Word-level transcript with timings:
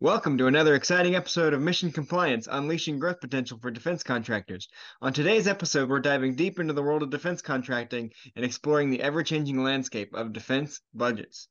Welcome 0.00 0.38
to 0.38 0.46
another 0.46 0.76
exciting 0.76 1.16
episode 1.16 1.52
of 1.54 1.60
Mission 1.60 1.90
Compliance 1.90 2.46
Unleashing 2.48 3.00
Growth 3.00 3.20
Potential 3.20 3.58
for 3.60 3.72
Defense 3.72 4.04
Contractors. 4.04 4.68
On 5.02 5.12
today's 5.12 5.48
episode, 5.48 5.88
we're 5.88 5.98
diving 5.98 6.36
deep 6.36 6.60
into 6.60 6.72
the 6.72 6.84
world 6.84 7.02
of 7.02 7.10
defense 7.10 7.42
contracting 7.42 8.12
and 8.36 8.44
exploring 8.44 8.90
the 8.90 9.02
ever 9.02 9.24
changing 9.24 9.60
landscape 9.60 10.14
of 10.14 10.32
defense 10.32 10.80
budgets. 10.94 11.48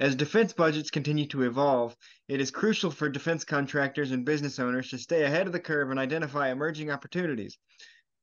As 0.00 0.14
defense 0.14 0.54
budgets 0.54 0.90
continue 0.90 1.26
to 1.26 1.42
evolve, 1.42 1.94
it 2.28 2.40
is 2.40 2.50
crucial 2.50 2.90
for 2.90 3.10
defense 3.10 3.44
contractors 3.44 4.10
and 4.10 4.24
business 4.24 4.58
owners 4.58 4.88
to 4.88 4.96
stay 4.96 5.24
ahead 5.24 5.46
of 5.46 5.52
the 5.52 5.60
curve 5.60 5.90
and 5.90 6.00
identify 6.00 6.48
emerging 6.48 6.90
opportunities. 6.90 7.58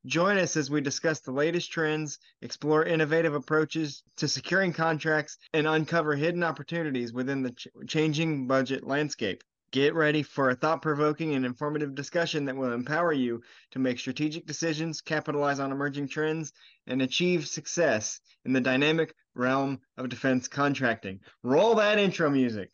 Join 0.07 0.39
us 0.39 0.57
as 0.57 0.71
we 0.71 0.81
discuss 0.81 1.19
the 1.19 1.31
latest 1.31 1.71
trends, 1.71 2.17
explore 2.41 2.85
innovative 2.85 3.35
approaches 3.35 4.01
to 4.17 4.27
securing 4.27 4.73
contracts, 4.73 5.37
and 5.53 5.67
uncover 5.67 6.15
hidden 6.15 6.41
opportunities 6.41 7.13
within 7.13 7.43
the 7.43 7.51
ch- 7.51 7.67
changing 7.87 8.47
budget 8.47 8.83
landscape. 8.83 9.43
Get 9.71 9.93
ready 9.93 10.23
for 10.23 10.49
a 10.49 10.55
thought 10.55 10.81
provoking 10.81 11.35
and 11.35 11.45
informative 11.45 11.93
discussion 11.93 12.45
that 12.45 12.55
will 12.55 12.73
empower 12.73 13.13
you 13.13 13.43
to 13.71 13.79
make 13.79 13.99
strategic 13.99 14.47
decisions, 14.47 14.99
capitalize 14.99 15.59
on 15.59 15.71
emerging 15.71 16.07
trends, 16.07 16.51
and 16.87 17.03
achieve 17.03 17.47
success 17.47 18.19
in 18.45 18.53
the 18.53 18.61
dynamic 18.61 19.13
realm 19.35 19.79
of 19.95 20.09
defense 20.09 20.47
contracting. 20.47 21.19
Roll 21.43 21.75
that 21.75 21.99
intro 21.99 22.31
music. 22.31 22.71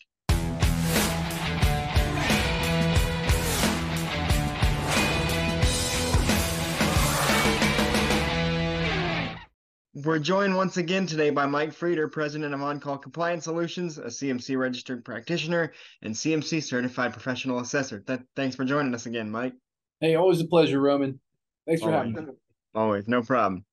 We're 9.95 10.19
joined 10.19 10.57
once 10.57 10.75
again 10.75 11.07
today 11.07 11.29
by 11.29 11.45
Mike 11.45 11.69
Frieder, 11.69 12.11
president 12.11 12.53
of 12.53 12.59
OnCall 12.59 13.01
Compliance 13.01 13.45
Solutions, 13.45 13.97
a 13.97 14.07
CMMC 14.07 14.59
registered 14.59 15.05
practitioner 15.05 15.71
and 16.01 16.13
CMMC 16.13 16.61
certified 16.61 17.13
professional 17.13 17.59
assessor. 17.59 18.01
Th- 18.01 18.19
thanks 18.35 18.57
for 18.57 18.65
joining 18.65 18.93
us 18.93 19.05
again, 19.05 19.31
Mike. 19.31 19.53
Hey, 20.01 20.15
always 20.15 20.41
a 20.41 20.47
pleasure, 20.47 20.81
Roman. 20.81 21.17
Thanks 21.65 21.81
for 21.81 21.93
Always. 21.93 22.13
having 22.13 22.27
me. 22.27 22.33
Always, 22.75 23.07
no 23.07 23.21
problem. 23.21 23.63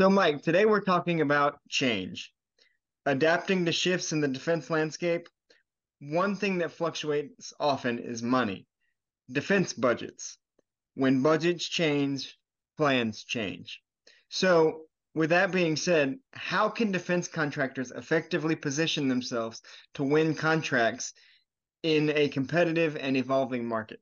So, 0.00 0.10
Mike, 0.10 0.42
today 0.42 0.64
we're 0.64 0.80
talking 0.80 1.20
about 1.20 1.60
change, 1.68 2.32
adapting 3.06 3.64
to 3.66 3.72
shifts 3.72 4.10
in 4.10 4.20
the 4.20 4.26
defense 4.26 4.68
landscape. 4.68 5.28
One 6.00 6.34
thing 6.34 6.58
that 6.58 6.72
fluctuates 6.72 7.52
often 7.60 8.00
is 8.00 8.20
money, 8.20 8.66
defense 9.30 9.72
budgets. 9.74 10.38
When 10.94 11.22
budgets 11.22 11.68
change, 11.68 12.36
plans 12.76 13.22
change. 13.22 13.80
So, 14.28 14.86
with 15.14 15.30
that 15.30 15.52
being 15.52 15.76
said, 15.76 16.18
how 16.32 16.68
can 16.68 16.90
defense 16.90 17.28
contractors 17.28 17.90
effectively 17.90 18.56
position 18.56 19.08
themselves 19.08 19.62
to 19.94 20.02
win 20.02 20.34
contracts 20.34 21.12
in 21.82 22.10
a 22.10 22.28
competitive 22.28 22.96
and 22.96 23.16
evolving 23.16 23.66
market? 23.66 24.00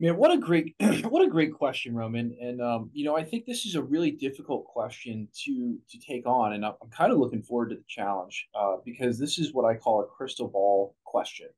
Man, 0.00 0.16
what 0.16 0.30
a 0.30 0.38
great 0.38 0.74
what 1.04 1.24
a 1.24 1.28
great 1.30 1.52
question, 1.52 1.94
Roman. 1.94 2.34
And 2.40 2.62
um, 2.62 2.90
you 2.94 3.04
know, 3.04 3.16
I 3.16 3.22
think 3.22 3.44
this 3.44 3.66
is 3.66 3.74
a 3.74 3.82
really 3.82 4.10
difficult 4.10 4.64
question 4.64 5.28
to 5.44 5.78
to 5.90 5.98
take 5.98 6.26
on, 6.26 6.54
and 6.54 6.64
I'm, 6.64 6.74
kind 6.90 7.12
of 7.12 7.18
looking 7.18 7.42
forward 7.42 7.68
to 7.70 7.76
the 7.76 7.84
challenge 7.86 8.48
uh, 8.54 8.76
because 8.84 9.18
this 9.18 9.38
is 9.38 9.52
what 9.52 9.66
I 9.66 9.76
call 9.76 10.00
a 10.00 10.06
crystal 10.06 10.48
ball 10.48 10.96
question. 11.04 11.48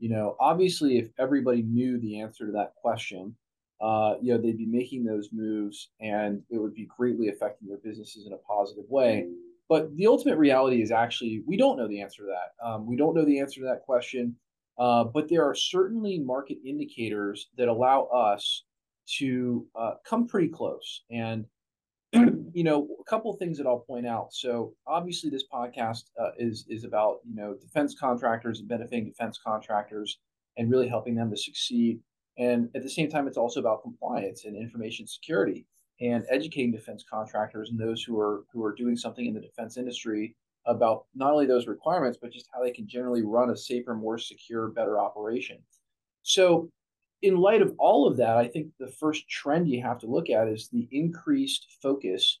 You 0.00 0.10
know, 0.10 0.36
obviously, 0.40 0.98
if 0.98 1.10
everybody 1.18 1.62
knew 1.62 1.98
the 2.00 2.20
answer 2.20 2.46
to 2.46 2.52
that 2.52 2.74
question, 2.74 3.36
uh, 3.80 4.14
you 4.22 4.32
know, 4.32 4.40
they'd 4.40 4.56
be 4.56 4.66
making 4.66 5.04
those 5.04 5.28
moves 5.32 5.90
and 6.00 6.42
it 6.50 6.58
would 6.58 6.74
be 6.74 6.88
greatly 6.96 7.28
affecting 7.28 7.68
their 7.68 7.78
businesses 7.78 8.26
in 8.26 8.32
a 8.32 8.38
positive 8.38 8.84
way. 8.88 9.26
But 9.68 9.94
the 9.96 10.06
ultimate 10.06 10.38
reality 10.38 10.80
is 10.80 10.90
actually 10.90 11.42
we 11.46 11.56
don't 11.56 11.76
know 11.76 11.88
the 11.88 12.00
answer 12.00 12.22
to 12.22 12.28
that. 12.28 12.66
Um, 12.66 12.86
we 12.86 12.96
don't 12.96 13.14
know 13.14 13.24
the 13.24 13.40
answer 13.40 13.60
to 13.60 13.66
that 13.66 13.82
question, 13.82 14.36
uh, 14.78 15.04
but 15.04 15.28
there 15.28 15.44
are 15.44 15.54
certainly 15.54 16.18
market 16.18 16.58
indicators 16.64 17.48
that 17.56 17.68
allow 17.68 18.04
us 18.04 18.64
to 19.18 19.66
uh, 19.74 19.94
come 20.04 20.26
pretty 20.26 20.48
close. 20.48 21.02
And 21.10 21.46
you 22.12 22.64
know, 22.64 22.88
a 23.00 23.04
couple 23.04 23.32
things 23.34 23.58
that 23.58 23.66
I'll 23.66 23.80
point 23.80 24.06
out. 24.06 24.32
So 24.32 24.74
obviously, 24.86 25.28
this 25.28 25.44
podcast 25.52 26.04
uh, 26.20 26.30
is 26.38 26.64
is 26.68 26.84
about 26.84 27.18
you 27.28 27.34
know 27.34 27.54
defense 27.54 27.94
contractors 27.98 28.60
and 28.60 28.68
benefiting 28.68 29.06
defense 29.06 29.38
contractors 29.44 30.18
and 30.56 30.70
really 30.70 30.88
helping 30.88 31.14
them 31.14 31.30
to 31.30 31.36
succeed. 31.36 32.00
And 32.38 32.68
at 32.74 32.82
the 32.82 32.90
same 32.90 33.08
time, 33.08 33.26
it's 33.26 33.38
also 33.38 33.60
about 33.60 33.82
compliance 33.82 34.44
and 34.44 34.56
information 34.56 35.06
security 35.06 35.66
and 36.00 36.24
educating 36.30 36.72
defense 36.72 37.04
contractors 37.08 37.70
and 37.70 37.80
those 37.80 38.02
who 38.02 38.18
are 38.20 38.44
who 38.52 38.62
are 38.62 38.74
doing 38.74 38.96
something 38.96 39.24
in 39.24 39.34
the 39.34 39.40
defense 39.40 39.76
industry 39.76 40.36
about 40.66 41.06
not 41.14 41.32
only 41.32 41.46
those 41.46 41.66
requirements, 41.66 42.18
but 42.20 42.32
just 42.32 42.48
how 42.52 42.62
they 42.62 42.72
can 42.72 42.86
generally 42.86 43.22
run 43.22 43.50
a 43.50 43.56
safer, 43.56 43.94
more 43.94 44.18
secure, 44.18 44.68
better 44.68 44.98
operation. 44.98 45.58
So 46.22 46.68
in 47.22 47.36
light 47.36 47.62
of 47.62 47.74
all 47.78 48.06
of 48.06 48.16
that, 48.18 48.36
I 48.36 48.46
think 48.46 48.68
the 48.78 48.88
first 48.88 49.28
trend 49.28 49.68
you 49.68 49.80
have 49.82 49.98
to 50.00 50.06
look 50.06 50.28
at 50.28 50.48
is 50.48 50.68
the 50.68 50.88
increased 50.90 51.78
focus 51.80 52.40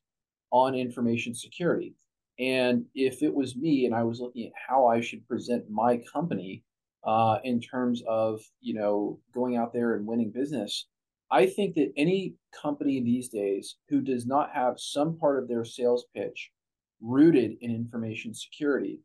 on 0.50 0.74
information 0.74 1.34
security. 1.34 1.94
And 2.38 2.84
if 2.94 3.22
it 3.22 3.32
was 3.32 3.56
me 3.56 3.86
and 3.86 3.94
I 3.94 4.02
was 4.02 4.20
looking 4.20 4.46
at 4.46 4.52
how 4.68 4.86
I 4.86 5.00
should 5.00 5.26
present 5.26 5.70
my 5.70 5.98
company 6.12 6.62
uh, 7.04 7.38
in 7.44 7.60
terms 7.60 8.02
of 8.06 8.40
you 8.60 8.74
know 8.74 9.18
going 9.34 9.56
out 9.56 9.72
there 9.72 9.94
and 9.94 10.06
winning 10.06 10.30
business. 10.30 10.86
I 11.30 11.46
think 11.46 11.74
that 11.74 11.92
any 11.96 12.34
company 12.52 13.00
these 13.00 13.28
days 13.28 13.76
who 13.88 14.00
does 14.00 14.26
not 14.26 14.50
have 14.52 14.78
some 14.78 15.18
part 15.18 15.42
of 15.42 15.48
their 15.48 15.64
sales 15.64 16.06
pitch 16.14 16.50
rooted 17.00 17.56
in 17.60 17.70
information 17.72 18.32
security 18.32 19.00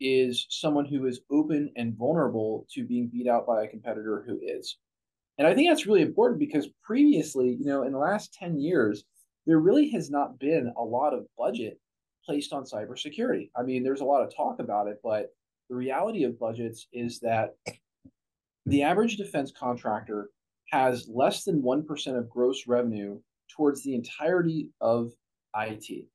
is 0.00 0.46
someone 0.50 0.84
who 0.84 1.06
is 1.06 1.20
open 1.30 1.70
and 1.76 1.96
vulnerable 1.96 2.66
to 2.72 2.84
being 2.84 3.08
beat 3.08 3.26
out 3.26 3.46
by 3.46 3.62
a 3.64 3.68
competitor 3.68 4.24
who 4.26 4.38
is. 4.42 4.76
And 5.38 5.46
I 5.46 5.54
think 5.54 5.68
that's 5.68 5.86
really 5.86 6.02
important 6.02 6.40
because 6.40 6.68
previously, 6.82 7.56
you 7.58 7.64
know, 7.64 7.84
in 7.84 7.92
the 7.92 7.98
last 7.98 8.34
10 8.34 8.60
years, 8.60 9.04
there 9.46 9.58
really 9.58 9.88
has 9.90 10.10
not 10.10 10.38
been 10.38 10.72
a 10.76 10.82
lot 10.82 11.14
of 11.14 11.26
budget 11.38 11.80
placed 12.24 12.52
on 12.52 12.64
cybersecurity. 12.64 13.50
I 13.56 13.62
mean, 13.62 13.82
there's 13.82 14.00
a 14.00 14.04
lot 14.04 14.22
of 14.22 14.34
talk 14.34 14.60
about 14.60 14.88
it, 14.88 14.98
but 15.02 15.30
the 15.68 15.76
reality 15.76 16.24
of 16.24 16.38
budgets 16.38 16.86
is 16.92 17.20
that 17.20 17.56
the 18.66 18.82
average 18.82 19.16
defense 19.16 19.52
contractor 19.56 20.30
has 20.70 21.08
less 21.08 21.44
than 21.44 21.62
1% 21.62 22.18
of 22.18 22.30
gross 22.30 22.66
revenue 22.66 23.18
towards 23.48 23.82
the 23.82 23.94
entirety 23.94 24.70
of 24.80 25.12
IT. 25.56 26.06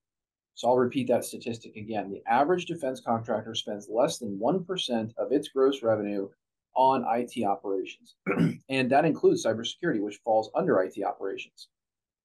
So 0.56 0.68
I'll 0.68 0.78
repeat 0.78 1.07
that 1.09 1.24
statistic 1.24 1.75
again. 1.75 2.09
The 2.09 2.24
average 2.28 2.66
defense 2.66 3.00
contractor 3.00 3.53
spends 3.53 3.88
less 3.90 4.18
than 4.18 4.40
1% 4.40 5.13
of 5.18 5.31
its 5.31 5.50
gross 5.50 5.84
revenue 5.84 6.30
on 6.75 7.06
IT 7.07 7.44
operations. 7.44 8.16
and 8.69 8.90
that 8.90 9.06
includes 9.06 9.46
cybersecurity, 9.46 10.02
which 10.02 10.19
falls 10.24 10.50
under 10.56 10.81
IT 10.81 10.96
operations. 11.03 11.68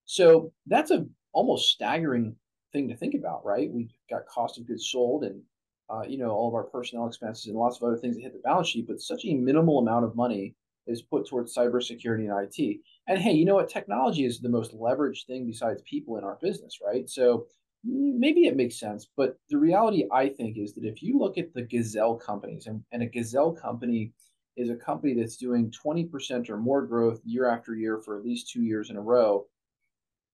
So 0.06 0.52
that's 0.66 0.90
a 0.90 1.06
almost 1.32 1.72
staggering 1.72 2.36
thing 2.72 2.88
to 2.88 2.96
think 2.96 3.14
about, 3.14 3.44
right? 3.44 3.70
We've 3.70 3.92
got 4.08 4.26
cost 4.26 4.58
of 4.58 4.66
goods 4.66 4.88
sold 4.90 5.24
and 5.24 5.42
uh, 5.90 6.02
you 6.06 6.18
know, 6.18 6.30
all 6.30 6.48
of 6.48 6.54
our 6.54 6.64
personnel 6.64 7.06
expenses 7.06 7.46
and 7.46 7.56
lots 7.56 7.76
of 7.76 7.82
other 7.84 7.96
things 7.96 8.16
that 8.16 8.22
hit 8.22 8.32
the 8.32 8.38
balance 8.40 8.68
sheet, 8.68 8.86
but 8.86 9.00
such 9.00 9.24
a 9.24 9.34
minimal 9.34 9.78
amount 9.78 10.04
of 10.04 10.16
money 10.16 10.54
is 10.86 11.02
put 11.02 11.28
towards 11.28 11.54
cybersecurity 11.54 12.28
and 12.28 12.48
IT. 12.48 12.80
And 13.06 13.18
hey, 13.18 13.32
you 13.32 13.44
know 13.44 13.54
what? 13.54 13.68
Technology 13.68 14.24
is 14.24 14.40
the 14.40 14.48
most 14.48 14.74
leveraged 14.74 15.26
thing 15.26 15.46
besides 15.46 15.82
people 15.82 16.18
in 16.18 16.24
our 16.24 16.38
business, 16.40 16.78
right? 16.84 17.08
So 17.08 17.46
maybe 17.84 18.46
it 18.46 18.56
makes 18.56 18.78
sense. 18.78 19.08
But 19.16 19.36
the 19.48 19.58
reality, 19.58 20.04
I 20.12 20.28
think, 20.28 20.56
is 20.58 20.74
that 20.74 20.84
if 20.84 21.02
you 21.02 21.18
look 21.18 21.38
at 21.38 21.52
the 21.54 21.62
Gazelle 21.62 22.16
companies, 22.16 22.66
and, 22.66 22.82
and 22.92 23.02
a 23.02 23.06
Gazelle 23.06 23.52
company 23.52 24.12
is 24.56 24.70
a 24.70 24.76
company 24.76 25.14
that's 25.14 25.36
doing 25.36 25.70
20% 25.70 26.50
or 26.50 26.56
more 26.58 26.86
growth 26.86 27.20
year 27.24 27.48
after 27.48 27.74
year 27.74 27.98
for 27.98 28.18
at 28.18 28.24
least 28.24 28.50
two 28.50 28.62
years 28.62 28.90
in 28.90 28.96
a 28.96 29.00
row, 29.00 29.46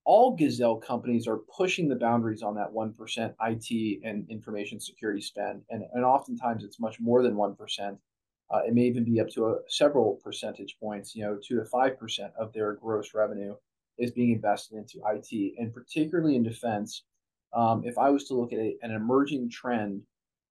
all 0.09 0.35
Gazelle 0.35 0.77
companies 0.77 1.27
are 1.27 1.37
pushing 1.55 1.87
the 1.87 1.95
boundaries 1.95 2.41
on 2.41 2.55
that 2.55 2.73
1% 2.73 3.35
IT 3.41 3.99
and 4.03 4.27
information 4.27 4.79
security 4.79 5.21
spend. 5.21 5.61
And, 5.69 5.83
and 5.93 6.03
oftentimes 6.03 6.63
it's 6.63 6.79
much 6.79 6.99
more 6.99 7.21
than 7.21 7.35
1%. 7.35 7.97
Uh, 8.51 8.59
it 8.65 8.73
may 8.73 8.85
even 8.85 9.03
be 9.03 9.19
up 9.19 9.29
to 9.29 9.49
a, 9.49 9.57
several 9.67 10.19
percentage 10.23 10.77
points, 10.81 11.15
you 11.15 11.21
know, 11.21 11.37
two 11.37 11.57
to 11.57 11.69
5% 11.69 12.31
of 12.39 12.51
their 12.53 12.73
gross 12.73 13.13
revenue 13.13 13.53
is 13.99 14.09
being 14.09 14.31
invested 14.31 14.79
into 14.79 14.99
IT. 15.13 15.53
And 15.59 15.71
particularly 15.71 16.35
in 16.35 16.41
defense, 16.41 17.03
um, 17.53 17.83
if 17.85 17.99
I 17.99 18.09
was 18.09 18.23
to 18.29 18.33
look 18.33 18.51
at 18.51 18.57
a, 18.57 18.77
an 18.81 18.89
emerging 18.89 19.51
trend, 19.51 20.01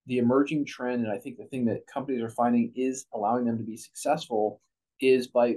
the 0.06 0.18
emerging 0.18 0.66
trend, 0.66 1.04
and 1.04 1.12
I 1.12 1.18
think 1.18 1.36
the 1.36 1.46
thing 1.46 1.64
that 1.64 1.84
companies 1.92 2.22
are 2.22 2.30
finding 2.30 2.70
is 2.76 3.06
allowing 3.12 3.44
them 3.44 3.58
to 3.58 3.64
be 3.64 3.76
successful, 3.76 4.60
is 5.00 5.26
by 5.26 5.56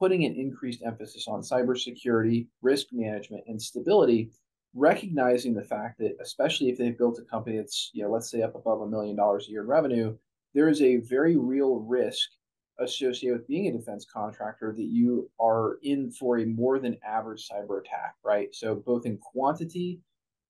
putting 0.00 0.24
an 0.24 0.34
increased 0.34 0.82
emphasis 0.82 1.28
on 1.28 1.42
cybersecurity, 1.42 2.46
risk 2.62 2.86
management, 2.90 3.44
and 3.46 3.60
stability, 3.60 4.30
recognizing 4.74 5.52
the 5.54 5.62
fact 5.62 5.98
that, 5.98 6.16
especially 6.20 6.70
if 6.70 6.78
they've 6.78 6.98
built 6.98 7.18
a 7.18 7.30
company 7.30 7.58
that's, 7.58 7.90
you 7.92 8.02
know, 8.02 8.10
let's 8.10 8.30
say 8.30 8.42
up 8.42 8.54
above 8.54 8.80
a 8.80 8.88
million 8.88 9.14
dollars 9.14 9.46
a 9.46 9.50
year 9.50 9.60
in 9.60 9.68
revenue, 9.68 10.16
there 10.54 10.68
is 10.68 10.80
a 10.80 10.96
very 10.96 11.36
real 11.36 11.76
risk 11.76 12.30
associated 12.78 13.38
with 13.38 13.46
being 13.46 13.68
a 13.68 13.72
defense 13.76 14.06
contractor 14.10 14.72
that 14.74 14.84
you 14.84 15.30
are 15.38 15.78
in 15.82 16.10
for 16.10 16.38
a 16.38 16.46
more 16.46 16.78
than 16.78 16.96
average 17.06 17.46
cyber 17.46 17.80
attack, 17.80 18.14
right? 18.24 18.54
So, 18.54 18.74
both 18.74 19.04
in 19.04 19.18
quantity 19.18 20.00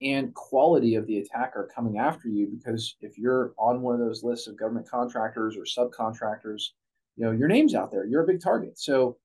and 0.00 0.32
quality 0.34 0.94
of 0.94 1.06
the 1.06 1.18
attack 1.18 1.52
are 1.56 1.68
coming 1.74 1.98
after 1.98 2.28
you 2.28 2.46
because 2.46 2.96
if 3.00 3.18
you're 3.18 3.52
on 3.58 3.82
one 3.82 3.94
of 3.94 4.00
those 4.00 4.22
lists 4.22 4.46
of 4.46 4.56
government 4.56 4.88
contractors 4.88 5.56
or 5.58 5.64
subcontractors 5.64 6.68
you 7.16 7.26
know 7.26 7.32
your 7.32 7.48
name's 7.48 7.74
out 7.74 7.90
there. 7.90 8.06
You're 8.06 8.22
a 8.22 8.26
big 8.26 8.40
target. 8.40 8.78
So 8.78 9.18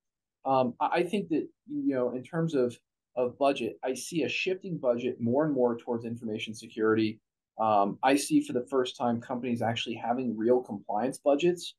um, 0.46 0.74
I 0.80 1.04
think 1.04 1.30
that 1.30 1.48
you 1.68 1.96
know 1.96 2.12
in 2.16 2.24
terms 2.24 2.54
of 2.56 2.78
of 3.16 3.38
budget, 3.38 3.80
I 3.84 3.94
see 3.94 4.24
a 4.24 4.30
shifting 4.30 4.78
budget 4.78 5.22
more 5.22 5.46
and 5.46 5.54
more 5.54 5.78
towards 5.78 6.06
information 6.06 6.54
security. 6.54 7.20
Um, 7.58 7.98
I 8.04 8.18
see 8.18 8.42
for 8.42 8.52
the 8.52 8.66
first 8.70 8.98
time 8.98 9.22
companies 9.22 9.62
actually 9.62 9.96
having 9.96 10.38
real 10.38 10.62
compliance 10.62 11.18
budgets 11.18 11.76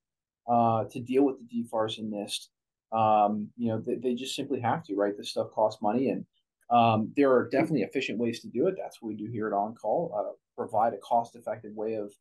uh, 0.49 0.85
to 0.85 1.01
deal 1.01 1.25
with 1.25 1.37
the 1.39 1.65
DFARS 1.65 1.99
and 1.99 2.13
NIST. 2.13 2.49
Um, 2.93 3.49
you 3.57 3.69
know, 3.69 3.81
they, 3.81 3.97
they, 3.97 4.15
just 4.15 4.35
simply 4.35 4.61
have 4.61 4.83
to, 4.85 4.95
right? 4.95 5.13
This 5.17 5.31
stuff 5.31 5.51
costs 5.51 5.83
money, 5.83 6.09
and 6.09 6.25
um, 6.71 7.13
there 7.17 7.33
are 7.33 7.49
definitely 7.51 7.83
efficient 7.83 8.19
ways 8.19 8.41
to 8.41 8.49
do 8.49 8.69
it. 8.69 8.77
That's 8.79 9.03
what 9.03 9.09
we 9.09 9.17
do 9.17 9.31
here 9.31 9.49
at 9.49 9.53
On 9.53 9.75
Call, 9.75 10.15
uh, 10.17 10.33
provide 10.57 10.95
a 10.95 10.99
cost 10.99 11.35
effective 11.37 11.73
way 11.75 11.95
of 11.95 12.13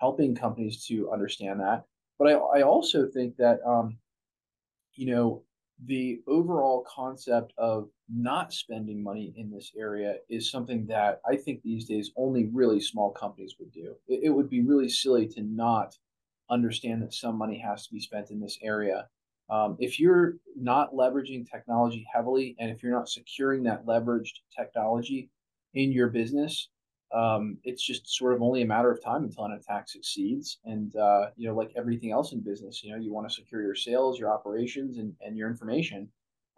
helping 0.00 0.34
companies 0.34 0.86
to 0.86 1.10
understand 1.12 1.60
that. 1.60 1.84
But 2.18 2.28
I, 2.28 2.32
I 2.32 2.62
also 2.62 3.08
think 3.08 3.36
that, 3.36 3.58
um, 3.66 3.98
you 4.94 5.12
know, 5.14 5.42
the 5.86 6.20
overall 6.26 6.84
concept 6.88 7.52
of 7.58 7.88
not 8.08 8.52
spending 8.52 9.02
money 9.02 9.32
in 9.36 9.50
this 9.50 9.72
area 9.76 10.16
is 10.28 10.50
something 10.50 10.86
that 10.86 11.20
I 11.26 11.36
think 11.36 11.62
these 11.62 11.86
days 11.86 12.12
only 12.16 12.46
really 12.52 12.80
small 12.80 13.10
companies 13.10 13.56
would 13.58 13.72
do. 13.72 13.94
It, 14.06 14.20
it, 14.24 14.30
would 14.30 14.48
be 14.48 14.62
really 14.62 14.88
silly 14.88 15.26
to 15.28 15.42
not 15.42 15.96
understand 16.50 17.02
that 17.02 17.14
some 17.14 17.36
money 17.36 17.58
has 17.58 17.86
to 17.86 17.92
be 17.92 18.00
spent 18.00 18.30
in 18.30 18.40
this 18.40 18.58
area. 18.62 19.08
Um, 19.50 19.76
if 19.80 19.98
you're 19.98 20.36
not 20.56 20.94
leveraging 20.94 21.50
technology 21.50 22.06
heavily 22.12 22.54
and 22.58 22.70
if 22.70 22.82
you're 22.82 22.92
not 22.92 23.08
securing 23.08 23.64
that 23.64 23.86
leveraged 23.86 24.38
technology 24.56 25.30
in 25.74 25.90
your 25.90 26.08
business, 26.08 26.68
um, 27.12 27.58
it's 27.64 27.82
just 27.82 28.08
sort 28.08 28.34
of 28.34 28.42
only 28.42 28.62
a 28.62 28.66
matter 28.66 28.90
of 28.90 29.02
time 29.02 29.24
until 29.24 29.44
an 29.44 29.52
attack 29.52 29.88
succeeds. 29.88 30.58
And 30.64 30.96
uh, 30.96 31.26
you 31.36 31.48
know, 31.48 31.54
like 31.54 31.72
everything 31.76 32.10
else 32.10 32.32
in 32.32 32.40
business, 32.40 32.82
you 32.82 32.90
know, 32.90 32.98
you 32.98 33.12
want 33.12 33.28
to 33.28 33.34
secure 33.34 33.62
your 33.62 33.74
sales, 33.74 34.18
your 34.18 34.32
operations, 34.32 34.98
and, 34.98 35.14
and 35.20 35.36
your 35.36 35.48
information. 35.48 36.08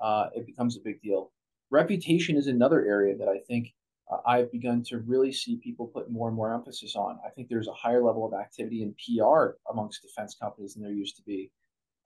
Uh, 0.00 0.26
it 0.34 0.46
becomes 0.46 0.76
a 0.76 0.80
big 0.80 1.00
deal. 1.02 1.32
Reputation 1.70 2.36
is 2.36 2.46
another 2.46 2.84
area 2.84 3.16
that 3.16 3.28
I 3.28 3.38
think 3.38 3.74
uh, 4.10 4.18
I've 4.26 4.52
begun 4.52 4.82
to 4.84 4.98
really 4.98 5.32
see 5.32 5.56
people 5.56 5.86
put 5.86 6.10
more 6.10 6.28
and 6.28 6.36
more 6.36 6.52
emphasis 6.52 6.94
on. 6.94 7.18
I 7.26 7.30
think 7.30 7.48
there's 7.48 7.68
a 7.68 7.72
higher 7.72 8.02
level 8.02 8.26
of 8.26 8.34
activity 8.34 8.82
in 8.82 8.94
PR 8.94 9.56
amongst 9.70 10.02
defense 10.02 10.36
companies 10.40 10.74
than 10.74 10.82
there 10.82 10.92
used 10.92 11.16
to 11.16 11.22
be. 11.22 11.50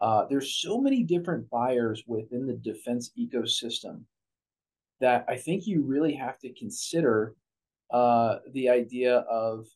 Uh, 0.01 0.25
there's 0.31 0.55
so 0.55 0.81
many 0.81 1.03
different 1.03 1.51
buyers 1.51 2.05
within 2.07 2.47
the 2.47 2.55
defense 2.55 3.11
ecosystem 3.19 4.03
that 5.01 5.25
I 5.29 5.37
think 5.37 5.67
you 5.67 5.83
really 5.83 6.15
have 6.15 6.39
to 6.41 6.53
consider 6.53 7.35
uh, 7.91 8.37
the 8.53 8.69
idea 8.69 9.19
of 9.31 9.67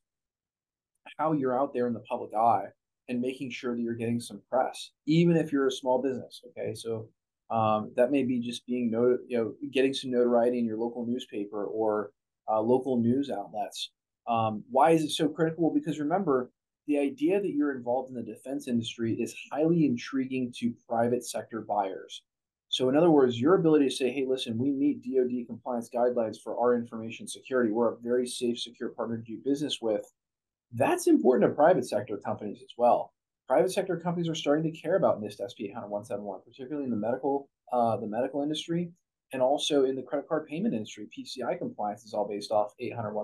how 1.18 1.32
you're 1.32 1.58
out 1.58 1.72
there 1.72 1.86
in 1.86 1.92
the 1.92 2.00
public 2.00 2.34
eye 2.34 2.66
and 3.08 3.20
making 3.20 3.50
sure 3.50 3.74
that 3.74 3.82
you're 3.82 3.94
getting 3.94 4.20
some 4.20 4.40
press, 4.50 4.90
even 5.06 5.36
if 5.36 5.52
you're 5.52 5.66
a 5.66 5.72
small 5.72 6.00
business. 6.00 6.42
Okay, 6.50 6.74
so 6.74 7.08
um, 7.50 7.92
that 7.96 8.10
may 8.10 8.22
be 8.22 8.38
just 8.40 8.66
being 8.66 8.90
not- 8.90 9.18
you 9.28 9.36
know, 9.36 9.54
getting 9.72 9.92
some 9.92 10.10
notoriety 10.10 10.58
in 10.58 10.64
your 10.64 10.78
local 10.78 11.04
newspaper 11.04 11.66
or 11.66 12.12
uh, 12.48 12.60
local 12.60 12.96
news 12.96 13.30
outlets. 13.30 13.90
Um, 14.26 14.64
why 14.70 14.90
is 14.92 15.02
it 15.02 15.10
so 15.10 15.28
critical? 15.28 15.72
Because 15.72 15.98
remember, 15.98 16.50
the 16.86 16.98
idea 16.98 17.40
that 17.40 17.52
you're 17.54 17.76
involved 17.76 18.08
in 18.10 18.14
the 18.14 18.22
defense 18.22 18.68
industry 18.68 19.14
is 19.14 19.34
highly 19.52 19.84
intriguing 19.84 20.52
to 20.58 20.72
private 20.88 21.24
sector 21.24 21.60
buyers. 21.60 22.22
So, 22.72 22.88
in 22.88 22.96
other 22.96 23.10
words, 23.10 23.38
your 23.38 23.56
ability 23.56 23.90
to 23.90 23.94
say, 23.94 24.10
hey, 24.10 24.24
listen, 24.26 24.56
we 24.56 24.70
meet 24.70 25.02
DoD 25.04 25.46
compliance 25.46 25.90
guidelines 25.94 26.40
for 26.40 26.58
our 26.58 26.74
information 26.74 27.28
security. 27.28 27.70
We're 27.70 27.92
a 27.92 27.98
very 27.98 28.26
safe, 28.26 28.58
secure 28.58 28.88
partner 28.88 29.18
to 29.18 29.22
do 29.22 29.36
business 29.44 29.82
with. 29.82 30.10
That's 30.72 31.06
important 31.06 31.50
to 31.50 31.54
private 31.54 31.86
sector 31.86 32.16
companies 32.16 32.62
as 32.62 32.72
well. 32.78 33.12
Private 33.46 33.72
sector 33.72 33.98
companies 33.98 34.26
are 34.26 34.34
starting 34.34 34.64
to 34.64 34.80
care 34.80 34.96
about 34.96 35.20
NIST 35.20 35.44
SP 35.52 35.68
800 35.68 36.40
particularly 36.46 36.84
in 36.84 36.90
the 36.90 36.96
medical, 36.96 37.50
uh, 37.74 37.98
the 37.98 38.06
medical 38.06 38.42
industry, 38.42 38.90
and 39.34 39.42
also 39.42 39.84
in 39.84 39.94
the 39.94 40.02
credit 40.02 40.26
card 40.26 40.46
payment 40.46 40.72
industry. 40.72 41.10
PCI 41.14 41.58
compliance 41.58 42.04
is 42.04 42.14
all 42.14 42.26
based 42.26 42.50
off 42.50 42.72
800 42.80 43.14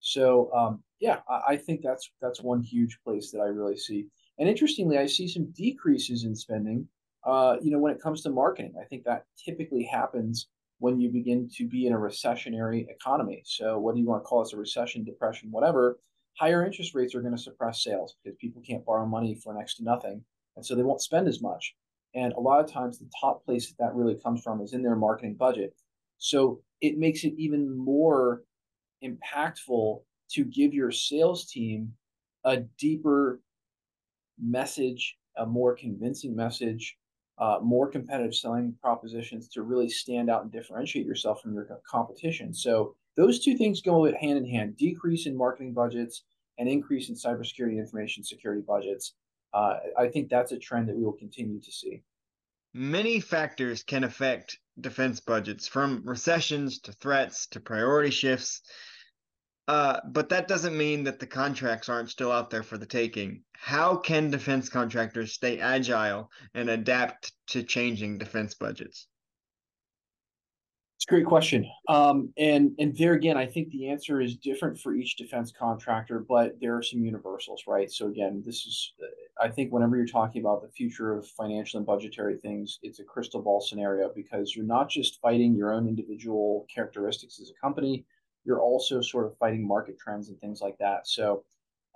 So, 0.00 0.52
um, 0.52 0.82
yeah, 0.98 1.20
I, 1.28 1.42
I 1.50 1.56
think 1.56 1.80
that's 1.80 2.10
that's 2.20 2.40
one 2.40 2.60
huge 2.60 2.98
place 3.04 3.30
that 3.30 3.38
I 3.38 3.46
really 3.46 3.78
see. 3.78 4.08
And 4.40 4.48
interestingly, 4.48 4.98
I 4.98 5.06
see 5.06 5.28
some 5.28 5.52
decreases 5.52 6.24
in 6.24 6.34
spending 6.34 6.88
uh, 7.24 7.56
you 7.62 7.70
know, 7.70 7.78
when 7.78 7.92
it 7.92 8.02
comes 8.02 8.22
to 8.22 8.30
marketing, 8.30 8.74
I 8.80 8.84
think 8.84 9.04
that 9.04 9.24
typically 9.42 9.84
happens 9.84 10.48
when 10.78 11.00
you 11.00 11.10
begin 11.10 11.48
to 11.56 11.68
be 11.68 11.86
in 11.86 11.92
a 11.92 11.98
recessionary 11.98 12.88
economy. 12.88 13.42
So, 13.44 13.78
what 13.78 13.94
do 13.94 14.00
you 14.00 14.06
want 14.06 14.22
to 14.22 14.26
call 14.26 14.42
this 14.42 14.52
a 14.52 14.56
recession, 14.56 15.04
depression, 15.04 15.50
whatever? 15.50 16.00
Higher 16.38 16.64
interest 16.66 16.94
rates 16.94 17.14
are 17.14 17.20
going 17.20 17.36
to 17.36 17.42
suppress 17.42 17.84
sales 17.84 18.16
because 18.22 18.36
people 18.40 18.62
can't 18.66 18.84
borrow 18.84 19.06
money 19.06 19.34
for 19.34 19.54
next 19.54 19.76
to 19.76 19.84
nothing. 19.84 20.24
And 20.56 20.66
so 20.66 20.74
they 20.74 20.82
won't 20.82 21.00
spend 21.00 21.28
as 21.28 21.40
much. 21.40 21.74
And 22.14 22.32
a 22.32 22.40
lot 22.40 22.62
of 22.62 22.70
times, 22.70 22.98
the 22.98 23.08
top 23.20 23.44
place 23.44 23.68
that 23.68 23.78
that 23.78 23.94
really 23.94 24.16
comes 24.16 24.42
from 24.42 24.60
is 24.60 24.72
in 24.72 24.82
their 24.82 24.96
marketing 24.96 25.34
budget. 25.34 25.74
So, 26.18 26.60
it 26.80 26.98
makes 26.98 27.22
it 27.22 27.34
even 27.36 27.70
more 27.76 28.42
impactful 29.04 30.02
to 30.32 30.44
give 30.44 30.74
your 30.74 30.90
sales 30.90 31.46
team 31.46 31.92
a 32.44 32.56
deeper 32.78 33.40
message, 34.40 35.16
a 35.36 35.46
more 35.46 35.76
convincing 35.76 36.34
message 36.34 36.96
uh, 37.42 37.58
more 37.60 37.88
competitive 37.88 38.36
selling 38.36 38.72
propositions 38.80 39.48
to 39.48 39.62
really 39.62 39.88
stand 39.88 40.30
out 40.30 40.42
and 40.42 40.52
differentiate 40.52 41.04
yourself 41.04 41.42
from 41.42 41.52
your 41.52 41.66
competition. 41.84 42.54
So 42.54 42.94
those 43.16 43.44
two 43.44 43.56
things 43.56 43.80
go 43.80 44.04
hand 44.04 44.38
in 44.38 44.46
hand: 44.48 44.76
decrease 44.76 45.26
in 45.26 45.36
marketing 45.36 45.72
budgets 45.72 46.22
and 46.58 46.68
increase 46.68 47.08
in 47.08 47.16
cybersecurity 47.16 47.78
information 47.78 48.22
security 48.22 48.62
budgets. 48.64 49.14
Uh, 49.52 49.74
I 49.98 50.06
think 50.06 50.28
that's 50.28 50.52
a 50.52 50.58
trend 50.58 50.88
that 50.88 50.96
we 50.96 51.02
will 51.02 51.18
continue 51.24 51.60
to 51.60 51.72
see. 51.72 52.04
Many 52.74 53.18
factors 53.18 53.82
can 53.82 54.04
affect 54.04 54.60
defense 54.80 55.18
budgets, 55.18 55.66
from 55.66 56.02
recessions 56.04 56.78
to 56.82 56.92
threats 56.92 57.48
to 57.48 57.60
priority 57.60 58.10
shifts. 58.10 58.62
Uh, 59.68 60.00
but 60.06 60.28
that 60.28 60.48
doesn't 60.48 60.76
mean 60.76 61.04
that 61.04 61.20
the 61.20 61.26
contracts 61.26 61.88
aren't 61.88 62.10
still 62.10 62.32
out 62.32 62.50
there 62.50 62.64
for 62.64 62.78
the 62.78 62.86
taking. 62.86 63.42
How 63.52 63.96
can 63.96 64.30
defense 64.30 64.68
contractors 64.68 65.32
stay 65.32 65.60
agile 65.60 66.30
and 66.54 66.68
adapt 66.68 67.32
to 67.48 67.62
changing 67.62 68.18
defense 68.18 68.54
budgets? 68.54 69.06
It's 70.96 71.06
a 71.08 71.14
great 71.14 71.26
question. 71.26 71.68
Um, 71.88 72.32
and 72.38 72.76
and 72.78 72.96
there 72.96 73.14
again, 73.14 73.36
I 73.36 73.44
think 73.44 73.70
the 73.70 73.88
answer 73.88 74.20
is 74.20 74.36
different 74.36 74.78
for 74.78 74.94
each 74.94 75.16
defense 75.16 75.50
contractor, 75.50 76.24
but 76.28 76.60
there 76.60 76.76
are 76.76 76.82
some 76.82 77.04
universals, 77.04 77.64
right? 77.66 77.90
So 77.90 78.06
again, 78.06 78.40
this 78.46 78.66
is 78.66 78.92
I 79.40 79.48
think 79.48 79.72
whenever 79.72 79.96
you're 79.96 80.06
talking 80.06 80.40
about 80.40 80.62
the 80.62 80.68
future 80.68 81.12
of 81.16 81.26
financial 81.26 81.78
and 81.78 81.86
budgetary 81.86 82.36
things, 82.36 82.78
it's 82.82 83.00
a 83.00 83.04
crystal 83.04 83.42
ball 83.42 83.60
scenario 83.60 84.12
because 84.14 84.54
you're 84.54 84.64
not 84.64 84.88
just 84.88 85.20
fighting 85.20 85.56
your 85.56 85.72
own 85.72 85.88
individual 85.88 86.66
characteristics 86.72 87.40
as 87.40 87.50
a 87.50 87.60
company, 87.60 88.04
you're 88.44 88.60
also 88.60 89.00
sort 89.00 89.26
of 89.26 89.36
fighting 89.38 89.66
market 89.66 89.98
trends 89.98 90.28
and 90.28 90.38
things 90.40 90.60
like 90.60 90.76
that. 90.78 91.06
So, 91.06 91.44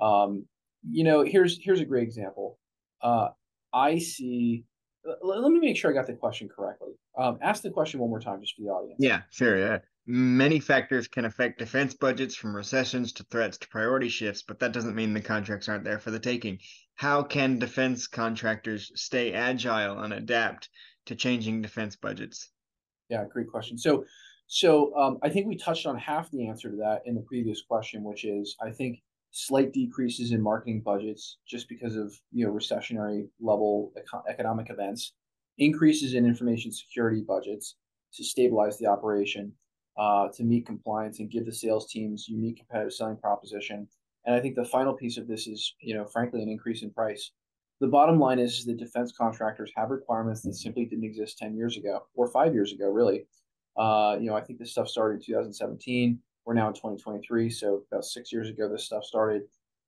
um, 0.01 0.47
you 0.89 1.05
know, 1.05 1.23
here's 1.23 1.59
here's 1.63 1.81
a 1.81 1.85
great 1.85 2.05
example. 2.05 2.59
Uh, 3.03 3.29
I 3.73 3.99
see. 3.99 4.65
Let, 5.05 5.41
let 5.43 5.53
me 5.53 5.61
make 5.61 5.77
sure 5.77 5.91
I 5.91 5.95
got 5.95 6.07
the 6.07 6.15
question 6.15 6.49
correctly. 6.49 6.93
Um, 7.17 7.39
ask 7.43 7.63
the 7.63 7.71
question 7.71 8.01
one 8.01 8.11
more 8.11 8.21
time, 8.21 8.41
just 8.41 8.57
for 8.57 8.63
the 8.63 8.69
audience. 8.69 8.97
Yeah, 8.99 9.23
sure. 9.31 9.59
Yeah. 9.59 9.79
Many 10.09 10.61
factors 10.61 11.09
can 11.09 11.25
affect 11.25 11.59
defense 11.59 11.95
budgets, 11.95 12.37
from 12.37 12.55
recessions 12.55 13.13
to 13.15 13.25
threats 13.25 13.59
to 13.59 13.69
priority 13.69 14.09
shifts, 14.09 14.45
but 14.47 14.61
that 14.61 14.73
doesn't 14.73 14.95
mean 14.95 15.13
the 15.13 15.21
contracts 15.21 15.69
aren't 15.69 15.83
there 15.83 15.99
for 15.99 16.13
the 16.13 16.21
taking. 16.21 16.59
How 16.95 17.23
can 17.25 17.59
defense 17.59 18.07
contractors 18.07 18.93
stay 18.95 19.33
agile 19.33 19.99
and 19.99 20.13
adapt 20.13 20.69
to 21.07 21.17
changing 21.17 21.63
defense 21.63 21.97
budgets? 21.97 22.51
Yeah, 23.09 23.25
great 23.29 23.49
question. 23.49 23.79
So, 23.79 24.05
so 24.47 24.95
um, 24.97 25.19
I 25.23 25.29
think 25.29 25.47
we 25.47 25.57
touched 25.57 25.87
on 25.87 25.99
half 25.99 26.31
the 26.31 26.47
answer 26.47 26.71
to 26.71 26.77
that 26.77 27.03
in 27.05 27.15
the 27.15 27.23
previous 27.23 27.63
question, 27.63 28.05
which 28.05 28.25
is 28.25 28.57
I 28.61 28.71
think 28.71 29.03
slight 29.33 29.73
decreases 29.73 30.33
in 30.33 30.41
marketing 30.41 30.81
budgets 30.81 31.39
just 31.47 31.69
because 31.69 31.97
of 31.97 32.15
you 32.33 32.47
know 32.47 32.53
recessionary 32.53 33.29
level 33.41 33.93
eco- 33.97 34.23
economic 34.29 34.71
events, 34.71 35.13
increases 35.59 36.15
in 36.15 36.25
information 36.25 36.71
security 36.71 37.23
budgets 37.27 37.77
to 38.15 38.25
stabilize 38.25 38.79
the 38.79 38.87
operation, 38.87 39.53
uh, 39.99 40.29
to 40.29 40.45
meet 40.45 40.65
compliance 40.65 41.19
and 41.19 41.31
give 41.31 41.45
the 41.45 41.53
sales 41.53 41.91
teams 41.91 42.29
unique 42.29 42.59
competitive 42.59 42.93
selling 42.93 43.17
proposition. 43.17 43.89
And 44.25 44.35
I 44.35 44.41
think 44.41 44.55
the 44.55 44.65
final 44.65 44.95
piece 44.95 45.19
of 45.19 45.27
this 45.27 45.49
is 45.49 45.75
you 45.81 45.95
know 45.95 46.05
frankly 46.05 46.43
an 46.43 46.49
increase 46.49 46.83
in 46.83 46.91
price. 46.93 47.33
The 47.81 47.89
bottom 47.89 48.19
line 48.19 48.39
is, 48.39 48.61
is 48.61 48.65
that 48.67 48.79
defense 48.79 49.13
contractors 49.13 49.71
have 49.77 49.91
requirements 49.91 50.41
that 50.43 50.55
simply 50.55 50.87
didn't 50.87 51.05
exist 51.05 51.37
10 51.37 51.55
years 51.55 51.77
ago 51.77 52.07
or 52.15 52.27
five 52.29 52.55
years 52.55 52.73
ago, 52.73 52.89
really. 52.89 53.27
Uh, 53.77 54.17
you 54.21 54.27
know, 54.27 54.37
I 54.37 54.41
think 54.41 54.59
this 54.59 54.73
stuff 54.73 54.89
started 54.89 55.17
in 55.17 55.23
2017. 55.27 56.19
We're 56.45 56.55
now 56.55 56.69
in 56.69 56.75
2023, 56.75 57.51
so 57.51 57.83
about 57.91 58.05
six 58.05 58.33
years 58.33 58.49
ago, 58.49 58.69
this 58.69 58.85
stuff 58.85 59.05
started. 59.05 59.43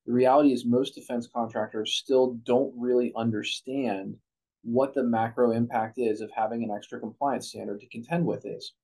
The 0.06 0.12
reality 0.12 0.52
is, 0.52 0.64
most 0.64 0.94
defense 0.94 1.26
contractors 1.32 1.94
still 1.94 2.34
don't 2.44 2.72
really 2.76 3.12
understand 3.16 4.16
what 4.62 4.92
the 4.94 5.02
macro 5.04 5.52
impact 5.52 5.98
is 5.98 6.20
of 6.20 6.30
having 6.32 6.64
an 6.64 6.70
extra 6.70 6.98
compliance 7.00 7.48
standard 7.50 7.80
to 7.80 7.88
contend 7.88 8.26
with 8.26 8.44
is. 8.44 8.74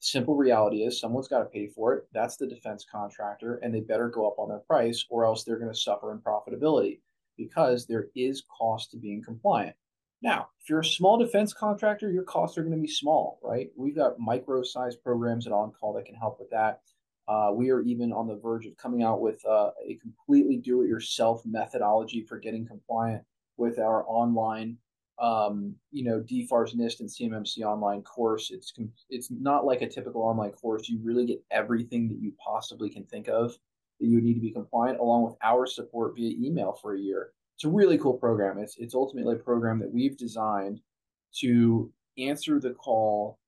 Simple 0.00 0.34
reality 0.36 0.82
is 0.82 0.98
someone's 0.98 1.28
got 1.28 1.40
to 1.40 1.44
pay 1.44 1.68
for 1.68 1.94
it. 1.94 2.08
That's 2.12 2.36
the 2.36 2.46
defense 2.46 2.84
contractor, 2.90 3.56
and 3.56 3.72
they 3.74 3.80
better 3.80 4.08
go 4.08 4.26
up 4.26 4.38
on 4.38 4.48
their 4.48 4.58
price, 4.60 5.04
or 5.10 5.24
else 5.24 5.44
they're 5.44 5.58
going 5.58 5.72
to 5.72 5.78
suffer 5.78 6.12
in 6.12 6.18
profitability. 6.18 7.00
because 7.36 7.86
there 7.86 8.08
is 8.14 8.42
cost 8.56 8.90
to 8.90 8.96
being 8.98 9.22
compliant. 9.22 9.74
Now, 10.22 10.48
if 10.60 10.68
you're 10.68 10.80
a 10.80 10.84
small 10.84 11.16
defense 11.18 11.52
contractor, 11.52 12.10
your 12.10 12.24
costs 12.24 12.58
are 12.58 12.62
going 12.62 12.74
to 12.74 12.80
be 12.80 12.88
small, 12.88 13.38
right? 13.42 13.70
We've 13.76 13.96
got 13.96 14.18
micro 14.18 14.62
sized 14.62 15.02
programs 15.02 15.46
at 15.46 15.52
OnCall 15.52 15.96
that 15.96 16.04
can 16.04 16.14
help 16.14 16.38
with 16.38 16.50
that. 16.50 16.80
Uh, 17.26 17.52
we 17.54 17.70
are 17.70 17.80
even 17.82 18.12
on 18.12 18.26
the 18.26 18.36
verge 18.36 18.66
of 18.66 18.76
coming 18.76 19.02
out 19.02 19.20
with 19.20 19.44
uh, 19.46 19.70
a 19.86 19.94
completely 20.02 20.56
do 20.56 20.82
it 20.82 20.88
yourself 20.88 21.42
methodology 21.46 22.22
for 22.22 22.38
getting 22.38 22.66
compliant 22.66 23.22
with 23.56 23.78
our 23.78 24.04
online 24.06 24.76
um, 25.20 25.74
you 25.90 26.02
know, 26.02 26.20
DFARS 26.20 26.74
NIST 26.74 27.00
and 27.00 27.08
CMMC 27.08 27.60
online 27.60 28.02
course. 28.02 28.50
It's 28.50 28.72
it's 29.10 29.30
not 29.30 29.66
like 29.66 29.82
a 29.82 29.88
typical 29.88 30.22
online 30.22 30.52
course. 30.52 30.88
You 30.88 30.98
really 31.02 31.26
get 31.26 31.44
everything 31.50 32.08
that 32.08 32.18
you 32.18 32.32
possibly 32.42 32.88
can 32.88 33.04
think 33.04 33.28
of 33.28 33.52
that 34.00 34.06
you 34.06 34.14
would 34.14 34.24
need 34.24 34.34
to 34.34 34.40
be 34.40 34.50
compliant, 34.50 34.98
along 34.98 35.24
with 35.24 35.34
our 35.42 35.66
support 35.66 36.14
via 36.16 36.34
email 36.38 36.72
for 36.72 36.94
a 36.94 36.98
year. 36.98 37.32
It's 37.60 37.66
a 37.66 37.68
really 37.68 37.98
cool 37.98 38.14
program. 38.14 38.56
It's 38.56 38.78
it's 38.78 38.94
ultimately 38.94 39.34
a 39.34 39.38
program 39.38 39.80
that 39.80 39.92
we've 39.92 40.16
designed 40.16 40.80
to 41.40 41.92
answer 42.16 42.58
the 42.58 42.70
call 42.70 43.38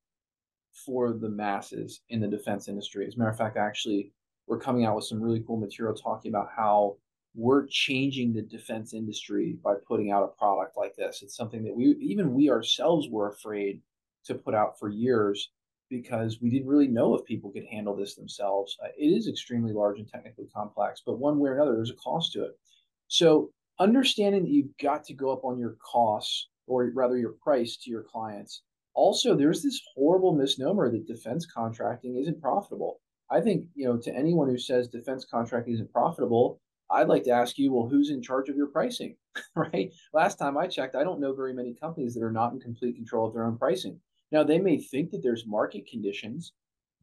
for 0.74 1.14
the 1.14 1.30
masses 1.30 2.02
in 2.10 2.20
the 2.20 2.28
defense 2.28 2.68
industry. 2.68 3.06
As 3.06 3.14
a 3.14 3.18
matter 3.18 3.30
of 3.30 3.38
fact, 3.38 3.56
actually, 3.56 4.12
we're 4.46 4.58
coming 4.58 4.84
out 4.84 4.96
with 4.96 5.06
some 5.06 5.22
really 5.22 5.42
cool 5.46 5.56
material 5.56 5.94
talking 5.94 6.30
about 6.30 6.50
how 6.54 6.98
we're 7.34 7.66
changing 7.68 8.34
the 8.34 8.42
defense 8.42 8.92
industry 8.92 9.56
by 9.64 9.76
putting 9.88 10.10
out 10.10 10.24
a 10.24 10.38
product 10.38 10.76
like 10.76 10.94
this. 10.94 11.22
It's 11.22 11.34
something 11.34 11.64
that 11.64 11.74
we 11.74 11.96
even 11.98 12.34
we 12.34 12.50
ourselves 12.50 13.08
were 13.08 13.30
afraid 13.30 13.80
to 14.26 14.34
put 14.34 14.54
out 14.54 14.78
for 14.78 14.90
years 14.90 15.52
because 15.88 16.38
we 16.42 16.50
didn't 16.50 16.68
really 16.68 16.86
know 16.86 17.14
if 17.14 17.24
people 17.24 17.50
could 17.50 17.64
handle 17.64 17.96
this 17.96 18.14
themselves. 18.14 18.76
Uh, 18.84 18.88
it 18.94 19.06
is 19.06 19.26
extremely 19.26 19.72
large 19.72 19.98
and 19.98 20.06
technically 20.06 20.48
complex, 20.54 21.00
but 21.00 21.18
one 21.18 21.38
way 21.38 21.48
or 21.48 21.54
another, 21.54 21.76
there's 21.76 21.88
a 21.88 21.94
cost 21.94 22.34
to 22.34 22.44
it. 22.44 22.58
So 23.08 23.50
understanding 23.82 24.44
that 24.44 24.50
you've 24.50 24.76
got 24.80 25.04
to 25.04 25.14
go 25.14 25.32
up 25.32 25.44
on 25.44 25.58
your 25.58 25.76
costs 25.84 26.48
or 26.66 26.90
rather 26.94 27.18
your 27.18 27.34
price 27.42 27.76
to 27.78 27.90
your 27.90 28.04
clients. 28.04 28.62
Also, 28.94 29.34
there's 29.34 29.62
this 29.62 29.80
horrible 29.94 30.34
misnomer 30.34 30.90
that 30.90 31.06
defense 31.06 31.46
contracting 31.46 32.16
isn't 32.16 32.40
profitable. 32.40 33.00
I 33.30 33.40
think, 33.40 33.66
you 33.74 33.86
know, 33.86 33.96
to 33.96 34.14
anyone 34.14 34.48
who 34.48 34.58
says 34.58 34.88
defense 34.88 35.24
contracting 35.24 35.74
isn't 35.74 35.92
profitable, 35.92 36.60
I'd 36.90 37.08
like 37.08 37.24
to 37.24 37.30
ask 37.30 37.58
you, 37.58 37.72
well, 37.72 37.88
who's 37.88 38.10
in 38.10 38.22
charge 38.22 38.48
of 38.48 38.56
your 38.56 38.66
pricing, 38.66 39.16
right? 39.56 39.90
Last 40.12 40.38
time 40.38 40.58
I 40.58 40.66
checked, 40.66 40.94
I 40.94 41.04
don't 41.04 41.20
know 41.20 41.34
very 41.34 41.54
many 41.54 41.74
companies 41.74 42.14
that 42.14 42.22
are 42.22 42.32
not 42.32 42.52
in 42.52 42.60
complete 42.60 42.96
control 42.96 43.26
of 43.26 43.32
their 43.32 43.44
own 43.44 43.56
pricing. 43.56 43.98
Now, 44.30 44.44
they 44.44 44.58
may 44.58 44.78
think 44.78 45.10
that 45.10 45.22
there's 45.22 45.46
market 45.46 45.86
conditions 45.86 46.52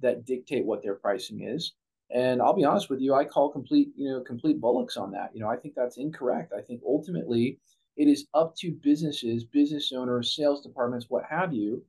that 0.02 0.26
dictate 0.26 0.66
what 0.66 0.82
their 0.82 0.96
pricing 0.96 1.42
is. 1.42 1.74
And 2.12 2.42
I'll 2.42 2.56
be 2.56 2.66
honest 2.66 2.90
with 2.90 3.00
you, 3.00 3.14
I 3.14 3.24
call 3.24 3.52
complete, 3.52 3.90
you 3.96 4.10
know, 4.10 4.22
complete 4.22 4.60
bullocks 4.60 4.98
on 4.98 5.12
that. 5.12 5.30
You 5.34 5.42
know, 5.42 5.50
I 5.50 5.58
think 5.58 5.76
that's 5.76 5.98
incorrect. 5.98 6.54
I 6.58 6.62
think 6.62 6.82
ultimately 6.86 7.60
it 7.98 8.08
is 8.08 8.28
up 8.34 8.56
to 8.58 8.72
businesses, 8.72 9.44
business 9.44 9.92
owners, 9.92 10.36
sales 10.36 10.64
departments, 10.64 11.08
what 11.10 11.24
have 11.30 11.54
you, 11.54 11.84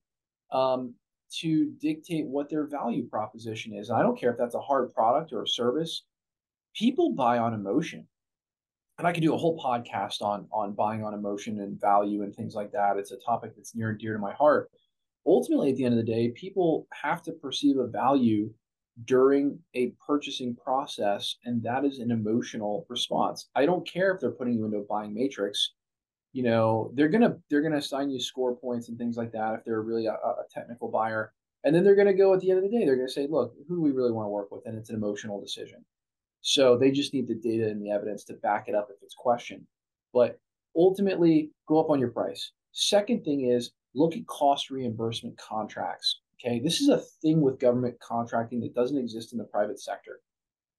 um, 0.53 0.95
to 1.39 1.71
dictate 1.81 2.27
what 2.27 2.51
their 2.51 2.67
value 2.67 3.07
proposition 3.09 3.73
is. 3.73 3.89
And 3.89 3.99
I 3.99 4.03
don't 4.03 4.19
care 4.19 4.33
if 4.33 4.39
that's 4.39 4.57
a 4.57 4.61
hard 4.61 4.93
product 4.93 5.33
or 5.33 5.43
a 5.43 5.49
service 5.49 6.03
people 6.75 7.13
buy 7.15 7.39
on 7.39 7.55
emotion 7.55 8.07
and 8.99 9.09
I 9.09 9.13
could 9.13 9.23
do 9.23 9.35
a 9.35 9.39
whole 9.39 9.59
podcast 9.59 10.21
on 10.21 10.47
on 10.53 10.75
buying 10.75 11.03
on 11.03 11.15
emotion 11.15 11.61
and 11.61 11.81
value 11.81 12.23
and 12.23 12.35
things 12.35 12.55
like 12.55 12.71
that. 12.73 12.99
It's 12.99 13.13
a 13.13 13.17
topic 13.17 13.57
that's 13.57 13.75
near 13.75 13.91
and 13.91 13.99
dear 13.99 14.13
to 14.13 14.19
my 14.19 14.33
heart. 14.35 14.71
Ultimately, 15.27 15.71
at 15.71 15.77
the 15.77 15.85
end 15.85 15.99
of 15.99 16.05
the 16.05 16.13
day, 16.13 16.29
people 16.31 16.87
have 16.93 17.23
to 17.23 17.33
perceive 17.33 17.79
a 17.79 17.87
value 17.87 18.53
during 19.05 19.59
a 19.75 19.93
purchasing 20.07 20.55
process, 20.55 21.37
and 21.45 21.63
that 21.63 21.85
is 21.85 21.99
an 21.99 22.11
emotional 22.11 22.87
response. 22.89 23.49
I 23.55 23.67
don't 23.67 23.87
care 23.87 24.13
if 24.13 24.21
they're 24.21 24.31
putting 24.31 24.55
you 24.55 24.65
into 24.65 24.79
a 24.79 24.85
buying 24.85 25.15
matrix. 25.15 25.73
You 26.33 26.45
know, 26.45 26.91
they're 26.95 27.09
gonna 27.09 27.37
they're 27.49 27.63
gonna 27.63 27.79
assign 27.79 28.11
you 28.11 28.21
score 28.21 28.55
points 28.55 28.89
and 28.89 28.99
things 28.99 29.17
like 29.17 29.33
that 29.33 29.55
if 29.55 29.65
they're 29.65 29.83
really 29.83 30.07
a, 30.07 30.13
a 30.13 30.45
technical 30.53 30.89
buyer. 30.89 31.33
And 31.65 31.75
then 31.75 31.85
they're 31.85 31.97
gonna 31.97 32.15
go 32.15 32.33
at 32.35 32.41
the 32.41 32.51
end 32.51 32.65
of 32.65 32.71
the 32.71 32.77
day, 32.77 32.85
they're 32.85 32.97
gonna 32.97 33.09
say, 33.09 33.27
look, 33.29 33.55
who 33.69 33.77
do 33.77 33.81
we 33.81 33.91
really 33.91 34.13
want 34.13 34.27
to 34.27 34.31
work 34.31 34.51
with? 34.51 34.65
And 34.67 34.79
it's 34.79 34.91
an 34.91 34.97
emotional 34.97 35.41
decision. 35.41 35.85
So 36.41 36.79
they 36.79 36.91
just 36.91 37.13
need 37.13 37.29
the 37.29 37.35
data 37.35 37.69
and 37.69 37.83
the 37.83 37.91
evidence 37.91 38.25
to 38.25 38.35
back 38.35 38.69
it 38.69 38.75
up 38.75 38.89
if 38.91 39.03
it's 39.03 39.15
questioned. 39.15 39.67
But 40.13 40.39
ultimately, 40.75 41.51
go 41.67 41.81
up 41.81 41.91
on 41.91 42.01
your 42.01 42.11
price. 42.11 42.53
Second 42.73 43.25
thing 43.25 43.51
is 43.51 43.73
look 43.95 44.17
at 44.17 44.27
cost 44.27 44.71
reimbursement 44.71 45.37
contracts. 45.37 46.21
Okay, 46.43 46.61
this 46.61 46.81
is 46.81 46.89
a 46.89 47.03
thing 47.23 47.41
with 47.41 47.61
government 47.61 47.99
contracting 48.01 48.61
that 48.61 48.75
doesn't 48.75 48.97
exist 48.97 49.33
in 49.33 49.39
the 49.39 49.45
private 49.45 49.81
sector. 49.81 50.21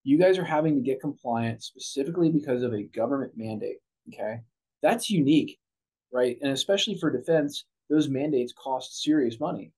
You 0.03 0.17
guys 0.17 0.37
are 0.39 0.43
having 0.43 0.75
to 0.75 0.81
get 0.81 1.01
compliant 1.01 1.61
specifically 1.61 2.31
because 2.31 2.63
of 2.63 2.73
a 2.73 2.83
government 2.83 3.33
mandate. 3.35 3.77
Okay, 4.11 4.39
that's 4.81 5.09
unique, 5.09 5.59
right? 6.11 6.37
And 6.41 6.51
especially 6.51 6.97
for 6.97 7.11
defense, 7.11 7.65
those 7.89 8.09
mandates 8.09 8.53
cost 8.53 9.03
serious 9.03 9.39
money. 9.39 9.71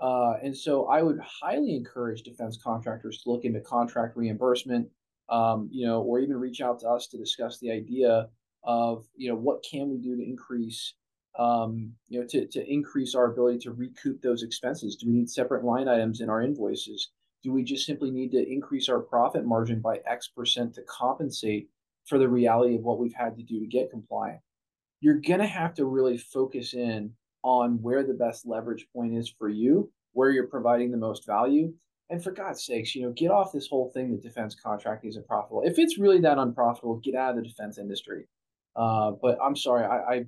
Uh, 0.00 0.34
and 0.42 0.56
so 0.56 0.86
I 0.86 1.02
would 1.02 1.18
highly 1.20 1.74
encourage 1.74 2.22
defense 2.22 2.58
contractors 2.62 3.22
to 3.22 3.30
look 3.30 3.44
into 3.44 3.60
contract 3.60 4.16
reimbursement, 4.16 4.88
um, 5.28 5.68
you 5.70 5.86
know, 5.86 6.02
or 6.02 6.20
even 6.20 6.36
reach 6.36 6.60
out 6.60 6.80
to 6.80 6.88
us 6.88 7.06
to 7.08 7.18
discuss 7.18 7.58
the 7.58 7.70
idea 7.70 8.28
of, 8.64 9.06
you 9.14 9.28
know, 9.28 9.36
what 9.36 9.64
can 9.68 9.90
we 9.90 9.98
do 9.98 10.16
to 10.16 10.22
increase, 10.22 10.94
um, 11.38 11.92
you 12.08 12.20
know, 12.20 12.26
to, 12.28 12.46
to 12.46 12.72
increase 12.72 13.14
our 13.14 13.26
ability 13.26 13.58
to 13.60 13.72
recoup 13.72 14.20
those 14.20 14.42
expenses? 14.42 14.96
Do 14.96 15.06
we 15.06 15.14
need 15.14 15.30
separate 15.30 15.64
line 15.64 15.88
items 15.88 16.20
in 16.20 16.28
our 16.28 16.42
invoices? 16.42 17.10
Do 17.42 17.52
we 17.52 17.62
just 17.62 17.86
simply 17.86 18.10
need 18.10 18.32
to 18.32 18.52
increase 18.52 18.88
our 18.88 19.00
profit 19.00 19.46
margin 19.46 19.80
by 19.80 20.00
X 20.06 20.28
percent 20.28 20.74
to 20.74 20.82
compensate 20.82 21.68
for 22.06 22.18
the 22.18 22.28
reality 22.28 22.76
of 22.76 22.82
what 22.82 22.98
we've 22.98 23.14
had 23.14 23.36
to 23.36 23.42
do 23.42 23.60
to 23.60 23.66
get 23.66 23.90
compliant? 23.90 24.40
You're 25.00 25.20
going 25.20 25.40
to 25.40 25.46
have 25.46 25.74
to 25.74 25.86
really 25.86 26.18
focus 26.18 26.74
in 26.74 27.12
on 27.42 27.80
where 27.80 28.02
the 28.02 28.12
best 28.12 28.46
leverage 28.46 28.86
point 28.94 29.16
is 29.16 29.32
for 29.38 29.48
you, 29.48 29.90
where 30.12 30.30
you're 30.30 30.46
providing 30.46 30.90
the 30.90 30.98
most 30.98 31.26
value, 31.26 31.72
and 32.10 32.22
for 32.22 32.32
God's 32.32 32.64
sakes, 32.64 32.94
you 32.94 33.02
know, 33.02 33.12
get 33.12 33.30
off 33.30 33.52
this 33.52 33.68
whole 33.68 33.90
thing 33.94 34.10
that 34.10 34.22
defense 34.22 34.54
contracting 34.54 35.08
isn't 35.10 35.26
profitable. 35.26 35.62
If 35.64 35.78
it's 35.78 35.96
really 35.96 36.20
that 36.20 36.38
unprofitable, 36.38 36.96
get 36.96 37.14
out 37.14 37.30
of 37.30 37.36
the 37.36 37.48
defense 37.48 37.78
industry. 37.78 38.26
Uh, 38.76 39.12
but 39.22 39.38
I'm 39.42 39.56
sorry, 39.56 39.84
I, 39.84 40.14
I 40.14 40.24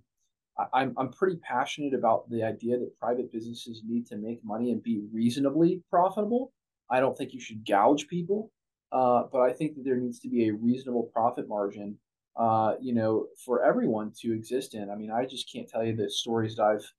I'm 0.72 0.94
I'm 0.96 1.10
pretty 1.10 1.36
passionate 1.36 1.94
about 1.94 2.28
the 2.30 2.42
idea 2.42 2.78
that 2.78 2.98
private 2.98 3.32
businesses 3.32 3.82
need 3.86 4.06
to 4.08 4.16
make 4.16 4.44
money 4.44 4.70
and 4.72 4.82
be 4.82 5.02
reasonably 5.12 5.82
profitable. 5.90 6.52
I 6.90 7.00
don't 7.00 7.16
think 7.16 7.32
you 7.32 7.40
should 7.40 7.66
gouge 7.66 8.08
people, 8.08 8.50
uh, 8.92 9.24
but 9.32 9.40
I 9.40 9.52
think 9.52 9.76
that 9.76 9.84
there 9.84 9.96
needs 9.96 10.20
to 10.20 10.28
be 10.28 10.48
a 10.48 10.54
reasonable 10.54 11.10
profit 11.12 11.48
margin, 11.48 11.98
uh, 12.36 12.74
you 12.80 12.94
know, 12.94 13.26
for 13.44 13.64
everyone 13.64 14.12
to 14.20 14.32
exist 14.34 14.74
in. 14.74 14.90
I 14.90 14.96
mean, 14.96 15.10
I 15.10 15.24
just 15.24 15.50
can't 15.50 15.68
tell 15.68 15.84
you 15.84 15.96
the 15.96 16.10
stories 16.10 16.56
that 16.56 16.64
I've 16.64 16.92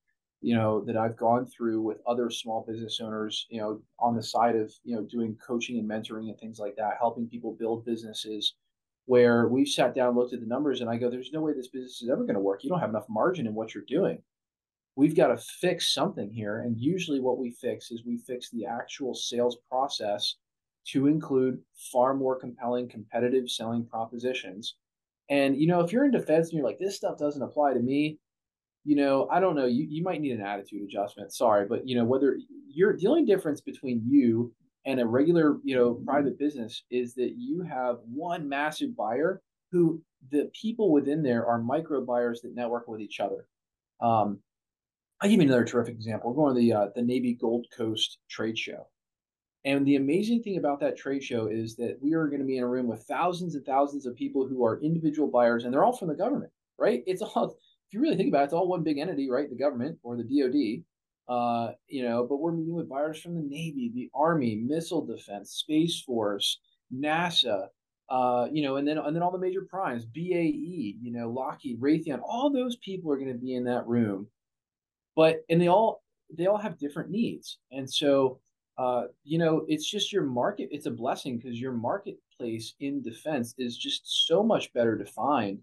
you 0.43 0.55
know 0.55 0.83
that 0.85 0.97
I've 0.97 1.15
gone 1.15 1.45
through 1.45 1.81
with 1.81 1.99
other 2.05 2.29
small 2.29 2.65
business 2.67 2.99
owners, 3.01 3.47
you 3.49 3.61
know, 3.61 3.81
on 3.97 4.15
the 4.15 4.21
side 4.21 4.55
of 4.55 4.71
you 4.83 4.95
know 4.95 5.03
doing 5.03 5.37
coaching 5.45 5.79
and 5.79 5.89
mentoring 5.89 6.29
and 6.29 6.37
things 6.37 6.59
like 6.59 6.75
that, 6.75 6.97
helping 6.99 7.27
people 7.27 7.55
build 7.57 7.85
businesses. 7.85 8.53
Where 9.05 9.47
we've 9.49 9.67
sat 9.67 9.93
down, 9.93 10.15
looked 10.15 10.33
at 10.33 10.39
the 10.39 10.45
numbers, 10.45 10.81
and 10.81 10.89
I 10.89 10.97
go, 10.97 11.09
"There's 11.09 11.33
no 11.33 11.41
way 11.41 11.53
this 11.53 11.67
business 11.67 12.01
is 12.01 12.09
ever 12.09 12.23
going 12.23 12.35
to 12.35 12.39
work. 12.39 12.63
You 12.63 12.69
don't 12.69 12.79
have 12.79 12.89
enough 12.89 13.09
margin 13.09 13.47
in 13.47 13.53
what 13.53 13.73
you're 13.73 13.83
doing. 13.85 14.23
We've 14.95 15.15
got 15.15 15.27
to 15.27 15.37
fix 15.37 15.93
something 15.93 16.31
here." 16.31 16.59
And 16.61 16.77
usually, 16.79 17.19
what 17.19 17.37
we 17.37 17.51
fix 17.51 17.91
is 17.91 18.05
we 18.05 18.17
fix 18.17 18.49
the 18.49 18.65
actual 18.65 19.13
sales 19.13 19.57
process 19.69 20.37
to 20.85 21.07
include 21.07 21.61
far 21.91 22.13
more 22.13 22.37
compelling, 22.39 22.87
competitive 22.89 23.49
selling 23.49 23.85
propositions. 23.85 24.75
And 25.29 25.57
you 25.57 25.67
know, 25.67 25.81
if 25.81 25.91
you're 25.91 26.05
in 26.05 26.11
defense 26.11 26.49
and 26.49 26.57
you're 26.57 26.65
like, 26.65 26.79
"This 26.79 26.95
stuff 26.95 27.17
doesn't 27.17 27.41
apply 27.41 27.73
to 27.73 27.79
me," 27.81 28.19
you 28.85 28.95
know, 28.95 29.27
I 29.29 29.39
don't 29.39 29.55
know. 29.55 29.65
You 29.65 29.85
you 29.89 30.03
might 30.03 30.21
need 30.21 30.33
an 30.33 30.41
attitude 30.41 30.83
adjustment. 30.83 31.33
Sorry, 31.33 31.65
but 31.67 31.87
you 31.87 31.95
know 31.95 32.05
whether 32.05 32.37
you're 32.67 32.97
the 32.97 33.07
only 33.07 33.25
difference 33.25 33.61
between 33.61 34.01
you 34.05 34.53
and 34.85 34.99
a 34.99 35.05
regular 35.05 35.57
you 35.63 35.75
know 35.75 35.93
private 36.05 36.37
business 36.37 36.83
is 36.91 37.13
that 37.15 37.35
you 37.37 37.61
have 37.61 37.97
one 38.05 38.47
massive 38.47 38.95
buyer 38.95 39.41
who 39.71 40.01
the 40.31 40.49
people 40.59 40.91
within 40.91 41.23
there 41.23 41.45
are 41.45 41.57
micro 41.61 42.03
buyers 42.05 42.41
that 42.41 42.55
network 42.55 42.87
with 42.87 43.01
each 43.01 43.19
other. 43.19 43.47
Um, 44.01 44.39
I'll 45.21 45.29
give 45.29 45.39
you 45.39 45.47
another 45.47 45.65
terrific 45.65 45.95
example. 45.95 46.29
We're 46.29 46.35
going 46.35 46.55
to 46.55 46.61
the 46.61 46.73
uh, 46.73 46.87
the 46.95 47.01
Navy 47.01 47.33
Gold 47.33 47.67
Coast 47.75 48.19
trade 48.29 48.57
show. 48.57 48.87
And 49.65 49.85
the 49.85 49.95
amazing 49.95 50.43
thing 50.43 50.57
about 50.57 50.81
that 50.81 50.97
trade 50.97 51.23
show 51.23 51.47
is 51.47 51.77
that 51.77 51.97
we 52.01 52.13
are 52.13 52.27
going 52.27 52.41
to 52.41 52.45
be 52.45 52.57
in 52.57 52.63
a 52.63 52.67
room 52.67 52.87
with 52.87 53.03
thousands 53.03 53.55
and 53.55 53.65
thousands 53.65 54.05
of 54.05 54.15
people 54.15 54.45
who 54.45 54.65
are 54.65 54.81
individual 54.81 55.29
buyers, 55.29 55.63
and 55.63 55.73
they're 55.73 55.85
all 55.85 55.95
from 55.95 56.09
the 56.09 56.15
government, 56.15 56.51
right? 56.77 57.01
It's 57.07 57.21
all 57.21 57.57
if 57.87 57.93
you 57.93 58.01
really 58.01 58.17
think 58.17 58.29
about 58.29 58.41
it, 58.41 58.45
it's 58.45 58.53
all 58.53 58.67
one 58.67 58.83
big 58.83 58.97
entity, 58.97 59.29
right? 59.29 59.49
The 59.49 59.55
government 59.55 59.99
or 60.03 60.17
the 60.17 60.23
DoD. 60.23 60.83
Uh, 61.27 61.71
you 61.87 62.03
know, 62.03 62.25
but 62.27 62.37
we're 62.37 62.51
meeting 62.51 62.75
with 62.75 62.89
buyers 62.89 63.19
from 63.19 63.35
the 63.35 63.41
Navy, 63.41 63.91
the 63.93 64.09
Army, 64.13 64.55
Missile 64.55 65.05
Defense, 65.05 65.51
Space 65.51 66.01
Force, 66.01 66.59
NASA, 66.93 67.67
uh, 68.09 68.47
you 68.51 68.61
know, 68.61 68.75
and 68.75 68.87
then 68.87 68.97
and 68.97 69.15
then 69.15 69.23
all 69.23 69.31
the 69.31 69.37
major 69.37 69.61
primes, 69.61 70.05
BAE, 70.05 70.97
you 71.01 71.11
know, 71.11 71.29
Lockheed, 71.29 71.79
Raytheon, 71.79 72.21
all 72.21 72.51
those 72.51 72.75
people 72.77 73.11
are 73.11 73.17
going 73.17 73.31
to 73.31 73.39
be 73.39 73.55
in 73.55 73.63
that 73.65 73.87
room. 73.87 74.27
But 75.15 75.43
and 75.49 75.61
they 75.61 75.67
all 75.67 76.03
they 76.35 76.47
all 76.47 76.57
have 76.57 76.77
different 76.77 77.09
needs, 77.09 77.59
and 77.71 77.89
so 77.89 78.39
uh, 78.77 79.03
you 79.23 79.37
know, 79.37 79.65
it's 79.67 79.89
just 79.89 80.11
your 80.11 80.23
market. 80.23 80.69
It's 80.71 80.87
a 80.87 80.91
blessing 80.91 81.37
because 81.37 81.61
your 81.61 81.73
marketplace 81.73 82.73
in 82.79 83.01
defense 83.01 83.53
is 83.57 83.77
just 83.77 84.27
so 84.27 84.41
much 84.43 84.73
better 84.73 84.97
defined 84.97 85.59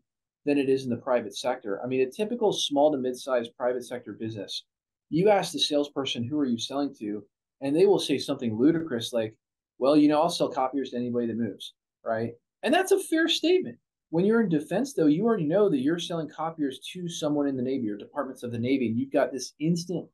than 0.46 0.58
it 0.58 0.68
is 0.68 0.84
in 0.84 0.90
the 0.90 0.96
private 0.96 1.36
sector. 1.36 1.82
I 1.82 1.86
mean, 1.86 2.06
a 2.06 2.10
typical 2.10 2.52
small 2.52 2.92
to 2.92 2.98
mid-sized 2.98 3.56
private 3.56 3.84
sector 3.84 4.12
business, 4.12 4.64
you 5.10 5.28
ask 5.28 5.52
the 5.52 5.58
salesperson, 5.58 6.24
who 6.24 6.38
are 6.38 6.46
you 6.46 6.58
selling 6.58 6.94
to? 7.00 7.22
And 7.60 7.76
they 7.76 7.84
will 7.84 7.98
say 7.98 8.16
something 8.16 8.56
ludicrous 8.56 9.12
like, 9.12 9.34
well, 9.78 9.96
you 9.96 10.08
know, 10.08 10.20
I'll 10.20 10.30
sell 10.30 10.48
copiers 10.48 10.90
to 10.90 10.96
anybody 10.96 11.26
that 11.26 11.36
moves, 11.36 11.74
right? 12.04 12.32
And 12.62 12.72
that's 12.72 12.92
a 12.92 12.98
fair 12.98 13.28
statement. 13.28 13.78
When 14.10 14.24
you're 14.24 14.40
in 14.40 14.48
defense, 14.48 14.92
though, 14.92 15.06
you 15.06 15.24
already 15.24 15.44
know 15.44 15.68
that 15.68 15.80
you're 15.80 15.98
selling 15.98 16.28
copiers 16.28 16.80
to 16.92 17.08
someone 17.08 17.46
in 17.46 17.56
the 17.56 17.62
Navy 17.62 17.88
or 17.88 17.96
departments 17.96 18.42
of 18.42 18.52
the 18.52 18.58
Navy, 18.58 18.88
and 18.88 18.98
you've 18.98 19.12
got 19.12 19.32
this 19.32 19.52
instant 19.60 20.08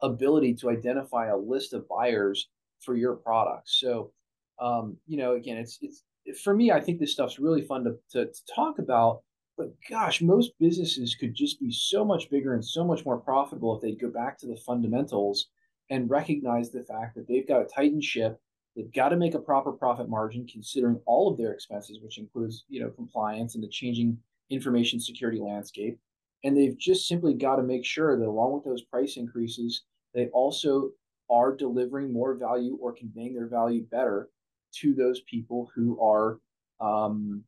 ability 0.00 0.54
to 0.54 0.70
identify 0.70 1.28
a 1.28 1.36
list 1.36 1.72
of 1.72 1.88
buyers 1.88 2.48
for 2.80 2.96
your 2.96 3.14
products. 3.14 3.78
So, 3.80 4.12
um, 4.60 4.96
you 5.06 5.16
know, 5.16 5.34
again, 5.34 5.56
it's 5.56 5.78
it's 6.24 6.40
for 6.40 6.54
me. 6.54 6.70
I 6.70 6.80
think 6.80 7.00
this 7.00 7.12
stuff's 7.12 7.38
really 7.38 7.62
fun 7.62 7.84
to, 7.84 7.96
to, 8.12 8.26
to 8.26 8.40
talk 8.54 8.78
about. 8.78 9.22
But 9.56 9.74
gosh, 9.88 10.22
most 10.22 10.52
businesses 10.58 11.14
could 11.14 11.34
just 11.34 11.60
be 11.60 11.70
so 11.70 12.04
much 12.04 12.30
bigger 12.30 12.54
and 12.54 12.64
so 12.64 12.84
much 12.84 13.04
more 13.04 13.18
profitable 13.18 13.76
if 13.76 13.82
they'd 13.82 14.00
go 14.00 14.10
back 14.10 14.38
to 14.38 14.46
the 14.46 14.56
fundamentals 14.56 15.48
and 15.90 16.08
recognize 16.08 16.70
the 16.70 16.84
fact 16.84 17.14
that 17.14 17.28
they've 17.28 17.46
got 17.46 17.58
to 17.58 17.74
tighten 17.74 18.00
ship 18.00 18.40
They've 18.74 18.92
got 18.92 19.10
to 19.10 19.16
make 19.16 19.34
a 19.34 19.38
proper 19.38 19.72
profit 19.72 20.08
margin 20.08 20.46
considering 20.46 21.00
all 21.04 21.30
of 21.30 21.36
their 21.36 21.52
expenses, 21.52 22.00
which 22.02 22.18
includes, 22.18 22.64
you 22.68 22.80
know, 22.80 22.90
compliance 22.90 23.54
and 23.54 23.62
the 23.62 23.68
changing 23.68 24.18
information 24.50 24.98
security 24.98 25.38
landscape. 25.38 25.98
And 26.44 26.56
they've 26.56 26.78
just 26.78 27.06
simply 27.06 27.34
got 27.34 27.56
to 27.56 27.62
make 27.62 27.84
sure 27.84 28.18
that 28.18 28.26
along 28.26 28.54
with 28.54 28.64
those 28.64 28.82
price 28.82 29.16
increases, 29.16 29.82
they 30.14 30.28
also 30.28 30.90
are 31.30 31.54
delivering 31.54 32.12
more 32.12 32.34
value 32.34 32.78
or 32.80 32.92
conveying 32.92 33.34
their 33.34 33.46
value 33.46 33.84
better 33.90 34.30
to 34.76 34.94
those 34.94 35.20
people 35.20 35.70
who 35.74 36.00
are, 36.00 36.40
um, 36.80 37.44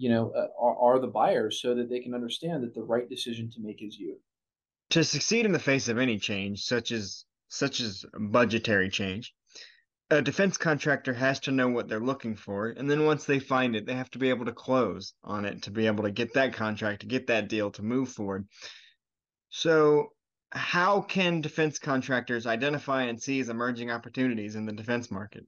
you 0.00 0.08
know, 0.08 0.30
uh, 0.30 0.46
are, 0.58 0.94
are 0.94 0.98
the 0.98 1.06
buyers 1.06 1.60
so 1.60 1.74
that 1.74 1.90
they 1.90 2.00
can 2.00 2.14
understand 2.14 2.62
that 2.62 2.74
the 2.74 2.82
right 2.82 3.06
decision 3.10 3.50
to 3.50 3.60
make 3.60 3.82
is 3.82 3.98
you. 3.98 4.16
To 4.90 5.04
succeed 5.04 5.44
in 5.44 5.52
the 5.52 5.58
face 5.58 5.88
of 5.88 5.98
any 5.98 6.18
change, 6.18 6.64
such 6.64 6.90
as 6.90 7.26
such 7.48 7.80
as 7.80 8.06
budgetary 8.18 8.88
change, 8.88 9.34
a 10.08 10.22
defense 10.22 10.56
contractor 10.56 11.12
has 11.12 11.38
to 11.40 11.50
know 11.50 11.68
what 11.68 11.86
they're 11.86 12.00
looking 12.00 12.34
for 12.34 12.70
and 12.70 12.90
then 12.90 13.04
once 13.04 13.24
they 13.24 13.38
find 13.38 13.76
it 13.76 13.86
they 13.86 13.94
have 13.94 14.10
to 14.10 14.18
be 14.18 14.30
able 14.30 14.46
to 14.46 14.52
close 14.52 15.12
on 15.22 15.44
it 15.44 15.62
to 15.62 15.70
be 15.70 15.86
able 15.86 16.04
to 16.04 16.10
get 16.10 16.32
that 16.34 16.52
contract 16.52 17.00
to 17.00 17.06
get 17.06 17.26
that 17.26 17.48
deal 17.48 17.70
to 17.70 17.82
move 17.82 18.08
forward. 18.08 18.46
So 19.50 20.12
how 20.52 21.02
can 21.02 21.42
defense 21.42 21.78
contractors 21.78 22.46
identify 22.46 23.02
and 23.02 23.20
seize 23.20 23.50
emerging 23.50 23.90
opportunities 23.90 24.56
in 24.56 24.64
the 24.64 24.72
defense 24.72 25.10
market? 25.10 25.44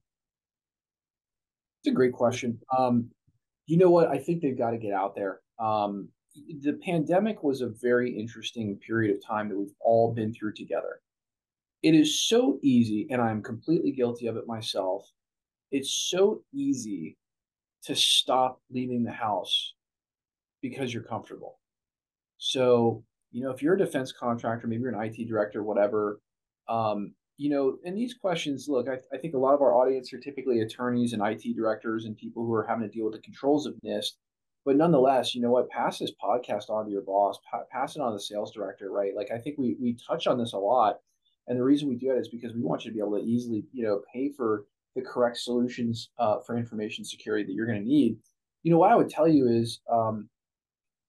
It's 1.81 1.91
a 1.91 1.95
great 1.95 2.13
question. 2.13 2.59
Um, 2.77 3.09
you 3.65 3.77
know 3.77 3.89
what 3.89 4.07
i 4.07 4.17
think 4.17 4.41
they've 4.41 4.57
got 4.57 4.71
to 4.71 4.77
get 4.77 4.93
out 4.93 5.15
there 5.15 5.39
um, 5.59 6.09
the 6.61 6.73
pandemic 6.83 7.43
was 7.43 7.61
a 7.61 7.69
very 7.81 8.11
interesting 8.11 8.77
period 8.85 9.15
of 9.15 9.25
time 9.25 9.49
that 9.49 9.57
we've 9.57 9.75
all 9.79 10.13
been 10.13 10.33
through 10.33 10.53
together 10.53 10.99
it 11.83 11.93
is 11.93 12.21
so 12.21 12.59
easy, 12.63 13.07
and 13.11 13.21
I'm 13.21 13.43
completely 13.43 13.91
guilty 13.91 14.27
of 14.27 14.37
it 14.37 14.47
myself. 14.47 15.11
It's 15.69 15.91
so 15.91 16.41
easy 16.53 17.17
to 17.83 17.93
stop 17.93 18.61
leaving 18.71 19.03
the 19.03 19.11
house 19.11 19.73
because 20.61 20.93
you're 20.93 21.03
comfortable. 21.03 21.59
So, 22.37 23.03
you 23.33 23.43
know, 23.43 23.51
if 23.51 23.61
you're 23.61 23.73
a 23.73 23.77
defense 23.77 24.13
contractor, 24.13 24.65
maybe 24.65 24.81
you're 24.81 24.97
an 24.97 25.03
IT 25.03 25.27
director, 25.27 25.61
whatever, 25.61 26.21
um, 26.69 27.13
you 27.43 27.49
know, 27.49 27.77
and 27.83 27.97
these 27.97 28.13
questions, 28.13 28.67
look, 28.69 28.87
I, 28.87 28.99
I, 29.13 29.17
think 29.17 29.33
a 29.33 29.37
lot 29.37 29.53
of 29.53 29.61
our 29.61 29.73
audience 29.73 30.13
are 30.13 30.19
typically 30.19 30.61
attorneys 30.61 31.11
and 31.13 31.21
IT 31.21 31.55
directors 31.55 32.05
and 32.05 32.15
people 32.15 32.45
who 32.45 32.53
are 32.53 32.65
having 32.65 32.87
to 32.87 32.93
deal 32.93 33.05
with 33.05 33.15
the 33.15 33.19
controls 33.19 33.65
of 33.65 33.75
NIST. 33.85 34.11
But 34.65 34.77
nonetheless, 34.77 35.35
you 35.35 35.41
know 35.41 35.51
what? 35.51 35.69
Pass 35.69 35.99
this 35.99 36.13
podcast 36.23 36.69
on 36.69 36.85
to 36.85 36.91
your 36.91 37.01
boss, 37.01 37.37
pa- 37.51 37.65
pass 37.69 37.95
it 37.95 38.01
on 38.01 38.11
to 38.11 38.15
the 38.15 38.21
sales 38.21 38.53
director, 38.53 38.91
right? 38.91 39.11
Like 39.15 39.29
I 39.31 39.39
think 39.39 39.57
we 39.57 39.75
we 39.81 39.97
touch 40.07 40.25
on 40.25 40.37
this 40.37 40.53
a 40.53 40.57
lot 40.57 40.99
and 41.47 41.57
the 41.57 41.63
reason 41.63 41.89
we 41.89 41.95
do 41.95 42.11
it 42.11 42.19
is 42.19 42.29
because 42.29 42.53
we 42.53 42.61
want 42.61 42.85
you 42.85 42.91
to 42.91 42.93
be 42.93 43.01
able 43.01 43.17
to 43.17 43.25
easily, 43.25 43.65
you 43.73 43.83
know, 43.83 44.01
pay 44.13 44.31
for 44.31 44.65
the 44.95 45.01
correct 45.01 45.37
solutions 45.37 46.09
uh, 46.19 46.39
for 46.45 46.57
information 46.57 47.03
security 47.03 47.43
that 47.43 47.53
you're 47.53 47.65
going 47.65 47.81
to 47.81 47.87
need. 47.87 48.17
You 48.63 48.71
know, 48.71 48.77
what 48.77 48.91
I 48.91 48.95
would 48.95 49.09
tell 49.09 49.27
you 49.27 49.47
is, 49.49 49.81
um, 49.91 50.29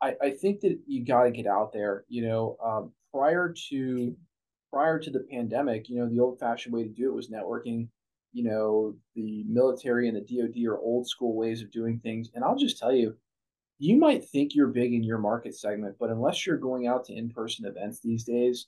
I, 0.03 0.15
I 0.21 0.31
think 0.31 0.61
that 0.61 0.81
you 0.87 1.05
got 1.05 1.25
to 1.25 1.31
get 1.31 1.47
out 1.47 1.73
there. 1.73 2.05
You 2.09 2.27
know, 2.27 2.57
um, 2.65 2.93
prior 3.13 3.55
to 3.69 4.17
prior 4.75 4.99
to 4.99 5.11
the 5.11 5.25
pandemic, 5.31 5.89
you 5.89 5.97
know, 5.97 6.09
the 6.09 6.19
old-fashioned 6.19 6.75
way 6.75 6.83
to 6.83 6.89
do 6.89 7.09
it 7.09 7.15
was 7.15 7.29
networking. 7.29 7.87
You 8.33 8.43
know, 8.43 8.97
the 9.15 9.45
military 9.49 10.09
and 10.09 10.17
the 10.17 10.21
DoD 10.21 10.65
are 10.67 10.79
old 10.79 11.09
school 11.09 11.37
ways 11.37 11.63
of 11.63 11.71
doing 11.71 12.01
things, 12.01 12.31
and 12.35 12.43
I'll 12.43 12.57
just 12.57 12.77
tell 12.77 12.93
you, 12.93 13.15
you 13.79 13.97
might 13.97 14.25
think 14.25 14.53
you're 14.53 14.67
big 14.67 14.93
in 14.93 15.05
your 15.05 15.19
market 15.19 15.55
segment, 15.55 15.95
but 16.01 16.11
unless 16.11 16.45
you're 16.45 16.57
going 16.57 16.89
out 16.89 17.05
to 17.05 17.15
in-person 17.15 17.67
events 17.67 18.01
these 18.01 18.25
days, 18.25 18.67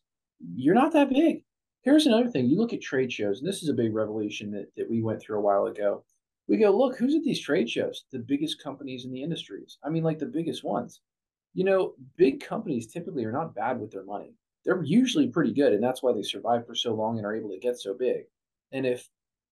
you're 0.55 0.75
not 0.77 0.92
that 0.92 1.11
big. 1.11 1.42
Here's 1.83 2.07
another 2.07 2.29
thing. 2.29 2.47
You 2.47 2.59
look 2.59 2.73
at 2.73 2.81
trade 2.81 3.12
shows, 3.12 3.40
and 3.40 3.49
this 3.49 3.62
is 3.62 3.69
a 3.69 3.75
big 3.75 3.92
revolution 3.92 4.53
that, 4.53 4.66
that 4.77 4.88
we 4.88 5.03
went 5.03 5.21
through 5.21 5.38
a 5.38 5.42
while 5.42 5.66
ago. 5.66 6.05
We 6.47 6.57
go, 6.59 6.71
look, 6.71 6.97
who's 6.97 7.16
at 7.16 7.25
these 7.25 7.40
trade 7.40 7.69
shows? 7.69 8.05
The 8.12 8.21
biggest 8.21 8.62
companies 8.62 9.05
in 9.05 9.11
the 9.11 9.23
industries. 9.23 9.79
I 9.83 9.90
mean, 9.90 10.05
like 10.05 10.21
the 10.21 10.27
biggest 10.27 10.62
ones. 10.62 11.01
You 11.55 11.64
know, 11.64 11.95
big 12.16 12.40
companies 12.40 12.87
typically 12.87 13.25
are 13.25 13.33
not 13.33 13.55
bad 13.55 13.81
with 13.81 13.90
their 13.90 14.05
money. 14.05 14.35
They're 14.66 14.83
usually 14.83 15.29
pretty 15.29 15.55
good, 15.55 15.72
and 15.72 15.83
that's 15.83 16.02
why 16.02 16.12
they 16.12 16.24
survive 16.24 16.66
for 16.66 16.74
so 16.74 16.92
long 16.92 17.16
and 17.16 17.24
are 17.24 17.35
able 17.35 17.50
to 17.50 17.59
get 17.59 17.79
so 17.79 17.94
big. 17.94 18.24
And 18.72 18.85
if 18.85 19.09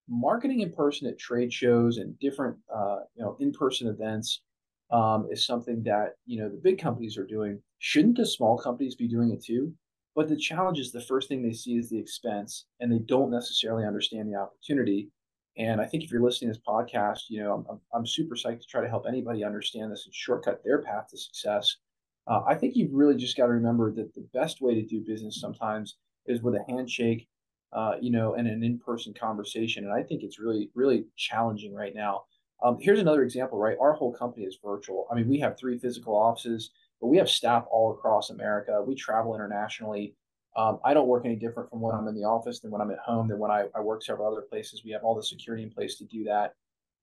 marketing 0.09 0.61
in 0.61 0.72
person 0.72 1.07
at 1.09 1.18
trade 1.18 1.53
shows 1.53 1.98
and 1.98 2.18
different, 2.18 2.57
uh, 2.74 2.98
you 3.14 3.22
know, 3.22 3.37
in-person 3.38 3.87
events 3.87 4.42
um, 4.90 5.29
is 5.31 5.46
something 5.46 5.85
that 5.85 6.16
you 6.27 6.40
know 6.40 6.48
the 6.48 6.61
big 6.62 6.79
companies 6.79 7.16
are 7.16 7.27
doing, 7.27 7.62
shouldn't 7.79 8.16
the 8.16 8.27
small 8.27 8.59
companies 8.59 8.96
be 8.96 9.07
doing 9.07 9.31
it 9.31 9.42
too? 9.42 9.72
But 10.16 10.29
the 10.29 10.37
challenge 10.37 10.81
is 10.81 10.90
the 10.90 11.00
first 11.00 11.29
thing 11.29 11.42
they 11.42 11.53
see 11.53 11.77
is 11.77 11.88
the 11.88 11.98
expense, 11.98 12.66
and 12.81 12.90
they 12.90 12.98
don't 12.98 13.31
necessarily 13.31 13.87
understand 13.87 14.29
the 14.29 14.38
opportunity. 14.38 15.11
And 15.57 15.81
I 15.81 15.87
think 15.87 16.03
if 16.03 16.11
you're 16.11 16.22
listening 16.22 16.53
to 16.53 16.59
this 16.59 16.66
podcast, 16.66 17.20
you 17.29 17.40
know, 17.40 17.64
I'm, 17.70 17.81
I'm 17.94 18.07
super 18.07 18.35
psyched 18.35 18.62
to 18.62 18.66
try 18.66 18.81
to 18.83 18.88
help 18.88 19.07
anybody 19.07 19.44
understand 19.44 19.92
this 19.92 20.07
and 20.07 20.14
shortcut 20.14 20.62
their 20.64 20.83
path 20.83 21.07
to 21.11 21.16
success. 21.16 21.77
Uh, 22.26 22.42
I 22.46 22.54
think 22.54 22.76
you've 22.76 22.92
really 22.92 23.16
just 23.16 23.37
got 23.37 23.46
to 23.46 23.52
remember 23.52 23.92
that 23.92 24.14
the 24.14 24.26
best 24.32 24.60
way 24.60 24.74
to 24.74 24.82
do 24.82 25.00
business 25.00 25.40
sometimes 25.40 25.96
is 26.26 26.42
with 26.42 26.54
a 26.54 26.64
handshake, 26.68 27.28
uh, 27.72 27.94
you 28.00 28.10
know, 28.10 28.34
and 28.34 28.48
an 28.48 28.62
in-person 28.62 29.14
conversation. 29.14 29.84
And 29.84 29.92
I 29.92 30.02
think 30.02 30.22
it's 30.22 30.38
really, 30.38 30.70
really 30.74 31.04
challenging 31.16 31.74
right 31.74 31.94
now. 31.94 32.24
Um, 32.62 32.78
here's 32.80 33.00
another 33.00 33.22
example, 33.22 33.58
right? 33.58 33.76
Our 33.80 33.92
whole 33.92 34.12
company 34.12 34.46
is 34.46 34.58
virtual. 34.64 35.06
I 35.10 35.14
mean, 35.14 35.28
we 35.28 35.38
have 35.40 35.58
three 35.58 35.78
physical 35.78 36.16
offices 36.16 36.70
but 37.04 37.08
we 37.08 37.18
have 37.18 37.28
staff 37.28 37.66
all 37.70 37.92
across 37.92 38.30
America. 38.30 38.82
We 38.82 38.94
travel 38.94 39.34
internationally. 39.34 40.14
Um, 40.56 40.78
I 40.87 40.94
don't 40.94 41.06
work 41.06 41.26
any 41.26 41.37
different 41.37 41.68
from 41.68 41.82
when 41.82 41.94
I'm 41.94 42.08
in 42.08 42.14
the 42.14 42.24
office 42.24 42.60
than 42.60 42.70
when 42.70 42.80
I'm 42.80 42.90
at 42.90 42.98
home 42.98 43.28
than 43.28 43.38
when 43.38 43.50
I, 43.50 43.66
I 43.74 43.80
work 43.80 44.02
several 44.02 44.26
other 44.26 44.40
places. 44.40 44.82
We 44.84 44.92
have 44.92 45.02
all 45.02 45.14
the 45.14 45.22
security 45.22 45.64
in 45.64 45.70
place 45.70 45.96
to 45.96 46.04
do 46.04 46.24
that. 46.24 46.54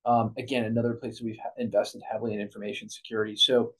Um, 0.04 0.34
again, 0.36 0.64
another 0.64 0.94
place 0.94 1.18
that 1.18 1.24
we've 1.24 1.38
invested 1.56 2.02
heavily 2.10 2.34
in 2.34 2.40
information 2.40 2.88
security. 2.88 3.36
So, 3.36 3.74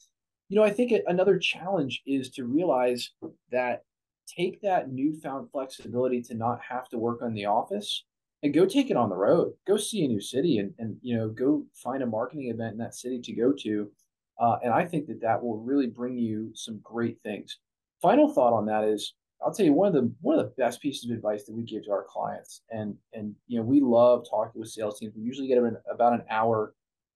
you 0.52 0.58
know, 0.58 0.64
I 0.64 0.70
think 0.70 0.92
another 1.06 1.38
challenge 1.38 2.02
is 2.06 2.28
to 2.32 2.44
realize 2.44 3.08
that 3.50 3.84
take 4.26 4.60
that 4.60 4.92
newfound 4.92 5.50
flexibility 5.50 6.20
to 6.24 6.34
not 6.34 6.60
have 6.60 6.90
to 6.90 6.98
work 6.98 7.22
on 7.22 7.32
the 7.32 7.46
office 7.46 8.04
and 8.42 8.52
go 8.52 8.66
take 8.66 8.90
it 8.90 8.96
on 8.98 9.08
the 9.08 9.16
road. 9.16 9.54
Go 9.66 9.78
see 9.78 10.04
a 10.04 10.08
new 10.08 10.20
city 10.20 10.58
and, 10.58 10.74
and 10.78 10.98
you 11.00 11.16
know, 11.16 11.30
go 11.30 11.64
find 11.74 12.02
a 12.02 12.06
marketing 12.06 12.50
event 12.50 12.72
in 12.72 12.78
that 12.80 12.94
city 12.94 13.18
to 13.22 13.32
go 13.32 13.54
to 13.60 13.90
uh, 14.38 14.58
and 14.62 14.74
I 14.74 14.84
think 14.84 15.06
that 15.06 15.22
that 15.22 15.42
will 15.42 15.58
really 15.58 15.86
bring 15.86 16.18
you 16.18 16.50
some 16.54 16.80
great 16.82 17.18
things. 17.22 17.58
Final 18.02 18.30
thought 18.30 18.52
on 18.52 18.66
that 18.66 18.84
is, 18.84 19.14
I'll 19.42 19.54
tell 19.54 19.64
you 19.64 19.72
one 19.72 19.88
of 19.88 19.94
the 19.94 20.12
one 20.20 20.38
of 20.38 20.44
the 20.44 20.52
best 20.62 20.82
pieces 20.82 21.08
of 21.08 21.16
advice 21.16 21.44
that 21.44 21.54
we 21.54 21.62
give 21.62 21.84
to 21.84 21.92
our 21.92 22.04
clients, 22.08 22.62
and 22.70 22.94
and 23.12 23.34
you 23.48 23.58
know 23.58 23.64
we 23.64 23.80
love 23.80 24.24
talking 24.28 24.60
with 24.60 24.70
sales 24.70 24.98
teams. 24.98 25.14
We 25.16 25.22
usually 25.22 25.48
get 25.48 25.62
about 25.90 26.12
an 26.12 26.24
hour 26.30 26.74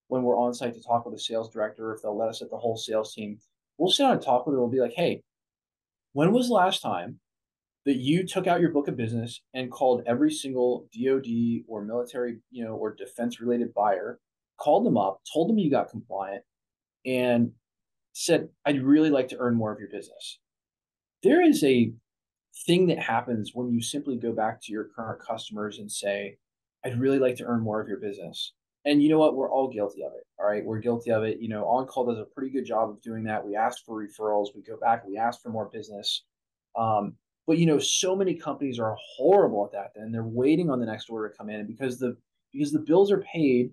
when 0.08 0.22
we're 0.22 0.38
on 0.38 0.54
site 0.54 0.74
to 0.74 0.82
talk 0.82 1.04
with 1.04 1.14
a 1.14 1.18
sales 1.18 1.50
director. 1.50 1.92
If 1.92 2.02
they'll 2.02 2.16
let 2.16 2.28
us 2.28 2.42
at 2.42 2.50
the 2.50 2.56
whole 2.56 2.76
sales 2.76 3.14
team, 3.14 3.38
we'll 3.78 3.90
sit 3.90 4.04
down 4.04 4.12
and 4.12 4.22
talk 4.22 4.46
with 4.46 4.54
them. 4.54 4.60
We'll 4.60 4.70
be 4.70 4.80
like, 4.80 4.94
hey, 4.94 5.22
when 6.12 6.32
was 6.32 6.48
the 6.48 6.54
last 6.54 6.82
time 6.82 7.20
that 7.84 7.96
you 7.96 8.26
took 8.26 8.46
out 8.46 8.60
your 8.60 8.70
book 8.70 8.88
of 8.88 8.96
business 8.96 9.42
and 9.54 9.70
called 9.70 10.02
every 10.06 10.30
single 10.30 10.88
DoD 10.92 11.62
or 11.68 11.84
military, 11.84 12.38
you 12.50 12.64
know, 12.64 12.74
or 12.74 12.94
defense 12.94 13.40
related 13.40 13.72
buyer, 13.74 14.18
called 14.58 14.84
them 14.84 14.96
up, 14.96 15.20
told 15.32 15.48
them 15.48 15.58
you 15.58 15.70
got 15.70 15.90
compliant, 15.90 16.42
and 17.04 17.52
said, 18.12 18.48
I'd 18.64 18.82
really 18.82 19.10
like 19.10 19.28
to 19.28 19.38
earn 19.38 19.54
more 19.54 19.72
of 19.72 19.78
your 19.78 19.90
business. 19.90 20.38
There 21.22 21.42
is 21.42 21.62
a 21.62 21.92
thing 22.66 22.86
that 22.86 22.98
happens 22.98 23.52
when 23.54 23.70
you 23.70 23.80
simply 23.82 24.16
go 24.16 24.32
back 24.32 24.60
to 24.62 24.72
your 24.72 24.88
current 24.96 25.20
customers 25.20 25.78
and 25.78 25.90
say, 25.90 26.38
I'd 26.84 26.98
really 26.98 27.18
like 27.18 27.36
to 27.36 27.44
earn 27.44 27.60
more 27.60 27.80
of 27.80 27.88
your 27.88 27.98
business. 27.98 28.52
And 28.86 29.02
you 29.02 29.10
know 29.10 29.18
what? 29.18 29.36
We're 29.36 29.50
all 29.50 29.68
guilty 29.68 30.04
of 30.04 30.12
it. 30.14 30.26
All 30.40 30.46
right. 30.48 30.64
We're 30.64 30.80
guilty 30.80 31.12
of 31.12 31.24
it. 31.24 31.40
You 31.40 31.48
know, 31.50 31.66
On 31.66 31.86
Call 31.86 32.06
does 32.06 32.18
a 32.18 32.24
pretty 32.24 32.50
good 32.50 32.66
job 32.66 32.90
of 32.90 33.02
doing 33.02 33.24
that. 33.24 33.46
We 33.46 33.56
ask 33.56 33.84
for 33.84 34.02
referrals, 34.02 34.48
we 34.56 34.62
go 34.62 34.78
back, 34.78 35.06
we 35.06 35.18
ask 35.18 35.42
for 35.42 35.50
more 35.50 35.70
business. 35.72 36.24
Um, 36.78 37.16
but 37.46 37.58
you 37.58 37.66
know, 37.66 37.78
so 37.80 38.16
many 38.16 38.34
companies 38.34 38.78
are 38.80 38.96
horrible 39.16 39.66
at 39.66 39.72
that. 39.72 40.00
And 40.00 40.14
they're 40.14 40.24
waiting 40.24 40.70
on 40.70 40.80
the 40.80 40.86
next 40.86 41.10
order 41.10 41.28
to 41.30 41.36
come 41.36 41.50
in. 41.50 41.60
And 41.60 41.68
because 41.68 41.98
the 41.98 42.16
because 42.52 42.72
the 42.72 42.80
bills 42.80 43.12
are 43.12 43.22
paid 43.32 43.72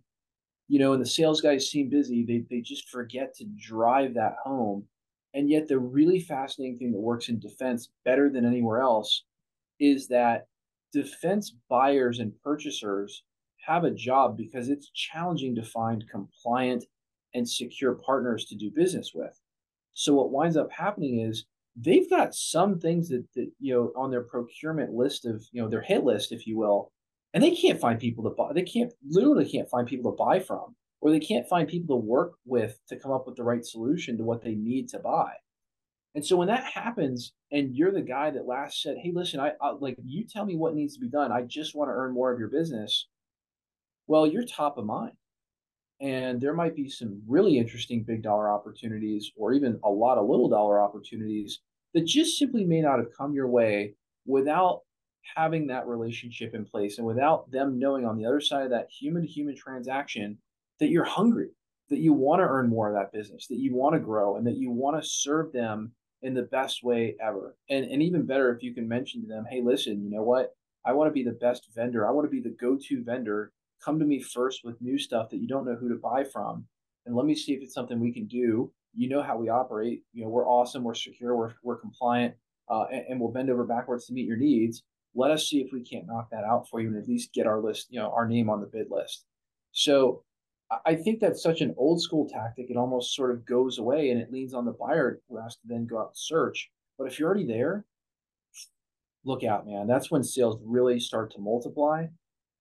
you 0.68 0.80
know, 0.80 0.94
and 0.94 1.02
the 1.02 1.08
sales 1.08 1.42
guys 1.42 1.70
seem 1.70 1.90
busy, 1.90 2.26
they, 2.26 2.46
they 2.50 2.62
just 2.62 2.90
forget 2.90 3.36
to 3.36 3.46
drive 3.58 4.14
that 4.16 4.36
home 4.44 4.88
And 5.34 5.50
yet, 5.50 5.68
the 5.68 5.80
really 5.80 6.20
fascinating 6.20 6.78
thing 6.80 6.92
that 6.94 7.00
works 7.00 7.30
in 7.30 7.40
defense 7.40 7.90
better 8.06 8.30
than 8.30 8.46
anywhere 8.46 8.82
else 8.82 9.26
is 9.80 10.08
that 10.10 10.48
defense 10.94 11.56
buyers 11.70 12.20
and 12.20 12.34
purchasers 12.44 13.24
have 13.66 13.84
a 13.84 13.92
job 13.92 14.38
because 14.38 14.70
it's 14.70 14.92
challenging 14.92 15.56
to 15.56 15.64
find 15.64 16.10
compliant 16.10 16.86
and 17.34 17.48
secure 17.48 17.96
partners 17.96 18.46
to 18.46 18.56
do 18.56 18.70
business 18.70 19.12
with. 19.14 19.40
So 19.94 20.14
what 20.14 20.32
winds 20.32 20.58
up 20.58 20.72
happening 20.72 21.20
is 21.20 21.46
they've 21.76 22.10
got 22.10 22.36
some 22.36 22.80
things 22.80 23.10
that, 23.10 23.26
that 23.36 23.52
you 23.60 23.74
know 23.74 23.92
on 23.96 24.12
their 24.12 24.24
procurement 24.24 24.94
list 24.94 25.26
of 25.26 25.44
you 25.52 25.62
know 25.62 25.70
their 25.70 25.82
hit 25.82 26.04
list, 26.04 26.32
if 26.32 26.46
you 26.48 26.58
will, 26.58 26.92
and 27.34 27.44
they 27.44 27.56
can't 27.56 27.80
find 27.80 28.00
people 28.00 28.24
to 28.24 28.32
buy. 28.32 28.54
They 28.54 28.64
can't 28.64 28.94
literally 29.08 29.50
can't 29.50 29.70
find 29.70 29.88
people 29.88 30.12
to 30.12 30.18
buy 30.18 30.40
from, 30.40 30.76
or 31.02 31.12
they 31.12 31.20
can't 31.20 31.48
find 31.48 31.68
people 31.68 31.96
to 31.96 32.06
work 32.06 32.34
with 32.46 32.80
to 32.90 32.98
come 32.98 33.12
up 33.12 33.26
with 33.28 33.36
the 33.36 33.44
right 33.44 33.66
solution 33.66 34.18
to 34.18 34.24
what 34.24 34.44
they 34.44 34.56
need 34.56 34.90
to 34.90 35.00
buy. 35.00 35.32
And 36.16 36.26
so 36.26 36.38
when 36.38 36.48
that 36.48 36.64
happens, 36.64 37.34
and 37.52 37.76
you're 37.76 37.92
the 37.92 38.02
guy 38.02 38.30
that 38.32 38.46
last 38.48 38.82
said, 38.82 38.98
"Hey, 38.98 39.12
listen, 39.14 39.40
I, 39.40 39.54
I 39.62 39.72
like 39.72 39.98
you 40.04 40.26
tell 40.26 40.46
me 40.46 40.56
what 40.56 40.76
needs 40.76 40.96
to 40.96 41.00
be 41.00 41.10
done. 41.10 41.32
I 41.32 41.44
just 41.44 41.76
want 41.76 41.90
to 41.90 41.94
earn 41.94 42.14
more 42.14 42.32
of 42.32 42.40
your 42.40 42.50
business." 42.50 43.08
Well, 44.08 44.28
you're 44.28 44.44
top 44.46 44.78
of 44.78 44.86
mind, 44.86 45.14
and 46.02 46.42
there 46.42 46.54
might 46.54 46.76
be 46.76 46.90
some 46.90 47.22
really 47.28 47.58
interesting 47.58 48.04
big 48.04 48.22
dollar 48.22 48.50
opportunities, 48.50 49.32
or 49.36 49.54
even 49.54 49.80
a 49.84 49.90
lot 49.90 50.18
of 50.18 50.28
little 50.28 50.50
dollar 50.50 50.82
opportunities 50.82 51.62
that 51.94 52.06
just 52.06 52.38
simply 52.38 52.66
may 52.66 52.82
not 52.82 53.00
have 53.00 53.16
come 53.18 53.34
your 53.34 53.48
way 53.48 53.94
without 54.26 54.82
having 55.36 55.68
that 55.68 55.88
relationship 55.88 56.54
in 56.54 56.66
place 56.66 56.98
and 56.98 57.08
without 57.08 57.50
them 57.52 57.80
knowing 57.80 58.06
on 58.06 58.18
the 58.18 58.26
other 58.26 58.42
side 58.42 58.64
of 58.64 58.72
that 58.72 58.90
human 58.90 59.22
to 59.22 59.28
human 59.28 59.56
transaction 59.56 60.38
that 60.80 60.90
you're 60.90 61.06
hungry, 61.06 61.50
that 61.90 62.00
you 62.00 62.12
want 62.12 62.40
to 62.42 62.48
earn 62.48 62.70
more 62.70 62.90
of 62.90 62.96
that 62.96 63.14
business, 63.18 63.48
that 63.48 63.60
you 63.60 63.74
want 63.74 63.94
to 63.94 64.00
grow, 64.00 64.36
and 64.36 64.46
that 64.46 64.58
you 64.58 64.70
want 64.70 65.02
to 65.02 65.08
serve 65.08 65.54
them 65.54 65.94
in 66.24 66.34
the 66.34 66.42
best 66.44 66.84
way 66.84 67.16
ever. 67.22 67.56
And 67.70 67.86
and 67.86 68.02
even 68.02 68.26
better 68.26 68.54
if 68.54 68.64
you 68.64 68.74
can 68.74 68.88
mention 68.88 69.22
to 69.22 69.28
them, 69.28 69.46
hey, 69.50 69.62
listen, 69.62 70.04
you 70.04 70.10
know 70.10 70.24
what? 70.24 70.56
I 70.86 70.92
want 70.92 71.08
to 71.10 71.14
be 71.14 71.24
the 71.24 71.32
best 71.32 71.70
vendor. 71.74 72.06
I 72.08 72.12
want 72.12 72.26
to 72.26 72.32
be 72.32 72.42
the 72.42 72.56
go-to 72.60 73.04
vendor. 73.04 73.52
Come 73.84 74.00
to 74.00 74.06
me 74.06 74.22
first 74.22 74.62
with 74.64 74.82
new 74.82 74.98
stuff 74.98 75.30
that 75.30 75.38
you 75.38 75.48
don't 75.48 75.66
know 75.66 75.76
who 75.76 75.90
to 75.90 75.96
buy 75.96 76.24
from. 76.24 76.66
And 77.06 77.16
let 77.16 77.26
me 77.26 77.36
see 77.36 77.54
if 77.54 77.62
it's 77.62 77.74
something 77.74 78.00
we 78.00 78.14
can 78.14 78.28
do. 78.28 78.72
You 78.94 79.10
know 79.10 79.22
how 79.22 79.38
we 79.38 79.50
operate. 79.50 80.04
You 80.14 80.24
know, 80.24 80.30
we're 80.30 80.48
awesome, 80.48 80.84
we're 80.84 80.94
secure, 80.94 81.36
we're, 81.36 81.54
we're 81.64 81.80
compliant, 81.80 82.36
uh, 82.70 82.86
and, 82.92 83.06
and 83.10 83.20
we'll 83.20 83.32
bend 83.32 83.50
over 83.50 83.66
backwards 83.66 84.06
to 84.06 84.14
meet 84.14 84.28
your 84.28 84.38
needs. 84.38 84.84
Let 85.16 85.32
us 85.32 85.48
see 85.48 85.60
if 85.60 85.72
we 85.74 85.84
can't 85.84 86.08
knock 86.08 86.30
that 86.32 86.44
out 86.44 86.70
for 86.70 86.80
you 86.80 86.88
and 86.88 86.98
at 86.98 87.08
least 87.08 87.34
get 87.34 87.46
our 87.48 87.60
list, 87.60 87.88
you 87.90 88.00
know, 88.00 88.12
our 88.12 88.28
name 88.28 88.50
on 88.50 88.62
the 88.62 88.68
bid 88.68 88.88
list. 88.90 89.26
So 89.72 90.24
I 90.86 90.96
think 90.96 91.20
that's 91.20 91.44
such 91.44 91.62
an 91.62 91.76
old 91.78 92.02
school 92.02 92.28
tactic. 92.28 92.70
It 92.70 92.78
almost 92.78 93.16
sort 93.16 93.32
of 93.32 93.46
goes 93.46 93.78
away 93.78 94.10
and 94.10 94.20
it 94.20 94.32
leans 94.32 94.54
on 94.54 94.66
the 94.66 94.72
buyer 94.72 95.20
who 95.30 95.42
has 95.42 95.56
to 95.56 95.62
then 95.66 95.86
go 95.86 96.00
out 96.00 96.08
and 96.08 96.18
search. 96.18 96.72
But 96.98 97.08
if 97.08 97.20
you're 97.20 97.28
already 97.28 97.46
there, 97.46 97.86
look 99.24 99.44
out, 99.44 99.68
man. 99.68 99.88
That's 99.88 100.10
when 100.10 100.24
sales 100.24 100.60
really 100.64 101.00
start 101.00 101.32
to 101.34 101.40
multiply. 101.40 102.08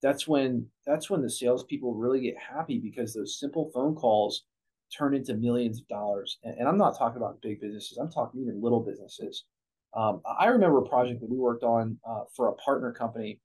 That's 0.02 0.26
when 0.26 0.66
that's 0.86 1.08
when 1.08 1.22
the 1.22 1.30
salespeople 1.30 1.94
really 1.94 2.20
get 2.20 2.36
happy 2.38 2.78
because 2.78 3.14
those 3.14 3.38
simple 3.38 3.70
phone 3.72 3.94
calls 3.94 4.44
turn 4.96 5.14
into 5.14 5.34
millions 5.34 5.80
of 5.80 5.88
dollars. 5.88 6.38
And, 6.42 6.58
and 6.58 6.68
I'm 6.68 6.78
not 6.78 6.98
talking 6.98 7.16
about 7.16 7.40
big 7.40 7.60
businesses. 7.60 7.98
I'm 7.98 8.10
talking 8.10 8.42
even 8.42 8.60
little 8.60 8.80
businesses. 8.80 9.44
Um, 9.94 10.20
I 10.38 10.46
remember 10.46 10.78
a 10.78 10.88
project 10.88 11.20
that 11.20 11.30
we 11.30 11.38
worked 11.38 11.64
on 11.64 11.98
uh, 12.08 12.24
for 12.34 12.48
a 12.48 12.54
partner 12.54 12.92
company 12.92 13.40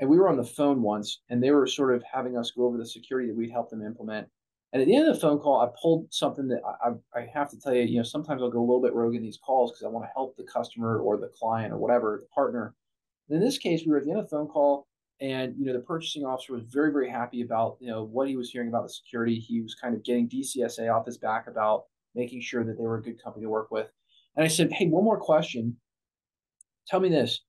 and 0.00 0.10
we 0.10 0.18
were 0.18 0.28
on 0.28 0.36
the 0.36 0.44
phone 0.44 0.82
once 0.82 1.20
and 1.30 1.42
they 1.42 1.50
were 1.50 1.66
sort 1.66 1.94
of 1.94 2.02
having 2.10 2.36
us 2.36 2.50
go 2.50 2.66
over 2.66 2.76
the 2.76 2.86
security 2.86 3.28
that 3.28 3.36
we'd 3.36 3.50
help 3.50 3.70
them 3.70 3.82
implement 3.82 4.28
and 4.72 4.82
at 4.82 4.86
the 4.86 4.96
end 4.96 5.08
of 5.08 5.14
the 5.14 5.20
phone 5.20 5.38
call 5.38 5.60
i 5.60 5.68
pulled 5.80 6.12
something 6.12 6.48
that 6.48 6.60
i, 6.84 6.90
I 7.18 7.26
have 7.32 7.50
to 7.50 7.60
tell 7.60 7.74
you 7.74 7.82
you 7.82 7.98
know 7.98 8.02
sometimes 8.02 8.42
i'll 8.42 8.50
go 8.50 8.58
a 8.58 8.60
little 8.60 8.82
bit 8.82 8.94
rogue 8.94 9.14
in 9.14 9.22
these 9.22 9.38
calls 9.38 9.72
because 9.72 9.84
i 9.84 9.88
want 9.88 10.04
to 10.04 10.10
help 10.14 10.36
the 10.36 10.44
customer 10.44 10.98
or 10.98 11.16
the 11.16 11.30
client 11.38 11.72
or 11.72 11.78
whatever 11.78 12.20
the 12.22 12.34
partner 12.34 12.74
and 13.28 13.38
in 13.38 13.44
this 13.44 13.58
case 13.58 13.82
we 13.84 13.92
were 13.92 13.98
at 13.98 14.04
the 14.04 14.10
end 14.10 14.20
of 14.20 14.28
the 14.28 14.36
phone 14.36 14.48
call 14.48 14.86
and 15.20 15.54
you 15.58 15.64
know 15.64 15.72
the 15.72 15.80
purchasing 15.80 16.24
officer 16.24 16.52
was 16.52 16.64
very 16.64 16.92
very 16.92 17.08
happy 17.08 17.42
about 17.42 17.76
you 17.80 17.88
know 17.88 18.04
what 18.04 18.28
he 18.28 18.36
was 18.36 18.50
hearing 18.50 18.68
about 18.68 18.82
the 18.82 18.88
security. 18.88 19.38
He 19.38 19.62
was 19.62 19.74
kind 19.74 19.94
of 19.94 20.04
getting 20.04 20.28
DCSA 20.28 20.94
off 20.94 21.06
his 21.06 21.18
back 21.18 21.46
about 21.48 21.84
making 22.14 22.40
sure 22.40 22.64
that 22.64 22.76
they 22.76 22.84
were 22.84 22.98
a 22.98 23.02
good 23.02 23.22
company 23.22 23.44
to 23.44 23.50
work 23.50 23.70
with. 23.70 23.88
And 24.36 24.44
i 24.44 24.48
said 24.48 24.72
hey 24.72 24.86
one 24.86 25.04
more 25.04 25.18
question. 25.18 25.76
Tell 26.86 27.00
me 27.00 27.08
this. 27.08 27.40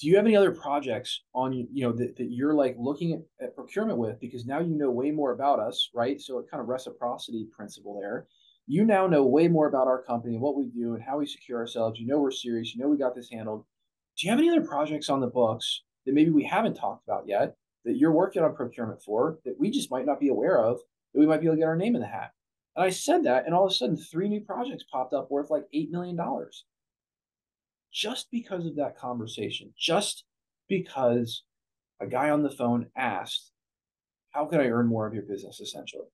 Do 0.00 0.08
you 0.08 0.16
have 0.16 0.26
any 0.26 0.34
other 0.34 0.50
projects 0.50 1.22
on 1.32 1.52
you 1.52 1.84
know 1.84 1.92
that, 1.92 2.16
that 2.16 2.30
you're 2.30 2.54
like 2.54 2.74
looking 2.78 3.12
at, 3.12 3.44
at 3.44 3.56
procurement 3.56 3.98
with? 3.98 4.18
Because 4.20 4.44
now 4.44 4.58
you 4.58 4.76
know 4.76 4.90
way 4.90 5.12
more 5.12 5.32
about 5.32 5.60
us 5.60 5.90
right? 5.94 6.20
So 6.20 6.38
it 6.38 6.50
kind 6.50 6.60
of 6.60 6.68
reciprocity 6.68 7.46
principle 7.54 8.00
there. 8.00 8.26
You 8.66 8.84
now 8.84 9.06
know 9.06 9.24
way 9.24 9.46
more 9.46 9.68
about 9.68 9.86
our 9.86 10.02
company 10.02 10.34
and 10.34 10.42
what 10.42 10.56
we 10.56 10.66
do 10.66 10.94
and 10.94 11.02
how 11.02 11.18
we 11.18 11.26
secure 11.26 11.58
ourselves. 11.58 12.00
You 12.00 12.06
know 12.08 12.18
we're 12.18 12.32
serious. 12.32 12.74
You 12.74 12.82
know 12.82 12.88
we 12.88 12.96
got 12.96 13.14
this 13.14 13.30
handled. 13.30 13.64
Do 14.18 14.26
you 14.26 14.30
have 14.30 14.40
any 14.40 14.50
other 14.50 14.66
projects 14.66 15.08
on 15.08 15.20
the 15.20 15.26
books 15.28 15.82
that 16.06 16.14
maybe 16.14 16.30
we 16.30 16.44
haven't 16.44 16.74
talked 16.74 17.06
about 17.06 17.26
yet 17.26 17.56
that 17.84 17.96
you're 17.96 18.12
working 18.12 18.42
on 18.42 18.54
procurement 18.54 19.02
for 19.02 19.38
that 19.44 19.58
we 19.58 19.70
just 19.70 19.90
might 19.90 20.06
not 20.06 20.20
be 20.20 20.28
aware 20.28 20.58
of 20.58 20.78
that 21.12 21.20
we 21.20 21.26
might 21.26 21.40
be 21.40 21.46
able 21.46 21.56
to 21.56 21.60
get 21.60 21.68
our 21.68 21.76
name 21.76 21.94
in 21.94 22.00
the 22.00 22.06
hat 22.06 22.32
and 22.76 22.84
i 22.84 22.90
said 22.90 23.24
that 23.24 23.44
and 23.46 23.54
all 23.54 23.66
of 23.66 23.72
a 23.72 23.74
sudden 23.74 23.96
three 23.96 24.28
new 24.28 24.40
projects 24.40 24.84
popped 24.90 25.12
up 25.12 25.30
worth 25.30 25.50
like 25.50 25.64
$8 25.74 25.90
million 25.90 26.16
just 27.92 28.28
because 28.30 28.66
of 28.66 28.76
that 28.76 28.96
conversation, 28.96 29.72
just 29.78 30.24
because 30.68 31.44
a 32.00 32.06
guy 32.06 32.30
on 32.30 32.42
the 32.42 32.50
phone 32.50 32.86
asked, 32.96 33.52
How 34.30 34.46
can 34.46 34.60
I 34.60 34.68
earn 34.68 34.86
more 34.86 35.06
of 35.06 35.14
your 35.14 35.24
business 35.24 35.60
essentially? 35.60 36.06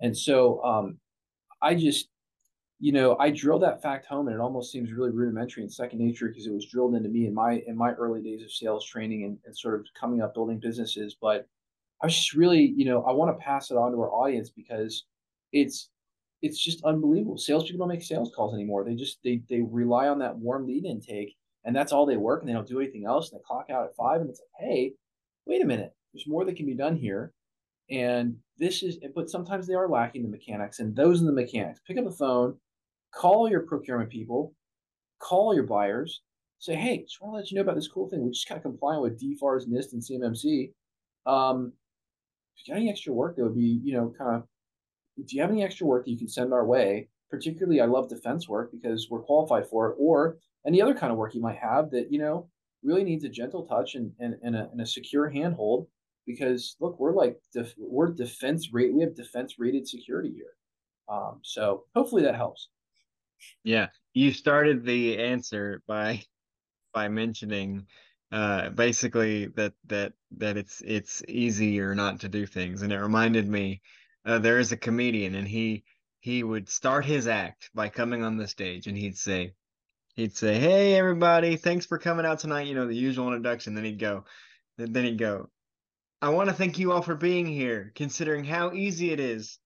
And 0.00 0.16
so 0.16 0.62
um, 0.64 0.98
I 1.62 1.74
just, 1.74 2.08
you 2.78 2.92
know, 2.92 3.16
I 3.18 3.30
drilled 3.30 3.62
that 3.62 3.80
fact 3.80 4.06
home 4.06 4.28
and 4.28 4.36
it 4.36 4.40
almost 4.40 4.70
seems 4.70 4.92
really 4.92 5.10
rudimentary 5.10 5.62
and 5.62 5.72
second 5.72 5.98
nature 5.98 6.28
because 6.28 6.46
it 6.46 6.52
was 6.52 6.66
drilled 6.66 6.94
into 6.94 7.08
me 7.08 7.26
in 7.26 7.34
my 7.34 7.62
in 7.66 7.76
my 7.76 7.92
early 7.92 8.22
days 8.22 8.42
of 8.42 8.52
sales 8.52 8.84
training 8.84 9.24
and, 9.24 9.38
and 9.46 9.56
sort 9.56 9.74
of 9.80 9.86
coming 9.98 10.20
up 10.20 10.34
building 10.34 10.58
businesses. 10.58 11.16
But 11.20 11.48
I 12.02 12.06
was 12.06 12.14
just 12.14 12.34
really, 12.34 12.74
you 12.76 12.84
know, 12.84 13.02
I 13.04 13.12
want 13.12 13.36
to 13.36 13.42
pass 13.42 13.70
it 13.70 13.76
on 13.76 13.92
to 13.92 14.00
our 14.00 14.10
audience 14.10 14.50
because 14.50 15.04
it's 15.52 15.88
it's 16.42 16.62
just 16.62 16.84
unbelievable. 16.84 17.38
Salespeople 17.38 17.78
don't 17.78 17.88
make 17.88 18.02
sales 18.02 18.32
calls 18.34 18.54
anymore. 18.54 18.84
They 18.84 18.94
just 18.94 19.18
they 19.24 19.40
they 19.48 19.62
rely 19.62 20.08
on 20.08 20.18
that 20.18 20.36
warm 20.36 20.66
lead 20.66 20.84
intake, 20.84 21.34
and 21.64 21.74
that's 21.74 21.92
all 21.92 22.04
they 22.04 22.18
work, 22.18 22.42
and 22.42 22.48
they 22.48 22.52
don't 22.52 22.68
do 22.68 22.80
anything 22.80 23.06
else. 23.06 23.30
And 23.30 23.40
they 23.40 23.44
clock 23.44 23.70
out 23.70 23.86
at 23.86 23.96
five, 23.96 24.20
and 24.20 24.28
it's 24.28 24.40
like, 24.40 24.68
hey, 24.68 24.92
wait 25.46 25.62
a 25.62 25.66
minute, 25.66 25.94
there's 26.12 26.28
more 26.28 26.44
that 26.44 26.56
can 26.56 26.66
be 26.66 26.74
done 26.74 26.96
here. 26.96 27.32
And 27.90 28.36
this 28.58 28.82
is, 28.82 28.98
but 29.14 29.30
sometimes 29.30 29.66
they 29.66 29.74
are 29.74 29.88
lacking 29.88 30.22
the 30.22 30.28
mechanics, 30.28 30.80
and 30.80 30.94
those 30.94 31.22
are 31.22 31.26
the 31.26 31.32
mechanics. 31.32 31.80
Pick 31.86 31.96
up 31.96 32.04
the 32.04 32.10
phone, 32.10 32.58
call 33.16 33.48
your 33.48 33.62
procurement 33.62 34.10
people, 34.10 34.54
call 35.18 35.54
your 35.54 35.64
buyers, 35.64 36.22
say, 36.58 36.74
hey, 36.74 37.02
just 37.02 37.20
want 37.20 37.32
to 37.32 37.36
let 37.36 37.50
you 37.50 37.56
know 37.56 37.62
about 37.62 37.74
this 37.74 37.88
cool 37.88 38.08
thing. 38.08 38.22
We 38.22 38.30
just 38.30 38.48
kind 38.48 38.58
of 38.58 38.62
compliant 38.62 39.02
with 39.02 39.20
DFARS, 39.20 39.66
NIST, 39.66 39.92
and 39.92 40.02
CMMC. 40.02 40.72
Um, 41.24 41.72
if 42.56 42.66
you 42.66 42.74
got 42.74 42.80
any 42.80 42.90
extra 42.90 43.12
work 43.12 43.36
that 43.36 43.44
would 43.44 43.56
be, 43.56 43.80
you 43.82 43.94
know, 43.94 44.12
kind 44.16 44.36
of 44.36 44.44
if 45.16 45.32
you 45.32 45.40
have 45.40 45.50
any 45.50 45.64
extra 45.64 45.86
work 45.86 46.04
that 46.04 46.10
you 46.10 46.18
can 46.18 46.28
send 46.28 46.52
our 46.52 46.64
way, 46.66 47.08
particularly 47.30 47.80
I 47.80 47.86
love 47.86 48.08
defense 48.08 48.48
work 48.48 48.70
because 48.70 49.08
we're 49.10 49.22
qualified 49.22 49.66
for 49.66 49.90
it, 49.90 49.96
or 49.98 50.36
any 50.66 50.82
other 50.82 50.94
kind 50.94 51.10
of 51.10 51.18
work 51.18 51.34
you 51.34 51.40
might 51.40 51.58
have 51.58 51.90
that, 51.90 52.12
you 52.12 52.18
know, 52.18 52.48
really 52.82 53.04
needs 53.04 53.24
a 53.24 53.28
gentle 53.28 53.66
touch 53.66 53.94
and, 53.94 54.12
and, 54.20 54.36
and, 54.42 54.54
a, 54.54 54.68
and 54.70 54.80
a 54.80 54.86
secure 54.86 55.28
handhold 55.28 55.86
because 56.26 56.76
look, 56.80 56.98
we're 57.00 57.14
like, 57.14 57.38
def- 57.52 57.74
we're 57.78 58.08
defense 58.12 58.72
rate. 58.72 58.92
We 58.92 59.02
have 59.02 59.14
defense 59.14 59.54
rated 59.58 59.88
security 59.88 60.32
here. 60.34 60.54
Um, 61.08 61.40
so 61.42 61.84
hopefully 61.94 62.22
that 62.22 62.34
helps. 62.34 62.68
Yeah. 63.64 63.88
You 64.14 64.32
started 64.32 64.84
the 64.84 65.18
answer 65.18 65.82
by, 65.86 66.22
by 66.94 67.08
mentioning 67.08 67.86
uh 68.32 68.70
basically 68.70 69.46
that 69.46 69.72
that 69.86 70.12
that 70.32 70.56
it's 70.56 70.82
it's 70.84 71.22
easier 71.28 71.94
not 71.94 72.20
to 72.20 72.28
do 72.28 72.44
things 72.44 72.82
and 72.82 72.92
it 72.92 72.98
reminded 72.98 73.48
me 73.48 73.80
uh, 74.24 74.38
there 74.38 74.58
is 74.58 74.72
a 74.72 74.76
comedian 74.76 75.36
and 75.36 75.46
he 75.46 75.84
he 76.18 76.42
would 76.42 76.68
start 76.68 77.04
his 77.04 77.28
act 77.28 77.70
by 77.72 77.88
coming 77.88 78.24
on 78.24 78.36
the 78.36 78.48
stage 78.48 78.88
and 78.88 78.98
he'd 78.98 79.16
say 79.16 79.52
he'd 80.16 80.36
say 80.36 80.58
hey 80.58 80.94
everybody 80.94 81.56
thanks 81.56 81.86
for 81.86 81.98
coming 81.98 82.26
out 82.26 82.40
tonight 82.40 82.66
you 82.66 82.74
know 82.74 82.88
the 82.88 82.96
usual 82.96 83.28
introduction 83.28 83.74
then 83.74 83.84
he'd 83.84 84.00
go 84.00 84.24
then 84.76 85.04
he'd 85.04 85.18
go 85.18 85.48
i 86.20 86.28
want 86.28 86.48
to 86.48 86.54
thank 86.54 86.80
you 86.80 86.90
all 86.90 87.02
for 87.02 87.14
being 87.14 87.46
here 87.46 87.92
considering 87.94 88.44
how 88.44 88.72
easy 88.72 89.12
it 89.12 89.20
is 89.20 89.58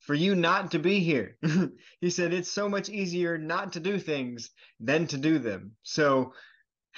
for 0.00 0.14
you 0.14 0.34
not 0.34 0.70
to 0.70 0.78
be 0.78 1.00
here 1.00 1.36
he 2.00 2.10
said 2.10 2.32
it's 2.32 2.50
so 2.50 2.68
much 2.68 2.88
easier 2.88 3.36
not 3.38 3.72
to 3.72 3.80
do 3.80 3.98
things 3.98 4.50
than 4.80 5.06
to 5.06 5.18
do 5.18 5.38
them 5.38 5.72
so 5.82 6.32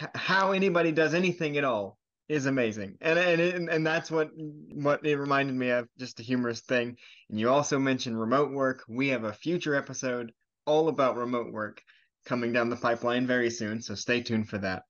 h- 0.01 0.09
how 0.15 0.53
anybody 0.53 0.93
does 0.93 1.15
anything 1.15 1.57
at 1.57 1.65
all 1.65 1.99
is 2.31 2.47
amazing, 2.47 2.97
and 3.01 3.19
and 3.19 3.69
and 3.69 3.85
that's 3.85 4.09
what 4.09 4.31
what 4.73 5.05
it 5.05 5.17
reminded 5.17 5.57
me 5.57 5.71
of. 5.71 5.89
Just 5.99 6.21
a 6.21 6.23
humorous 6.23 6.61
thing. 6.61 6.97
And 7.29 7.41
you 7.41 7.51
also 7.51 7.77
mentioned 7.77 8.19
remote 8.19 8.53
work. 8.53 8.85
We 8.89 9.09
have 9.09 9.25
a 9.25 9.33
future 9.33 9.75
episode 9.75 10.31
all 10.65 10.89
about 10.89 11.17
remote 11.17 11.53
work 11.53 11.83
coming 12.25 12.53
down 12.53 12.71
the 12.71 12.77
pipeline 12.77 13.27
very 13.27 13.51
soon, 13.51 13.83
so 13.83 13.97
stay 13.97 14.23
tuned 14.23 14.49
for 14.49 14.59
that. 14.59 14.85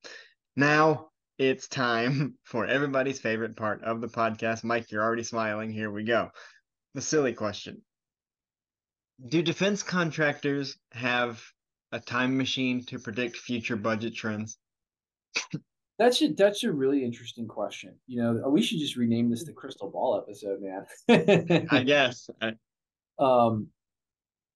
Now 0.54 1.08
it's 1.38 1.66
time 1.66 2.34
for 2.44 2.66
everybody's 2.66 3.20
favorite 3.20 3.56
part 3.56 3.82
of 3.84 4.02
the 4.02 4.08
podcast. 4.08 4.62
Mike, 4.62 4.90
you're 4.90 5.02
already 5.02 5.22
smiling. 5.22 5.72
Here 5.72 5.90
we 5.90 6.04
go. 6.04 6.28
The 6.92 7.00
silly 7.00 7.32
question. 7.32 7.80
Do 9.28 9.42
defense 9.42 9.82
contractors 9.82 10.78
have 10.92 11.42
a 11.92 12.00
time 12.00 12.36
machine 12.36 12.84
to 12.86 12.98
predict 12.98 13.36
future 13.36 13.76
budget 13.76 14.14
trends? 14.14 14.58
That's 15.98 16.22
a 16.22 16.28
that's 16.28 16.64
a 16.64 16.72
really 16.72 17.04
interesting 17.04 17.46
question. 17.46 17.94
You 18.06 18.22
know, 18.22 18.48
we 18.48 18.62
should 18.62 18.78
just 18.78 18.96
rename 18.96 19.30
this 19.30 19.44
the 19.44 19.52
crystal 19.52 19.90
ball 19.90 20.18
episode, 20.18 20.60
man. 20.62 21.66
I 21.70 21.82
guess. 21.86 22.30
Um, 23.18 23.68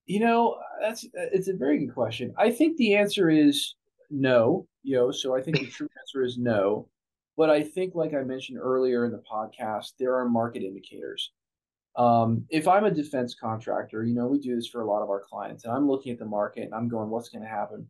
you 0.06 0.20
know, 0.20 0.58
that's 0.80 1.06
it's 1.12 1.48
a 1.48 1.54
very 1.54 1.78
good 1.78 1.92
question. 1.92 2.32
I 2.38 2.50
think 2.50 2.78
the 2.78 2.96
answer 2.96 3.28
is 3.28 3.74
no. 4.10 4.66
You 4.82 4.96
know, 4.96 5.10
so 5.10 5.36
I 5.36 5.42
think 5.42 5.58
the 5.58 5.66
true 5.66 5.88
answer 6.00 6.24
is 6.24 6.38
no. 6.38 6.88
But 7.36 7.50
I 7.50 7.62
think, 7.62 7.94
like 7.94 8.14
I 8.14 8.22
mentioned 8.22 8.58
earlier 8.58 9.04
in 9.04 9.12
the 9.12 9.22
podcast, 9.30 9.92
there 9.98 10.14
are 10.14 10.28
market 10.28 10.62
indicators. 10.62 11.32
Um, 11.96 12.44
if 12.50 12.66
I'm 12.66 12.84
a 12.84 12.90
defense 12.90 13.34
contractor, 13.34 14.04
you 14.04 14.14
know, 14.14 14.26
we 14.26 14.38
do 14.38 14.56
this 14.56 14.66
for 14.66 14.82
a 14.82 14.86
lot 14.86 15.02
of 15.02 15.10
our 15.10 15.20
clients, 15.20 15.64
and 15.64 15.72
I'm 15.72 15.88
looking 15.88 16.12
at 16.12 16.18
the 16.18 16.24
market 16.24 16.64
and 16.64 16.74
I'm 16.74 16.88
going, 16.88 17.08
what's 17.08 17.28
going 17.28 17.42
to 17.42 17.48
happen? 17.48 17.86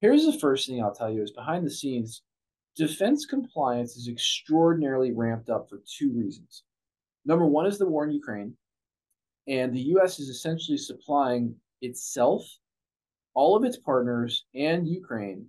Here's 0.00 0.24
the 0.24 0.38
first 0.38 0.66
thing 0.66 0.82
I'll 0.82 0.94
tell 0.94 1.12
you 1.12 1.22
is 1.22 1.30
behind 1.32 1.66
the 1.66 1.70
scenes, 1.70 2.22
defense 2.76 3.26
compliance 3.26 3.96
is 3.96 4.08
extraordinarily 4.08 5.12
ramped 5.12 5.50
up 5.50 5.68
for 5.68 5.82
two 5.86 6.12
reasons. 6.12 6.64
Number 7.24 7.46
one 7.46 7.66
is 7.66 7.78
the 7.78 7.86
war 7.86 8.04
in 8.04 8.12
Ukraine, 8.12 8.54
and 9.46 9.72
the 9.72 9.80
U.S. 9.80 10.18
is 10.18 10.28
essentially 10.28 10.78
supplying 10.78 11.54
itself, 11.82 12.44
all 13.34 13.54
of 13.54 13.64
its 13.64 13.76
partners, 13.76 14.46
and 14.54 14.88
Ukraine 14.88 15.46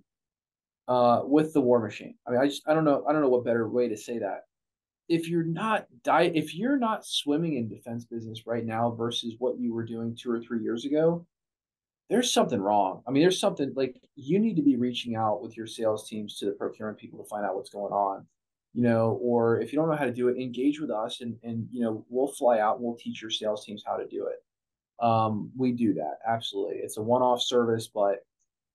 uh, 0.88 1.22
with 1.24 1.52
the 1.52 1.60
war 1.60 1.80
machine. 1.80 2.14
I 2.26 2.30
mean, 2.30 2.40
I 2.40 2.46
just 2.46 2.62
I 2.68 2.74
don't 2.74 2.84
know 2.84 3.04
I 3.08 3.12
don't 3.12 3.22
know 3.22 3.28
what 3.28 3.44
better 3.44 3.68
way 3.68 3.88
to 3.88 3.96
say 3.96 4.18
that. 4.18 4.42
If 5.08 5.28
you're 5.28 5.44
not 5.44 5.86
die 6.02 6.32
if 6.34 6.54
you're 6.54 6.78
not 6.78 7.04
swimming 7.04 7.56
in 7.56 7.68
defense 7.68 8.04
business 8.04 8.46
right 8.46 8.64
now 8.64 8.90
versus 8.90 9.34
what 9.38 9.58
you 9.58 9.74
were 9.74 9.84
doing 9.84 10.16
two 10.16 10.30
or 10.30 10.40
three 10.40 10.62
years 10.62 10.84
ago, 10.84 11.26
there's 12.08 12.32
something 12.32 12.60
wrong. 12.60 13.02
I 13.06 13.10
mean, 13.10 13.22
there's 13.22 13.40
something 13.40 13.72
like 13.74 14.00
you 14.16 14.38
need 14.38 14.56
to 14.56 14.62
be 14.62 14.76
reaching 14.76 15.16
out 15.16 15.42
with 15.42 15.56
your 15.56 15.66
sales 15.66 16.08
teams 16.08 16.38
to 16.38 16.46
the 16.46 16.52
procurement 16.52 16.98
people 16.98 17.22
to 17.22 17.28
find 17.28 17.44
out 17.44 17.56
what's 17.56 17.70
going 17.70 17.92
on, 17.92 18.26
you 18.72 18.82
know, 18.82 19.18
or 19.22 19.60
if 19.60 19.72
you 19.72 19.78
don't 19.78 19.88
know 19.88 19.96
how 19.96 20.04
to 20.04 20.12
do 20.12 20.28
it, 20.28 20.40
engage 20.40 20.80
with 20.80 20.90
us 20.90 21.20
and, 21.20 21.36
and, 21.42 21.66
you 21.70 21.82
know, 21.82 22.04
we'll 22.08 22.28
fly 22.28 22.58
out 22.58 22.76
and 22.76 22.84
we'll 22.84 22.96
teach 22.96 23.22
your 23.22 23.30
sales 23.30 23.64
teams 23.64 23.82
how 23.86 23.96
to 23.96 24.06
do 24.06 24.26
it. 24.26 24.42
Um, 25.04 25.50
we 25.56 25.72
do 25.72 25.94
that. 25.94 26.18
Absolutely. 26.26 26.76
It's 26.76 26.98
a 26.98 27.02
one-off 27.02 27.42
service, 27.42 27.88
but 27.88 28.24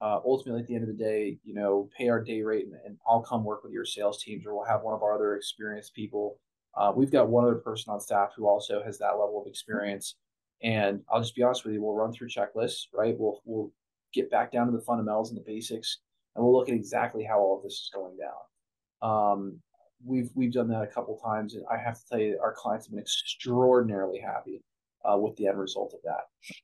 uh, 0.01 0.19
ultimately 0.25 0.61
at 0.61 0.67
the 0.67 0.75
end 0.75 0.83
of 0.83 0.89
the 0.89 1.03
day, 1.03 1.37
you 1.43 1.53
know, 1.53 1.89
pay 1.97 2.09
our 2.09 2.23
day 2.23 2.41
rate 2.41 2.65
and, 2.65 2.75
and, 2.85 2.97
I'll 3.07 3.21
come 3.21 3.43
work 3.43 3.63
with 3.63 3.73
your 3.73 3.85
sales 3.85 4.23
teams 4.23 4.45
or 4.45 4.55
we'll 4.55 4.65
have 4.65 4.81
one 4.81 4.93
of 4.93 5.03
our 5.03 5.13
other 5.13 5.35
experienced 5.35 5.93
people. 5.93 6.39
Uh, 6.77 6.93
we've 6.95 7.11
got 7.11 7.27
one 7.27 7.43
other 7.43 7.55
person 7.55 7.91
on 7.91 7.99
staff 7.99 8.31
who 8.35 8.47
also 8.47 8.81
has 8.83 8.97
that 8.99 9.11
level 9.11 9.41
of 9.41 9.47
experience. 9.47 10.15
And 10.61 11.01
I'll 11.11 11.21
just 11.21 11.35
be 11.35 11.43
honest 11.43 11.65
with 11.65 11.73
you, 11.73 11.81
we'll 11.81 11.95
run 11.95 12.13
through 12.13 12.29
checklists, 12.29 12.87
right? 12.93 13.15
We'll 13.17 13.41
we'll 13.45 13.71
get 14.13 14.29
back 14.29 14.51
down 14.51 14.67
to 14.67 14.71
the 14.71 14.83
fundamentals 14.83 15.29
and 15.29 15.39
the 15.39 15.43
basics, 15.43 15.99
and 16.35 16.43
we'll 16.43 16.53
look 16.53 16.69
at 16.69 16.75
exactly 16.75 17.23
how 17.23 17.39
all 17.39 17.57
of 17.57 17.63
this 17.63 17.73
is 17.73 17.91
going 17.93 18.17
down. 18.17 19.09
Um, 19.09 19.59
we've 20.03 20.29
we've 20.35 20.51
done 20.51 20.67
that 20.69 20.81
a 20.81 20.87
couple 20.87 21.17
times, 21.17 21.55
and 21.55 21.63
I 21.71 21.77
have 21.77 21.99
to 21.99 22.07
tell 22.09 22.19
you, 22.19 22.39
our 22.41 22.53
clients 22.53 22.87
have 22.87 22.91
been 22.91 22.99
extraordinarily 22.99 24.19
happy 24.19 24.61
uh, 25.05 25.17
with 25.17 25.35
the 25.37 25.47
end 25.47 25.59
result 25.59 25.93
of 25.93 26.01
that. 26.03 26.55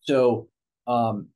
So, 0.00 0.48
um, 0.86 1.28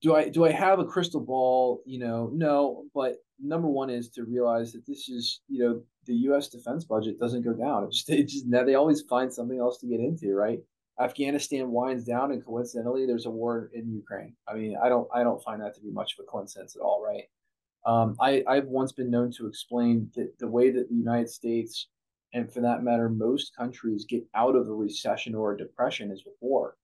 do 0.00 0.14
I 0.14 0.28
do 0.28 0.44
I 0.44 0.52
have 0.52 0.78
a 0.78 0.84
crystal 0.84 1.20
ball? 1.20 1.82
You 1.86 1.98
know, 1.98 2.30
no. 2.32 2.84
But 2.94 3.16
number 3.40 3.68
one 3.68 3.90
is 3.90 4.08
to 4.10 4.24
realize 4.24 4.72
that 4.72 4.86
this 4.86 5.08
is 5.08 5.40
you 5.48 5.64
know 5.64 5.82
the 6.06 6.14
U.S. 6.14 6.48
defense 6.48 6.84
budget 6.84 7.18
doesn't 7.18 7.42
go 7.42 7.52
down. 7.52 7.84
It 7.84 7.92
just, 7.92 8.10
it 8.10 8.28
just 8.28 8.50
they 8.50 8.74
always 8.74 9.02
find 9.02 9.32
something 9.32 9.58
else 9.58 9.78
to 9.78 9.86
get 9.86 10.00
into, 10.00 10.34
right? 10.34 10.60
Afghanistan 11.00 11.70
winds 11.70 12.04
down, 12.04 12.32
and 12.32 12.44
coincidentally, 12.44 13.06
there's 13.06 13.26
a 13.26 13.30
war 13.30 13.70
in 13.72 13.92
Ukraine. 13.92 14.34
I 14.48 14.54
mean, 14.54 14.76
I 14.82 14.88
don't 14.88 15.08
I 15.14 15.22
don't 15.22 15.42
find 15.42 15.62
that 15.62 15.74
to 15.76 15.80
be 15.80 15.90
much 15.90 16.14
of 16.14 16.24
a 16.24 16.26
coincidence 16.26 16.74
at 16.74 16.82
all, 16.82 17.02
right? 17.04 17.24
Um, 17.86 18.16
I 18.20 18.42
I've 18.48 18.66
once 18.66 18.92
been 18.92 19.10
known 19.10 19.30
to 19.32 19.46
explain 19.46 20.10
that 20.16 20.38
the 20.38 20.48
way 20.48 20.70
that 20.70 20.88
the 20.88 20.94
United 20.94 21.30
States, 21.30 21.88
and 22.34 22.52
for 22.52 22.60
that 22.60 22.82
matter, 22.82 23.08
most 23.08 23.54
countries 23.56 24.06
get 24.08 24.24
out 24.34 24.56
of 24.56 24.68
a 24.68 24.74
recession 24.74 25.34
or 25.34 25.52
a 25.52 25.58
depression 25.58 26.10
is 26.10 26.24
with 26.24 26.34
war, 26.40 26.76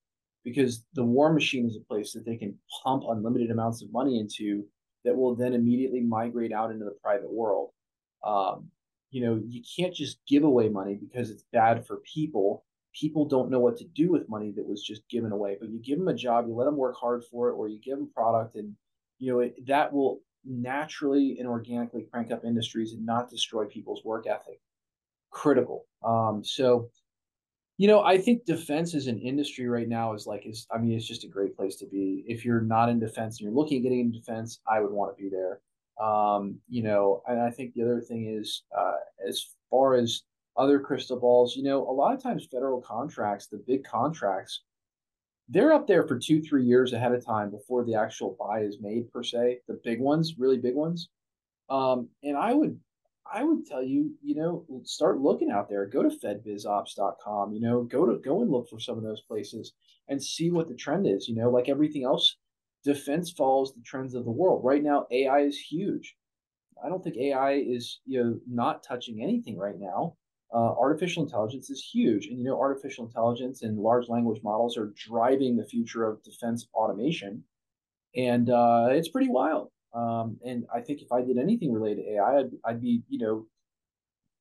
because 0.45 0.85
the 0.93 1.03
war 1.03 1.33
machine 1.33 1.67
is 1.67 1.75
a 1.75 1.81
place 1.81 2.13
that 2.13 2.23
they 2.23 2.37
can 2.37 2.55
pump 2.83 3.03
unlimited 3.09 3.51
amounts 3.51 3.81
of 3.81 3.91
money 3.91 4.19
into 4.19 4.63
that 5.03 5.15
will 5.15 5.35
then 5.35 5.53
immediately 5.53 5.99
migrate 5.99 6.53
out 6.53 6.71
into 6.71 6.85
the 6.85 6.95
private 7.03 7.31
world. 7.31 7.71
Um, 8.23 8.69
you 9.09 9.25
know, 9.25 9.41
you 9.47 9.61
can't 9.75 9.93
just 9.93 10.19
give 10.27 10.43
away 10.43 10.69
money 10.69 10.95
because 10.95 11.29
it's 11.29 11.45
bad 11.51 11.85
for 11.85 11.97
people. 11.97 12.63
People 12.93 13.25
don't 13.25 13.49
know 13.49 13.59
what 13.59 13.77
to 13.77 13.85
do 13.85 14.11
with 14.11 14.29
money 14.29 14.51
that 14.55 14.67
was 14.67 14.83
just 14.83 15.07
given 15.09 15.31
away. 15.31 15.57
But 15.59 15.69
you 15.69 15.79
give 15.79 15.97
them 15.97 16.07
a 16.07 16.13
job, 16.13 16.47
you 16.47 16.55
let 16.55 16.65
them 16.65 16.77
work 16.77 16.95
hard 16.95 17.23
for 17.25 17.49
it, 17.49 17.53
or 17.53 17.67
you 17.67 17.79
give 17.79 17.97
them 17.97 18.09
product, 18.15 18.55
and 18.55 18.73
you 19.19 19.31
know 19.31 19.39
it, 19.39 19.65
that 19.67 19.91
will 19.91 20.21
naturally 20.45 21.37
and 21.39 21.47
organically 21.47 22.03
crank 22.11 22.31
up 22.31 22.45
industries 22.45 22.93
and 22.93 23.05
not 23.05 23.29
destroy 23.29 23.65
people's 23.65 24.03
work 24.03 24.27
ethic. 24.27 24.59
Critical. 25.31 25.85
Um, 26.03 26.43
so, 26.43 26.89
you 27.77 27.87
know, 27.87 28.03
I 28.03 28.17
think 28.17 28.45
defense 28.45 28.95
as 28.95 29.07
an 29.07 29.19
industry 29.19 29.67
right 29.67 29.87
now 29.87 30.13
is 30.13 30.25
like 30.25 30.45
is 30.45 30.65
I 30.71 30.77
mean 30.77 30.95
it's 30.95 31.07
just 31.07 31.25
a 31.25 31.29
great 31.29 31.55
place 31.55 31.75
to 31.77 31.85
be. 31.85 32.23
If 32.27 32.45
you're 32.45 32.61
not 32.61 32.89
in 32.89 32.99
defense 32.99 33.39
and 33.39 33.45
you're 33.45 33.55
looking 33.55 33.77
at 33.77 33.83
getting 33.83 33.99
into 33.99 34.19
defense, 34.19 34.59
I 34.67 34.79
would 34.79 34.91
want 34.91 35.15
to 35.15 35.21
be 35.21 35.29
there. 35.29 35.61
Um, 36.03 36.59
you 36.69 36.83
know, 36.83 37.21
and 37.27 37.39
I 37.39 37.49
think 37.49 37.73
the 37.73 37.83
other 37.83 38.01
thing 38.01 38.27
is 38.27 38.63
uh, 38.77 38.95
as 39.27 39.45
far 39.69 39.95
as 39.95 40.23
other 40.57 40.79
crystal 40.79 41.19
balls, 41.19 41.55
you 41.55 41.63
know, 41.63 41.87
a 41.89 41.91
lot 41.91 42.13
of 42.13 42.23
times 42.23 42.47
federal 42.49 42.81
contracts, 42.81 43.47
the 43.47 43.63
big 43.67 43.83
contracts, 43.83 44.61
they're 45.49 45.73
up 45.73 45.85
there 45.85 46.07
for 46.07 46.17
two, 46.17 46.41
three 46.41 46.63
years 46.65 46.93
ahead 46.93 47.11
of 47.11 47.25
time 47.25 47.51
before 47.51 47.83
the 47.83 47.95
actual 47.95 48.35
buy 48.39 48.61
is 48.61 48.77
made 48.81 49.11
per 49.11 49.21
se. 49.21 49.59
The 49.67 49.79
big 49.83 49.99
ones, 49.99 50.35
really 50.37 50.57
big 50.57 50.75
ones. 50.75 51.09
Um, 51.69 52.09
and 52.23 52.37
I 52.37 52.53
would 52.53 52.79
I 53.31 53.43
would 53.43 53.65
tell 53.65 53.83
you, 53.83 54.13
you 54.21 54.35
know, 54.35 54.65
start 54.83 55.19
looking 55.19 55.51
out 55.51 55.67
there. 55.69 55.85
Go 55.85 56.03
to 56.03 56.09
fedbizopps.com, 56.09 57.53
you 57.53 57.59
know, 57.61 57.83
go 57.83 58.05
to 58.05 58.17
go 58.19 58.41
and 58.41 58.51
look 58.51 58.69
for 58.69 58.79
some 58.79 58.97
of 58.97 59.03
those 59.03 59.21
places 59.21 59.73
and 60.07 60.21
see 60.21 60.51
what 60.51 60.67
the 60.67 60.75
trend 60.75 61.07
is. 61.07 61.27
You 61.27 61.35
know, 61.35 61.49
like 61.49 61.67
everything 61.67 62.03
else, 62.03 62.37
defense 62.83 63.31
follows 63.31 63.73
the 63.73 63.81
trends 63.81 64.13
of 64.13 64.25
the 64.25 64.31
world. 64.31 64.63
Right 64.63 64.83
now, 64.83 65.07
AI 65.11 65.39
is 65.39 65.57
huge. 65.57 66.15
I 66.83 66.89
don't 66.89 67.03
think 67.03 67.17
AI 67.17 67.53
is 67.53 67.99
you 68.05 68.23
know 68.23 68.39
not 68.47 68.83
touching 68.83 69.23
anything 69.23 69.57
right 69.57 69.79
now. 69.79 70.15
Uh, 70.53 70.73
artificial 70.77 71.23
intelligence 71.23 71.69
is 71.69 71.83
huge, 71.83 72.27
and 72.27 72.37
you 72.37 72.45
know 72.45 72.59
artificial 72.59 73.05
intelligence 73.05 73.63
and 73.63 73.79
large 73.79 74.07
language 74.07 74.41
models 74.43 74.77
are 74.77 74.93
driving 74.95 75.55
the 75.55 75.65
future 75.65 76.05
of 76.05 76.21
defense 76.23 76.67
automation, 76.73 77.43
and 78.15 78.49
uh, 78.49 78.87
it's 78.91 79.09
pretty 79.09 79.29
wild. 79.29 79.71
Um, 79.95 80.37
and 80.45 80.65
I 80.73 80.81
think 80.81 81.01
if 81.01 81.11
I 81.11 81.21
did 81.21 81.37
anything 81.37 81.71
related 81.71 82.03
to 82.03 82.11
AI, 82.15 82.39
I'd, 82.39 82.51
I'd 82.65 82.81
be 82.81 83.01
you 83.09 83.19
know 83.19 83.45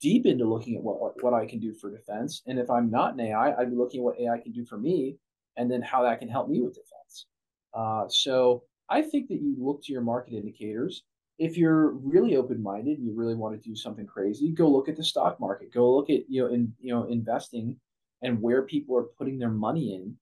deep 0.01 0.27
into 0.27 0.45
looking 0.45 0.77
at 0.77 0.83
what, 0.83 1.23
what 1.23 1.33
I 1.33 1.47
can 1.47 1.61
do 1.61 1.73
for 1.73 1.90
defense. 1.90 2.43
And 2.47 2.59
if 2.59 2.69
I'm 2.69 2.90
not 2.90 3.14
an 3.14 3.21
AI, 3.21 3.55
I'd 3.55 3.71
be 3.71 3.77
looking 3.77 4.01
at 4.01 4.05
what 4.05 4.21
AI 4.21 4.38
can 4.38 4.53
do 4.53 4.64
for 4.64 4.77
me, 4.77 5.17
and 5.57 5.71
then 5.71 5.81
how 5.83 6.03
that 6.03 6.19
can 6.19 6.29
help 6.29 6.49
me 6.49 6.61
with 6.61 6.75
defense. 6.75 7.27
Uh, 7.73 8.05
so 8.09 8.64
I 8.88 9.03
think 9.03 9.29
that 9.29 9.40
you 9.40 9.55
look 9.59 9.83
to 9.85 9.93
your 9.93 10.03
market 10.03 10.35
indicators. 10.35 11.05
If 11.38 11.57
you're 11.57 11.90
really 11.90 12.37
open-minded 12.37 12.99
and 12.99 13.07
you 13.07 13.14
really 13.14 13.35
want 13.35 13.61
to 13.61 13.69
do 13.69 13.75
something 13.75 14.07
crazy, 14.07 14.53
go 14.53 14.69
look 14.69 14.88
at 14.88 14.97
the 14.97 15.03
stock 15.03 15.40
market. 15.40 15.73
Go 15.73 15.95
look 15.95 16.11
at 16.11 16.29
you 16.29 16.43
know 16.43 16.53
in 16.53 16.73
you 16.81 16.95
know 16.95 17.05
investing 17.05 17.77
and 18.23 18.40
where 18.40 18.62
people 18.62 18.97
are 18.97 19.05
putting 19.19 19.38
their 19.38 19.51
money 19.51 19.95
in. 19.95 20.17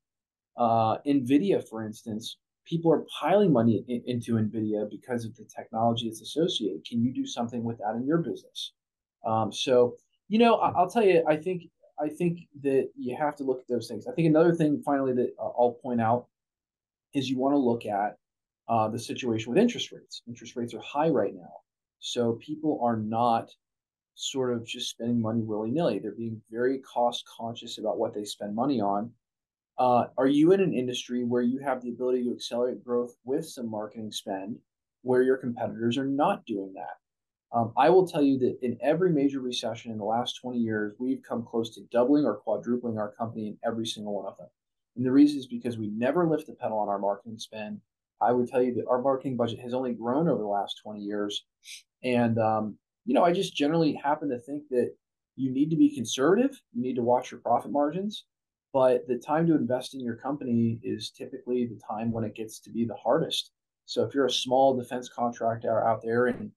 Uh, 0.56 0.98
Nvidia, 1.06 1.66
for 1.66 1.84
instance, 1.84 2.36
people 2.64 2.92
are 2.92 3.04
piling 3.20 3.52
money 3.52 3.84
in, 3.88 4.02
into 4.06 4.34
Nvidia 4.34 4.88
because 4.90 5.24
of 5.24 5.36
the 5.36 5.44
technology 5.44 6.08
that's 6.08 6.22
associated. 6.22 6.84
Can 6.84 7.02
you 7.02 7.12
do 7.12 7.26
something 7.26 7.62
with 7.64 7.78
that 7.78 7.94
in 7.96 8.06
your 8.06 8.18
business? 8.18 8.72
Um, 9.26 9.52
so 9.52 9.96
you 10.28 10.38
know, 10.38 10.54
I, 10.54 10.80
will 10.80 10.88
tell 10.88 11.04
you, 11.04 11.22
I 11.28 11.36
think 11.36 11.64
I 12.00 12.08
think 12.08 12.40
that 12.62 12.88
you 12.96 13.14
have 13.16 13.36
to 13.36 13.44
look 13.44 13.60
at 13.60 13.68
those 13.68 13.86
things. 13.86 14.06
I 14.06 14.12
think 14.12 14.26
another 14.26 14.54
thing, 14.54 14.82
finally, 14.84 15.12
that 15.12 15.34
I'll 15.38 15.78
point 15.82 16.00
out 16.00 16.26
is 17.14 17.28
you 17.28 17.38
want 17.38 17.52
to 17.52 17.58
look 17.58 17.84
at 17.84 18.16
uh, 18.68 18.88
the 18.88 18.98
situation 18.98 19.52
with 19.52 19.60
interest 19.60 19.92
rates. 19.92 20.22
Interest 20.26 20.56
rates 20.56 20.72
are 20.72 20.80
high 20.80 21.10
right 21.10 21.34
now. 21.34 21.52
So 22.00 22.38
people 22.40 22.80
are 22.82 22.96
not 22.96 23.50
sort 24.14 24.52
of 24.52 24.64
just 24.66 24.90
spending 24.90 25.20
money 25.20 25.42
willy 25.42 25.70
nilly. 25.70 25.98
They're 25.98 26.12
being 26.12 26.40
very 26.50 26.78
cost 26.78 27.24
conscious 27.26 27.78
about 27.78 27.98
what 27.98 28.14
they 28.14 28.24
spend 28.24 28.54
money 28.54 28.80
on. 28.80 29.10
Uh, 29.82 30.06
are 30.16 30.28
you 30.28 30.52
in 30.52 30.60
an 30.60 30.72
industry 30.72 31.24
where 31.24 31.42
you 31.42 31.58
have 31.58 31.82
the 31.82 31.88
ability 31.88 32.22
to 32.22 32.30
accelerate 32.30 32.84
growth 32.84 33.16
with 33.24 33.44
some 33.44 33.68
marketing 33.68 34.12
spend 34.12 34.56
where 35.02 35.22
your 35.22 35.36
competitors 35.36 35.98
are 35.98 36.06
not 36.06 36.46
doing 36.46 36.72
that? 36.72 37.00
Um, 37.52 37.72
I 37.76 37.90
will 37.90 38.06
tell 38.06 38.22
you 38.22 38.38
that 38.38 38.58
in 38.62 38.78
every 38.80 39.10
major 39.10 39.40
recession 39.40 39.90
in 39.90 39.98
the 39.98 40.04
last 40.04 40.38
20 40.40 40.56
years, 40.56 40.94
we've 41.00 41.24
come 41.28 41.44
close 41.44 41.74
to 41.74 41.80
doubling 41.90 42.24
or 42.24 42.36
quadrupling 42.36 42.96
our 42.96 43.10
company 43.10 43.48
in 43.48 43.58
every 43.66 43.84
single 43.84 44.14
one 44.14 44.26
of 44.26 44.36
them. 44.36 44.46
And 44.94 45.04
the 45.04 45.10
reason 45.10 45.40
is 45.40 45.46
because 45.46 45.78
we 45.78 45.88
never 45.88 46.28
lift 46.28 46.46
the 46.46 46.52
pedal 46.52 46.78
on 46.78 46.88
our 46.88 47.00
marketing 47.00 47.40
spend. 47.40 47.80
I 48.20 48.30
would 48.30 48.46
tell 48.46 48.62
you 48.62 48.74
that 48.74 48.86
our 48.88 49.02
marketing 49.02 49.36
budget 49.36 49.58
has 49.58 49.74
only 49.74 49.94
grown 49.94 50.28
over 50.28 50.42
the 50.42 50.48
last 50.48 50.78
20 50.84 51.00
years. 51.00 51.44
And, 52.04 52.38
um, 52.38 52.76
you 53.04 53.14
know, 53.14 53.24
I 53.24 53.32
just 53.32 53.56
generally 53.56 53.94
happen 53.94 54.28
to 54.28 54.38
think 54.38 54.62
that 54.70 54.94
you 55.34 55.50
need 55.50 55.70
to 55.70 55.76
be 55.76 55.92
conservative. 55.92 56.62
You 56.72 56.82
need 56.82 56.94
to 56.94 57.02
watch 57.02 57.32
your 57.32 57.40
profit 57.40 57.72
margins. 57.72 58.26
But 58.72 59.06
the 59.06 59.18
time 59.18 59.46
to 59.46 59.54
invest 59.54 59.94
in 59.94 60.00
your 60.00 60.16
company 60.16 60.80
is 60.82 61.10
typically 61.10 61.66
the 61.66 61.80
time 61.86 62.10
when 62.10 62.24
it 62.24 62.34
gets 62.34 62.58
to 62.60 62.70
be 62.70 62.84
the 62.84 62.94
hardest. 62.94 63.50
So 63.84 64.02
if 64.02 64.14
you're 64.14 64.26
a 64.26 64.30
small 64.30 64.76
defense 64.76 65.08
contractor 65.08 65.86
out 65.86 66.02
there 66.02 66.26
and 66.26 66.50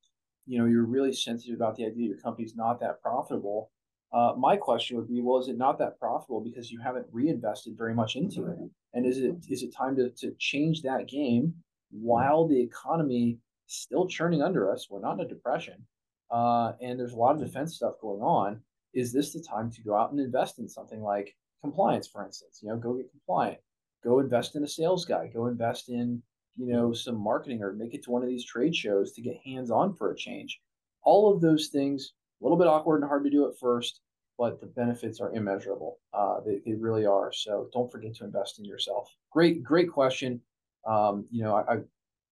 you 0.46 0.60
know 0.60 0.66
you're 0.66 0.86
really 0.86 1.14
sensitive 1.14 1.56
about 1.56 1.76
the 1.76 1.86
idea 1.86 2.08
your 2.08 2.18
company's 2.18 2.56
not 2.56 2.80
that 2.80 3.02
profitable, 3.02 3.72
uh, 4.14 4.34
my 4.38 4.56
question 4.56 4.96
would 4.96 5.10
be, 5.10 5.22
well, 5.22 5.40
is 5.40 5.50
it 5.50 5.58
not 5.58 5.78
that 5.80 6.00
profitable 6.00 6.40
because 6.40 6.72
you 6.72 6.80
haven't 6.80 7.06
reinvested 7.12 7.78
very 7.78 7.94
much 7.94 8.16
into 8.16 8.46
it? 8.46 8.58
And 8.94 9.06
is 9.06 9.18
it 9.18 9.36
is 9.50 9.64
it 9.64 9.76
time 9.76 9.96
to, 9.98 10.10
to 10.10 10.34
change 10.40 10.82
that 10.84 11.08
game 11.08 11.54
while 11.92 12.48
the 12.48 12.62
economy 12.62 13.40
is 13.68 13.76
still 13.76 14.08
churning 14.08 14.42
under 14.42 14.72
us? 14.72 14.88
We're 14.90 15.02
not 15.02 15.20
in 15.20 15.26
a 15.26 15.28
depression, 15.28 15.86
uh, 16.32 16.74
and 16.82 16.98
there's 16.98 17.14
a 17.14 17.18
lot 17.18 17.36
of 17.36 17.42
defense 17.42 17.76
stuff 17.76 17.96
going 18.00 18.22
on. 18.22 18.62
Is 18.94 19.12
this 19.12 19.34
the 19.34 19.42
time 19.42 19.70
to 19.72 19.82
go 19.82 19.98
out 19.98 20.12
and 20.12 20.20
invest 20.22 20.60
in 20.60 20.70
something 20.70 21.02
like 21.02 21.36
compliance, 21.66 22.08
for 22.08 22.26
instance? 22.26 22.60
You 22.62 22.70
know, 22.70 22.78
go 22.78 22.94
get 22.94 23.12
compliant. 23.12 23.60
Go 24.04 24.20
invest 24.20 24.56
in 24.56 24.64
a 24.64 24.68
sales 24.68 25.06
guy. 25.06 25.28
Go 25.28 25.48
invest 25.48 25.90
in 25.90 26.22
you 26.58 26.72
know 26.72 26.94
some 26.94 27.18
marketing 27.18 27.62
or 27.62 27.74
make 27.74 27.94
it 27.94 28.04
to 28.04 28.12
one 28.12 28.24
of 28.24 28.30
these 28.30 28.46
trade 28.46 28.76
shows 28.76 29.12
to 29.14 29.22
get 29.22 29.38
hands 29.46 29.72
on 29.72 29.96
for 29.96 30.12
a 30.12 30.16
change. 30.16 30.60
All 31.04 31.34
of 31.34 31.42
those 31.42 31.68
things, 31.68 32.14
a 32.42 32.44
little 32.44 32.58
bit 32.58 32.68
awkward 32.68 33.02
and 33.02 33.08
hard 33.08 33.24
to 33.26 33.30
do 33.30 33.48
at 33.48 33.60
first 33.60 34.02
but 34.38 34.60
the 34.60 34.68
benefits 34.68 35.20
are 35.20 35.34
immeasurable. 35.34 36.00
Uh, 36.14 36.40
they, 36.46 36.62
they 36.66 36.74
really 36.74 37.06
are. 37.06 37.32
So 37.32 37.70
don't 37.74 37.92
forget 37.92 38.16
to 38.16 38.26
invest 38.26 38.60
in 38.60 38.66
yourself. 38.66 39.10
Great, 39.32 39.64
great 39.64 39.92
question. 39.92 40.42
Um, 40.86 41.26
you 41.32 41.44
know, 41.44 41.56
I, 41.56 41.78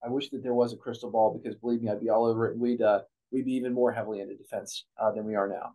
I 0.05 0.09
wish 0.09 0.29
that 0.29 0.43
there 0.43 0.53
was 0.53 0.73
a 0.73 0.77
crystal 0.77 1.09
ball 1.09 1.39
because 1.41 1.55
believe 1.55 1.81
me, 1.81 1.89
I'd 1.89 2.01
be 2.01 2.09
all 2.09 2.25
over 2.25 2.47
it. 2.47 2.57
We'd 2.57 2.81
uh, 2.81 3.01
we'd 3.31 3.45
be 3.45 3.53
even 3.53 3.73
more 3.73 3.91
heavily 3.91 4.19
into 4.19 4.35
defense 4.35 4.85
uh, 5.01 5.11
than 5.11 5.25
we 5.25 5.35
are 5.35 5.47
now. 5.47 5.73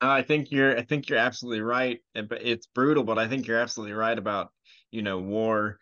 I 0.00 0.22
think 0.22 0.50
you're 0.50 0.76
I 0.78 0.82
think 0.82 1.08
you're 1.08 1.18
absolutely 1.18 1.60
right. 1.62 2.00
Eh, 2.14 2.22
but 2.22 2.42
it's 2.42 2.66
brutal, 2.66 3.04
but 3.04 3.18
I 3.18 3.28
think 3.28 3.46
you're 3.46 3.58
absolutely 3.60 3.94
right 3.94 4.18
about 4.18 4.50
you 4.90 5.02
know 5.02 5.18
war 5.18 5.78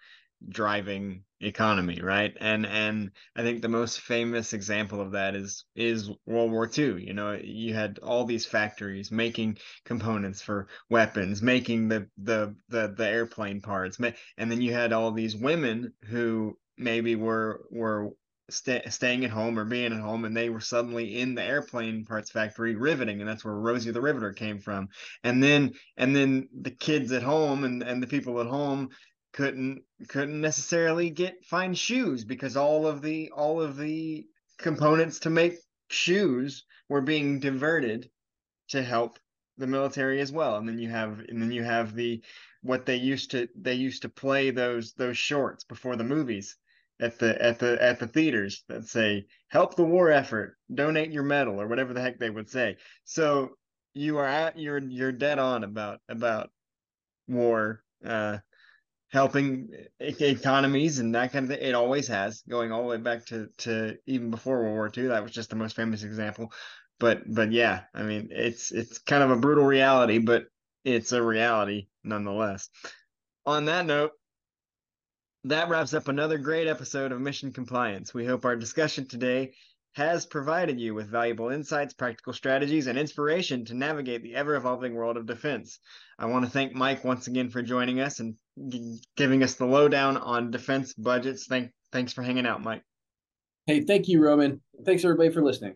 driving 0.48 1.24
economy, 1.40 2.00
right? 2.00 2.36
And 2.40 2.66
and 2.66 3.10
I 3.36 3.42
think 3.42 3.62
the 3.62 3.68
most 3.68 4.00
famous 4.00 4.52
example 4.52 5.00
of 5.00 5.12
that 5.12 5.34
is 5.34 5.64
is 5.74 6.10
World 6.26 6.52
War 6.52 6.66
II. 6.66 7.02
You 7.04 7.14
know, 7.14 7.32
you 7.42 7.74
had 7.74 7.98
all 8.00 8.24
these 8.24 8.46
factories 8.46 9.10
making 9.10 9.58
components 9.84 10.42
for 10.42 10.68
weapons, 10.90 11.42
making 11.42 11.88
the 11.88 12.08
the 12.18 12.54
the, 12.68 12.94
the 12.96 13.08
airplane 13.08 13.60
parts, 13.60 13.98
and 14.38 14.50
then 14.50 14.60
you 14.60 14.72
had 14.72 14.92
all 14.92 15.12
these 15.12 15.36
women 15.36 15.92
who 16.04 16.56
maybe 16.76 17.16
were 17.16 17.64
were 17.70 18.10
st- 18.50 18.92
staying 18.92 19.24
at 19.24 19.30
home 19.30 19.58
or 19.58 19.64
being 19.64 19.92
at 19.92 20.00
home 20.00 20.24
and 20.24 20.36
they 20.36 20.50
were 20.50 20.60
suddenly 20.60 21.18
in 21.18 21.34
the 21.34 21.42
airplane 21.42 22.04
parts 22.04 22.30
factory 22.30 22.74
riveting 22.74 23.20
and 23.20 23.28
that's 23.28 23.44
where 23.44 23.54
rosie 23.54 23.90
the 23.90 24.00
riveter 24.00 24.32
came 24.32 24.58
from. 24.58 24.88
And 25.22 25.42
then 25.42 25.72
and 25.96 26.14
then 26.14 26.48
the 26.60 26.70
kids 26.70 27.12
at 27.12 27.22
home 27.22 27.64
and 27.64 27.82
and 27.82 28.02
the 28.02 28.06
people 28.06 28.40
at 28.40 28.46
home 28.46 28.90
couldn't 29.32 29.82
couldn't 30.08 30.40
necessarily 30.40 31.10
get 31.10 31.44
fine 31.44 31.74
shoes 31.74 32.24
because 32.24 32.56
all 32.56 32.86
of 32.86 33.02
the 33.02 33.30
all 33.34 33.60
of 33.60 33.76
the 33.76 34.26
components 34.58 35.20
to 35.20 35.30
make 35.30 35.54
shoes 35.88 36.64
were 36.88 37.00
being 37.00 37.40
diverted 37.40 38.10
to 38.68 38.82
help 38.82 39.18
the 39.56 39.66
military 39.66 40.20
as 40.20 40.32
well. 40.32 40.56
And 40.56 40.68
then 40.68 40.78
you 40.78 40.90
have 40.90 41.20
and 41.28 41.40
then 41.40 41.50
you 41.50 41.62
have 41.62 41.94
the 41.94 42.22
what 42.62 42.86
they 42.86 42.96
used 42.96 43.30
to 43.32 43.48
they 43.56 43.74
used 43.74 44.02
to 44.02 44.08
play 44.08 44.50
those 44.50 44.92
those 44.94 45.18
shorts 45.18 45.64
before 45.64 45.96
the 45.96 46.04
movies 46.04 46.56
at 47.04 47.18
the 47.18 47.40
at 47.42 47.58
the 47.58 47.82
at 47.82 47.98
the 47.98 48.06
theaters 48.06 48.64
that 48.68 48.86
say 48.86 49.26
help 49.48 49.76
the 49.76 49.84
war 49.84 50.10
effort 50.10 50.56
donate 50.72 51.12
your 51.12 51.22
metal 51.22 51.60
or 51.60 51.66
whatever 51.66 51.92
the 51.92 52.00
heck 52.00 52.18
they 52.18 52.30
would 52.30 52.48
say 52.48 52.76
so 53.04 53.50
you 53.92 54.18
are 54.18 54.26
at 54.26 54.58
you're 54.58 54.78
you're 54.78 55.12
dead 55.12 55.38
on 55.38 55.64
about 55.64 56.00
about 56.08 56.50
war 57.28 57.82
uh 58.04 58.38
helping 59.14 59.68
economies 60.00 60.98
and 60.98 61.14
that 61.14 61.32
kind 61.32 61.44
of 61.44 61.50
thing. 61.50 61.66
It 61.66 61.74
always 61.74 62.08
has, 62.08 62.42
going 62.48 62.72
all 62.72 62.82
the 62.82 62.88
way 62.88 62.96
back 62.96 63.24
to 63.26 63.48
to 63.58 63.96
even 64.06 64.30
before 64.30 64.62
World 64.62 64.74
War 64.74 64.90
II. 64.94 65.06
That 65.06 65.22
was 65.22 65.30
just 65.30 65.50
the 65.50 65.56
most 65.56 65.76
famous 65.76 66.02
example. 66.02 66.52
But 66.98 67.22
but 67.32 67.52
yeah, 67.52 67.82
I 67.94 68.02
mean, 68.02 68.28
it's 68.32 68.72
it's 68.72 68.98
kind 68.98 69.22
of 69.22 69.30
a 69.30 69.36
brutal 69.36 69.64
reality, 69.64 70.18
but 70.18 70.46
it's 70.84 71.12
a 71.12 71.22
reality 71.22 71.86
nonetheless. 72.02 72.68
On 73.46 73.66
that 73.66 73.86
note, 73.86 74.10
that 75.44 75.68
wraps 75.68 75.92
up 75.92 76.08
another 76.08 76.38
great 76.38 76.66
episode 76.66 77.12
of 77.12 77.20
Mission 77.20 77.52
Compliance. 77.52 78.14
We 78.14 78.24
hope 78.24 78.44
our 78.44 78.56
discussion 78.56 79.06
today 79.06 79.52
has 79.92 80.26
provided 80.26 80.80
you 80.80 80.94
with 80.94 81.10
valuable 81.10 81.50
insights, 81.50 81.92
practical 81.92 82.32
strategies, 82.32 82.86
and 82.86 82.98
inspiration 82.98 83.64
to 83.66 83.74
navigate 83.74 84.22
the 84.22 84.34
ever 84.34 84.56
evolving 84.56 84.94
world 84.94 85.16
of 85.16 85.26
defense. 85.26 85.78
I 86.18 86.26
want 86.26 86.46
to 86.46 86.50
thank 86.50 86.74
Mike 86.74 87.04
once 87.04 87.26
again 87.26 87.50
for 87.50 87.62
joining 87.62 88.00
us 88.00 88.20
and 88.20 88.34
g- 88.68 88.98
giving 89.16 89.42
us 89.42 89.54
the 89.54 89.66
lowdown 89.66 90.16
on 90.16 90.50
defense 90.50 90.94
budgets. 90.94 91.46
Thank, 91.46 91.70
thanks 91.92 92.12
for 92.12 92.22
hanging 92.22 92.46
out, 92.46 92.62
Mike. 92.62 92.82
Hey, 93.66 93.82
thank 93.82 94.08
you, 94.08 94.22
Roman. 94.22 94.60
Thanks, 94.84 95.04
everybody, 95.04 95.30
for 95.30 95.44
listening. 95.44 95.74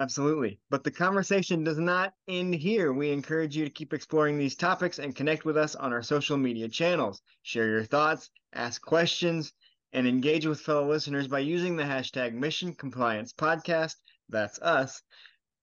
Absolutely. 0.00 0.60
But 0.68 0.84
the 0.84 0.90
conversation 0.90 1.64
does 1.64 1.78
not 1.78 2.12
end 2.28 2.54
here. 2.54 2.92
We 2.92 3.10
encourage 3.10 3.56
you 3.56 3.64
to 3.64 3.70
keep 3.70 3.92
exploring 3.92 4.38
these 4.38 4.56
topics 4.56 4.98
and 4.98 5.16
connect 5.16 5.44
with 5.44 5.56
us 5.56 5.74
on 5.74 5.92
our 5.92 6.02
social 6.02 6.36
media 6.36 6.68
channels. 6.68 7.22
Share 7.42 7.68
your 7.68 7.84
thoughts, 7.84 8.30
ask 8.52 8.82
questions, 8.82 9.52
and 9.92 10.06
engage 10.06 10.46
with 10.46 10.60
fellow 10.60 10.88
listeners 10.88 11.28
by 11.28 11.40
using 11.40 11.76
the 11.76 11.82
hashtag 11.82 12.32
Mission 12.32 12.74
Compliance 12.74 13.32
Podcast. 13.32 13.96
That's 14.28 14.58
us. 14.60 15.02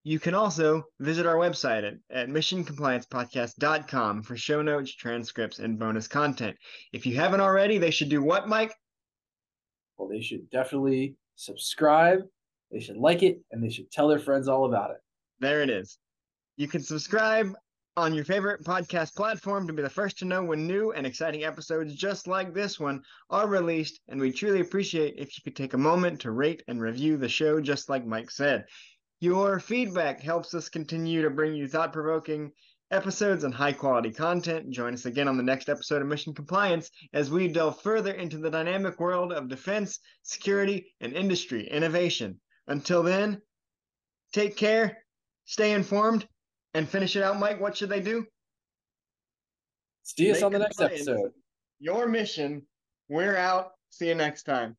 You 0.03 0.19
can 0.19 0.33
also 0.33 0.83
visit 0.99 1.25
our 1.25 1.35
website 1.35 1.85
at, 1.85 1.95
at 2.09 2.29
missioncompliancepodcast.com 2.29 4.23
for 4.23 4.37
show 4.37 4.61
notes, 4.61 4.95
transcripts, 4.95 5.59
and 5.59 5.77
bonus 5.77 6.07
content. 6.07 6.55
If 6.93 7.05
you 7.05 7.15
haven't 7.15 7.41
already, 7.41 7.77
they 7.77 7.91
should 7.91 8.09
do 8.09 8.23
what, 8.23 8.47
Mike? 8.47 8.73
Well, 9.97 10.07
they 10.07 10.21
should 10.21 10.49
definitely 10.49 11.15
subscribe, 11.35 12.21
they 12.71 12.79
should 12.79 12.97
like 12.97 13.23
it, 13.23 13.41
and 13.51 13.63
they 13.63 13.69
should 13.69 13.91
tell 13.91 14.07
their 14.07 14.19
friends 14.19 14.47
all 14.47 14.65
about 14.65 14.91
it. 14.91 14.97
There 15.39 15.61
it 15.61 15.69
is. 15.69 15.97
You 16.55 16.67
can 16.67 16.81
subscribe 16.81 17.53
on 17.99 18.13
your 18.13 18.23
favorite 18.23 18.63
podcast 18.63 19.13
platform 19.13 19.67
to 19.67 19.73
be 19.73 19.81
the 19.81 19.89
first 19.89 20.17
to 20.17 20.25
know 20.25 20.41
when 20.41 20.65
new 20.65 20.91
and 20.91 21.05
exciting 21.05 21.43
episodes 21.43 21.93
just 21.93 22.27
like 22.27 22.53
this 22.53 22.79
one 22.79 23.03
are 23.29 23.45
released. 23.45 23.99
And 24.07 24.21
we 24.21 24.31
truly 24.31 24.61
appreciate 24.61 25.15
if 25.17 25.37
you 25.37 25.43
could 25.43 25.57
take 25.57 25.73
a 25.73 25.77
moment 25.77 26.21
to 26.21 26.31
rate 26.31 26.63
and 26.69 26.81
review 26.81 27.17
the 27.17 27.27
show, 27.27 27.59
just 27.59 27.89
like 27.89 28.05
Mike 28.05 28.31
said. 28.31 28.65
Your 29.19 29.59
feedback 29.59 30.21
helps 30.21 30.53
us 30.53 30.69
continue 30.69 31.21
to 31.23 31.29
bring 31.29 31.53
you 31.53 31.67
thought 31.67 31.91
provoking 31.91 32.53
episodes 32.89 33.43
and 33.43 33.53
high 33.53 33.73
quality 33.73 34.11
content. 34.11 34.69
Join 34.69 34.93
us 34.93 35.05
again 35.05 35.27
on 35.27 35.35
the 35.35 35.43
next 35.43 35.67
episode 35.67 36.01
of 36.01 36.07
Mission 36.07 36.33
Compliance 36.33 36.89
as 37.11 37.29
we 37.29 37.49
delve 37.49 37.81
further 37.81 38.13
into 38.13 38.37
the 38.37 38.49
dynamic 38.49 38.97
world 38.97 39.33
of 39.33 39.49
defense, 39.49 39.99
security, 40.23 40.95
and 41.01 41.11
industry 41.11 41.67
innovation. 41.69 42.39
Until 42.67 43.03
then, 43.03 43.41
take 44.31 44.55
care, 44.55 44.99
stay 45.43 45.73
informed, 45.73 46.25
and 46.73 46.87
finish 46.87 47.15
it 47.15 47.23
out, 47.23 47.39
Mike, 47.39 47.59
what 47.59 47.75
should 47.75 47.89
they 47.89 48.01
do? 48.01 48.25
See 50.03 50.31
us 50.31 50.37
Make 50.37 50.45
on 50.45 50.51
the 50.53 50.59
next 50.59 50.81
episode. 50.81 51.31
Your 51.79 52.07
mission. 52.07 52.63
We're 53.09 53.37
out. 53.37 53.71
See 53.89 54.07
you 54.07 54.15
next 54.15 54.43
time. 54.43 54.75